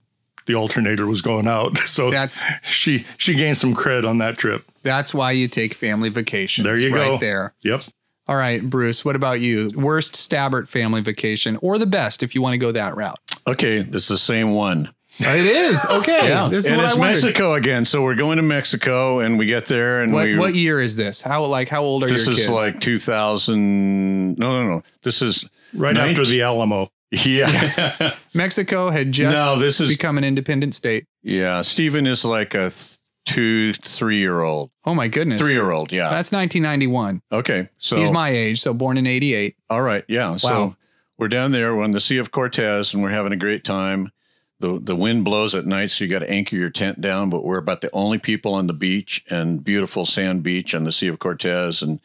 the 0.48 0.56
alternator 0.56 1.06
was 1.08 1.22
going 1.22 1.48
out. 1.48 1.78
So 1.88 2.12
That- 2.12 2.32
she 2.62 3.06
she 3.16 3.36
gained 3.36 3.58
some 3.58 3.74
cred 3.74 4.06
on 4.06 4.18
that 4.18 4.38
trip. 4.38 4.66
That's 4.84 5.14
why 5.14 5.32
you 5.32 5.48
take 5.48 5.74
family 5.76 6.10
vacations. 6.10 6.66
There 6.66 6.78
you 6.78 6.94
right 6.94 7.06
go. 7.06 7.18
There. 7.20 7.54
Yep. 7.62 7.84
All 8.32 8.38
right, 8.38 8.62
Bruce. 8.64 9.04
What 9.04 9.18
about 9.18 9.42
you? 9.42 9.72
Worst 9.76 10.14
Stabbert 10.14 10.70
family 10.70 11.02
vacation, 11.02 11.58
or 11.62 11.78
the 11.78 11.86
best 11.86 12.24
if 12.24 12.34
you 12.34 12.42
want 12.42 12.54
to 12.54 12.58
go 12.58 12.72
that 12.72 12.96
route? 12.96 13.20
Okay, 13.46 13.80
it's 13.80 14.08
the 14.08 14.18
same 14.18 14.52
one. 14.54 14.90
It 15.20 15.46
is 15.46 15.86
okay. 15.90 16.30
This 16.50 16.64
is 16.64 16.72
and 16.72 16.78
what 16.78 16.86
it's 16.86 16.96
I. 16.96 17.00
Mexico 17.00 17.54
again. 17.56 17.84
So 17.84 18.02
we're 18.02 18.16
going 18.16 18.38
to 18.38 18.42
Mexico, 18.44 19.20
and 19.20 19.38
we 19.38 19.48
get 19.48 19.66
there, 19.66 20.02
and 20.02 20.14
What, 20.14 20.24
we. 20.28 20.38
what 20.38 20.56
year 20.56 20.80
is 20.80 20.96
this? 20.96 21.22
How 21.22 21.44
like 21.44 21.68
how 21.68 21.84
old 21.84 22.06
are 22.06 22.08
this 22.08 22.24
your 22.26 22.32
is 22.36 22.40
kids? 22.48 22.50
like 22.50 22.80
2000. 22.80 24.36
No, 24.40 24.52
no, 24.54 24.66
no. 24.66 24.82
This 25.04 25.22
is 25.22 25.50
Right 25.74 25.94
Ninth- 25.94 26.18
after 26.18 26.26
the 26.32 26.42
Alamo. 26.42 26.88
Yeah. 27.12 28.14
Mexico 28.34 28.90
had 28.92 29.12
just 29.12 29.36
No, 29.44 29.60
this 29.60 29.82
is- 29.82 29.90
become 29.90 30.18
an 30.18 30.24
independent 30.24 30.74
state. 30.74 31.04
yeah. 31.22 31.62
Stephen 31.64 32.08
is 32.08 32.24
like 32.24 32.54
a 32.54 32.70
th- 32.70 32.98
two, 33.26 33.74
three 33.74 34.18
year 34.18 34.42
old. 34.42 34.72
Oh 34.86 34.96
my 34.96 35.08
goodness. 35.08 35.40
Three 35.40 35.54
year 35.54 35.72
old. 35.72 35.92
Yeah. 35.92 36.10
That's 36.10 36.32
1991. 36.32 37.22
okay. 37.32 37.70
So 37.78 37.98
He's 37.98 38.12
my 38.12 38.30
age, 38.30 38.62
so 38.62 38.74
born 38.74 38.98
in 38.98 39.08
88. 39.08 39.56
All 39.70 39.82
right. 39.82 40.04
Yeah. 40.08 40.32
Wow. 40.32 40.38
So 40.38 40.76
we're 41.18 41.28
down 41.28 41.52
there. 41.52 41.76
We're 41.76 41.84
on 41.84 41.92
the 41.92 42.00
Sea 42.00 42.18
of 42.18 42.32
Cortez 42.32 42.94
and 42.94 43.04
we're 43.04 43.10
having 43.12 43.32
a 43.32 43.38
great 43.38 43.64
time. 43.64 44.12
The, 44.60 44.80
the 44.80 44.96
wind 44.96 45.26
blows 45.26 45.56
at 45.56 45.66
night, 45.66 45.90
so 45.90 46.04
you 46.04 46.10
got 46.12 46.20
to 46.20 46.30
anchor 46.30 46.56
your 46.56 46.70
tent 46.70 47.02
down. 47.02 47.32
But 47.32 47.44
we're 47.44 47.58
about 47.58 47.82
the 47.82 47.90
only 47.94 48.20
people 48.20 48.54
on 48.54 48.68
the 48.68 48.74
beach 48.74 49.26
and 49.28 49.64
beautiful 49.64 50.06
sand 50.06 50.44
beach 50.44 50.76
on 50.76 50.84
the 50.84 50.92
Sea 50.92 51.08
of 51.08 51.18
Cortez. 51.18 51.82
And 51.82 52.00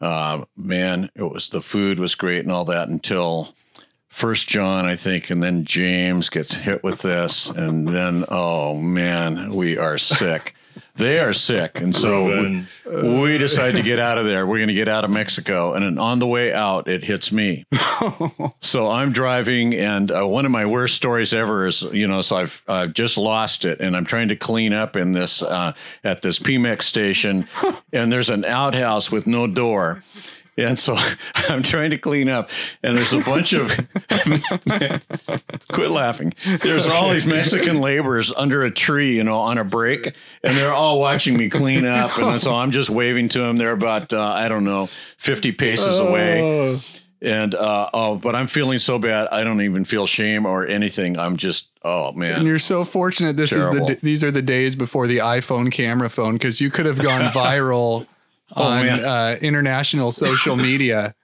uh, 0.00 0.44
man, 0.56 1.10
it 1.14 1.22
was 1.22 1.48
the 1.50 1.62
food 1.62 2.00
was 2.00 2.16
great 2.16 2.40
and 2.40 2.50
all 2.50 2.64
that 2.64 2.88
until 2.88 3.54
First 4.12 4.46
John, 4.46 4.84
I 4.84 4.94
think, 4.94 5.30
and 5.30 5.42
then 5.42 5.64
James 5.64 6.28
gets 6.28 6.52
hit 6.52 6.84
with 6.84 7.00
this, 7.00 7.48
and 7.48 7.88
then 7.88 8.26
oh 8.28 8.76
man, 8.76 9.54
we 9.54 9.78
are 9.78 9.96
sick. 9.96 10.54
They 10.94 11.18
are 11.18 11.32
sick, 11.32 11.80
and 11.80 11.96
so 11.96 12.26
we, 12.26 12.66
we 12.84 13.38
decide 13.38 13.72
to 13.72 13.82
get 13.82 13.98
out 13.98 14.18
of 14.18 14.26
there. 14.26 14.46
We're 14.46 14.58
going 14.58 14.68
to 14.68 14.74
get 14.74 14.86
out 14.86 15.04
of 15.04 15.10
Mexico, 15.10 15.72
and 15.72 15.82
then 15.82 15.98
on 15.98 16.18
the 16.18 16.26
way 16.26 16.52
out, 16.52 16.88
it 16.88 17.02
hits 17.02 17.32
me. 17.32 17.64
so 18.60 18.90
I'm 18.90 19.12
driving, 19.12 19.74
and 19.74 20.10
uh, 20.12 20.28
one 20.28 20.44
of 20.44 20.50
my 20.52 20.66
worst 20.66 20.94
stories 20.94 21.32
ever 21.32 21.66
is, 21.66 21.80
you 21.80 22.06
know, 22.06 22.20
so 22.20 22.36
I've 22.36 22.62
I've 22.68 22.92
just 22.92 23.16
lost 23.16 23.64
it, 23.64 23.80
and 23.80 23.96
I'm 23.96 24.04
trying 24.04 24.28
to 24.28 24.36
clean 24.36 24.74
up 24.74 24.94
in 24.94 25.12
this 25.12 25.42
uh, 25.42 25.72
at 26.04 26.20
this 26.20 26.38
Pemex 26.38 26.82
station, 26.82 27.48
and 27.94 28.12
there's 28.12 28.28
an 28.28 28.44
outhouse 28.44 29.10
with 29.10 29.26
no 29.26 29.46
door. 29.46 30.02
And 30.56 30.78
so 30.78 30.96
I'm 31.48 31.62
trying 31.62 31.90
to 31.90 31.98
clean 31.98 32.28
up, 32.28 32.50
and 32.82 32.96
there's 32.96 33.12
a 33.12 33.20
bunch 33.20 33.52
of 33.52 33.68
quit 35.72 35.90
laughing. 35.90 36.32
There's 36.62 36.88
all 36.88 37.10
these 37.10 37.26
Mexican 37.26 37.80
laborers 37.80 38.32
under 38.34 38.64
a 38.64 38.70
tree, 38.70 39.16
you 39.16 39.24
know, 39.24 39.40
on 39.40 39.58
a 39.58 39.64
break, 39.64 40.12
and 40.44 40.56
they're 40.56 40.72
all 40.72 41.00
watching 41.00 41.36
me 41.36 41.48
clean 41.48 41.86
up. 41.86 42.16
And 42.18 42.40
so 42.40 42.54
I'm 42.54 42.70
just 42.70 42.90
waving 42.90 43.28
to 43.30 43.38
them. 43.38 43.58
They're 43.58 43.72
about 43.72 44.12
uh, 44.12 44.22
I 44.22 44.48
don't 44.48 44.64
know, 44.64 44.86
50 45.18 45.52
paces 45.52 45.98
away. 45.98 46.78
And 47.22 47.54
uh, 47.54 47.88
oh, 47.94 48.16
but 48.16 48.34
I'm 48.34 48.48
feeling 48.48 48.78
so 48.78 48.98
bad. 48.98 49.28
I 49.30 49.44
don't 49.44 49.62
even 49.62 49.84
feel 49.84 50.08
shame 50.08 50.44
or 50.44 50.66
anything. 50.66 51.16
I'm 51.16 51.36
just 51.36 51.70
oh 51.84 52.10
man. 52.12 52.40
And 52.40 52.48
you're 52.48 52.58
so 52.58 52.84
fortunate. 52.84 53.36
This 53.36 53.50
Terrible. 53.50 53.88
is 53.88 53.96
the 53.96 54.00
these 54.02 54.24
are 54.24 54.32
the 54.32 54.42
days 54.42 54.74
before 54.74 55.06
the 55.06 55.18
iPhone 55.18 55.70
camera 55.70 56.10
phone 56.10 56.34
because 56.34 56.60
you 56.60 56.68
could 56.68 56.84
have 56.84 56.98
gone 56.98 57.20
viral 57.32 58.08
Oh, 58.54 58.62
on 58.64 58.86
uh, 58.88 59.36
international 59.40 60.12
social 60.12 60.56
media. 60.68 61.14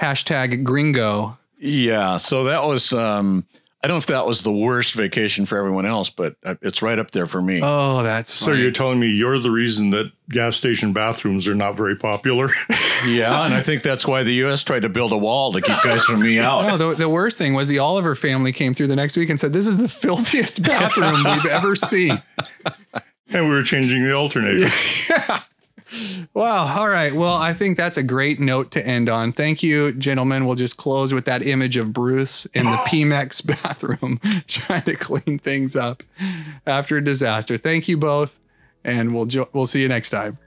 Hashtag 0.00 0.64
Gringo. 0.64 1.36
Yeah. 1.58 2.16
So 2.16 2.44
that 2.44 2.64
was. 2.64 2.92
Um, 2.92 3.46
I 3.84 3.88
don't 3.88 3.96
know 3.96 3.98
if 3.98 4.06
that 4.06 4.26
was 4.26 4.44
the 4.44 4.52
worst 4.52 4.94
vacation 4.94 5.44
for 5.44 5.58
everyone 5.58 5.86
else, 5.86 6.08
but 6.08 6.36
uh, 6.44 6.54
it's 6.62 6.82
right 6.82 7.00
up 7.00 7.10
there 7.10 7.26
for 7.26 7.42
me. 7.42 7.58
Oh, 7.64 8.04
that's 8.04 8.32
So 8.32 8.46
funny. 8.52 8.62
you're 8.62 8.70
telling 8.70 9.00
me 9.00 9.08
you're 9.08 9.40
the 9.40 9.50
reason 9.50 9.90
that 9.90 10.12
gas 10.30 10.54
station 10.54 10.92
bathrooms 10.92 11.48
are 11.48 11.56
not 11.56 11.76
very 11.76 11.96
popular? 11.96 12.48
yeah, 13.08 13.44
and 13.44 13.52
I 13.52 13.60
think 13.60 13.82
that's 13.82 14.06
why 14.06 14.22
the 14.22 14.34
U.S. 14.34 14.62
tried 14.62 14.82
to 14.82 14.88
build 14.88 15.10
a 15.10 15.18
wall 15.18 15.52
to 15.52 15.60
keep 15.60 15.82
guys 15.82 16.04
from 16.04 16.22
me 16.22 16.38
out. 16.38 16.64
No, 16.68 16.76
the, 16.76 16.96
the 16.96 17.08
worst 17.08 17.38
thing 17.38 17.54
was 17.54 17.66
the 17.66 17.80
Oliver 17.80 18.14
family 18.14 18.52
came 18.52 18.72
through 18.72 18.86
the 18.86 18.94
next 18.94 19.16
week 19.16 19.30
and 19.30 19.40
said, 19.40 19.52
This 19.52 19.66
is 19.66 19.78
the 19.78 19.88
filthiest 19.88 20.62
bathroom 20.64 21.24
we've 21.24 21.46
ever 21.46 21.74
seen. 21.74 22.22
and 23.30 23.48
we 23.48 23.50
were 23.52 23.64
changing 23.64 24.04
the 24.04 24.12
alternator. 24.14 24.68
Wow. 26.34 26.78
All 26.78 26.88
right. 26.88 27.14
Well, 27.14 27.34
I 27.34 27.52
think 27.52 27.76
that's 27.76 27.96
a 27.96 28.02
great 28.02 28.40
note 28.40 28.70
to 28.72 28.86
end 28.86 29.08
on. 29.08 29.32
Thank 29.32 29.62
you, 29.62 29.92
gentlemen. 29.92 30.46
We'll 30.46 30.54
just 30.54 30.76
close 30.76 31.12
with 31.12 31.24
that 31.26 31.46
image 31.46 31.76
of 31.76 31.92
Bruce 31.92 32.46
in 32.46 32.64
the 32.64 32.70
Pemex 32.86 33.44
bathroom 33.46 34.18
trying 34.46 34.82
to 34.82 34.96
clean 34.96 35.38
things 35.38 35.76
up 35.76 36.02
after 36.66 36.96
a 36.96 37.04
disaster. 37.04 37.56
Thank 37.56 37.88
you 37.88 37.96
both, 37.98 38.40
and 38.84 39.12
we'll 39.14 39.26
jo- 39.26 39.48
we'll 39.52 39.66
see 39.66 39.82
you 39.82 39.88
next 39.88 40.10
time. 40.10 40.38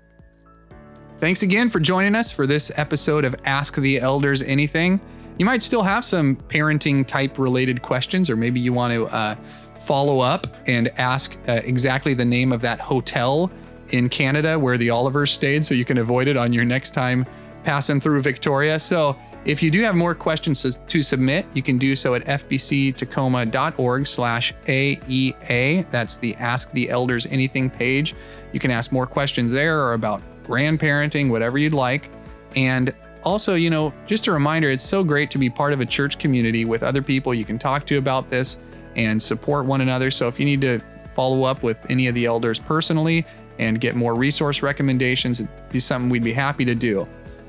Thanks 1.20 1.44
again 1.44 1.70
for 1.70 1.80
joining 1.80 2.16
us 2.16 2.32
for 2.32 2.46
this 2.46 2.72
episode 2.78 3.24
of 3.24 3.36
Ask 3.46 3.76
the 3.76 4.00
Elders 4.00 4.42
Anything. 4.42 5.00
You 5.38 5.46
might 5.46 5.62
still 5.62 5.84
have 5.84 6.04
some 6.04 6.36
parenting 6.36 7.06
type 7.06 7.38
related 7.38 7.82
questions, 7.82 8.30
or 8.30 8.36
maybe 8.36 8.60
you 8.60 8.74
want 8.74 8.94
to 8.94 9.06
uh, 9.08 9.36
follow 9.80 10.20
up 10.20 10.48
and 10.68 10.88
ask 11.00 11.38
uh, 11.48 11.62
exactly 11.64 12.14
the 12.14 12.26
name 12.26 12.52
of 12.52 12.62
that 12.62 12.80
hotel 12.80 13.52
in 13.90 14.10
Canada 14.10 14.58
where 14.58 14.78
the 14.78 14.90
Olivers 14.92 15.32
stayed 15.32 15.66
so 15.66 15.74
you 15.74 15.86
can 15.86 15.98
avoid 16.00 16.28
it 16.28 16.38
on 16.38 16.54
your 16.54 16.66
next 16.66 16.92
time 16.92 17.26
passing 17.64 18.00
through 18.00 18.22
Victoria. 18.22 18.80
So 18.80 19.18
if 19.46 19.62
you 19.62 19.70
do 19.70 19.82
have 19.84 19.96
more 19.96 20.16
questions 20.16 20.76
to, 20.76 21.04
submit, 21.04 21.46
you 21.54 21.62
can 21.62 21.78
do 21.78 21.96
so 21.96 22.16
at 22.16 22.26
fbctacoma.org 22.26 24.08
slash 24.08 24.54
AEA. 24.66 25.90
That's 25.92 26.18
the 26.18 26.36
Ask 26.36 26.72
the 26.72 26.90
Elders 26.90 27.28
Anything 27.28 27.70
page. 27.70 28.16
You 28.54 28.60
can 28.60 28.72
ask 28.72 28.92
more 28.92 29.06
questions 29.06 29.52
there 29.52 29.80
or 29.80 29.94
about 29.94 30.24
grandparenting, 30.46 31.30
whatever 31.30 31.60
you'd 31.60 31.74
like. 31.74 32.10
And 32.56 32.94
also, 33.24 33.54
you 33.54 33.70
know, 33.70 33.94
just 34.08 34.26
a 34.28 34.32
reminder, 34.32 34.72
it's 34.72 34.84
so 34.84 35.04
great 35.04 35.30
to 35.32 35.38
be 35.38 35.50
part 35.50 35.74
of 35.74 35.80
a 35.80 35.86
church 35.86 36.18
community 36.18 36.66
with 36.66 36.82
other 36.82 37.04
people 37.04 37.34
you 37.34 37.46
can 37.46 37.60
talk 37.60 37.86
to 37.88 37.98
about 37.98 38.32
this 38.32 38.58
and 38.96 39.22
support 39.22 39.66
one 39.66 39.82
another. 39.82 40.10
So 40.10 40.28
if 40.28 40.40
you 40.40 40.46
need 40.46 40.62
to 40.62 40.80
follow 41.14 41.44
up 41.44 41.62
with 41.62 41.78
any 41.90 42.08
of 42.08 42.16
the 42.16 42.26
elders 42.26 42.60
personally 42.60 43.26
and 43.60 43.80
get 43.80 43.96
more 43.96 44.16
resource 44.16 44.62
recommendations, 44.62 45.40
it'd 45.40 45.70
be 45.70 45.80
something 45.80 46.10
we'd 46.10 46.24
be 46.24 46.34
happy 46.34 46.66
to 46.66 46.76
do. 46.76 47.08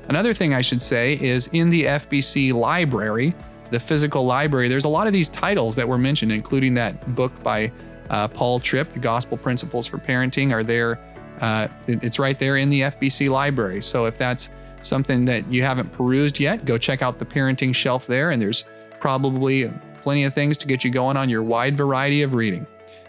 Another 0.09 0.33
thing 0.33 0.53
I 0.53 0.61
should 0.61 0.81
say 0.81 1.19
is 1.19 1.47
in 1.47 1.69
the 1.69 1.83
FBC 1.83 2.53
library, 2.53 3.33
the 3.71 3.79
physical 3.79 4.25
library, 4.25 4.69
there's 4.69 4.85
a 4.85 4.89
lot 4.89 5.07
of 5.07 5.13
these 5.13 5.29
titles 5.29 5.75
that 5.75 5.87
were 5.87 5.97
mentioned, 5.97 6.31
including 6.31 6.73
that 6.75 7.15
book 7.15 7.31
by 7.43 7.71
uh, 8.09 8.27
Paul 8.29 8.59
Tripp, 8.59 8.91
The 8.91 8.99
Gospel 8.99 9.37
Principles 9.37 9.85
for 9.85 9.97
Parenting, 9.97 10.53
are 10.53 10.63
there. 10.63 10.99
Uh, 11.41 11.67
it's 11.87 12.19
right 12.19 12.39
there 12.39 12.57
in 12.57 12.69
the 12.69 12.81
FBC 12.81 13.29
library. 13.29 13.81
So 13.81 14.05
if 14.05 14.17
that's 14.17 14.49
something 14.81 15.25
that 15.25 15.51
you 15.51 15.61
haven't 15.61 15.91
perused 15.91 16.39
yet, 16.39 16.65
go 16.65 16.77
check 16.77 17.01
out 17.01 17.19
the 17.19 17.25
parenting 17.25 17.75
shelf 17.75 18.07
there, 18.07 18.31
and 18.31 18.41
there's 18.41 18.65
probably 18.99 19.71
plenty 20.01 20.23
of 20.23 20.33
things 20.33 20.57
to 20.59 20.67
get 20.67 20.83
you 20.83 20.89
going 20.89 21.17
on 21.17 21.29
your 21.29 21.43
wide 21.43 21.75
variety 21.75 22.21
of 22.21 22.33
reading. 22.33 22.65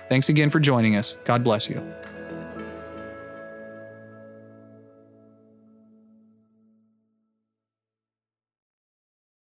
Thanks 0.08 0.28
again 0.30 0.50
for 0.50 0.58
joining 0.58 0.96
us. 0.96 1.18
God 1.24 1.44
bless 1.44 1.68
you. 1.68 1.80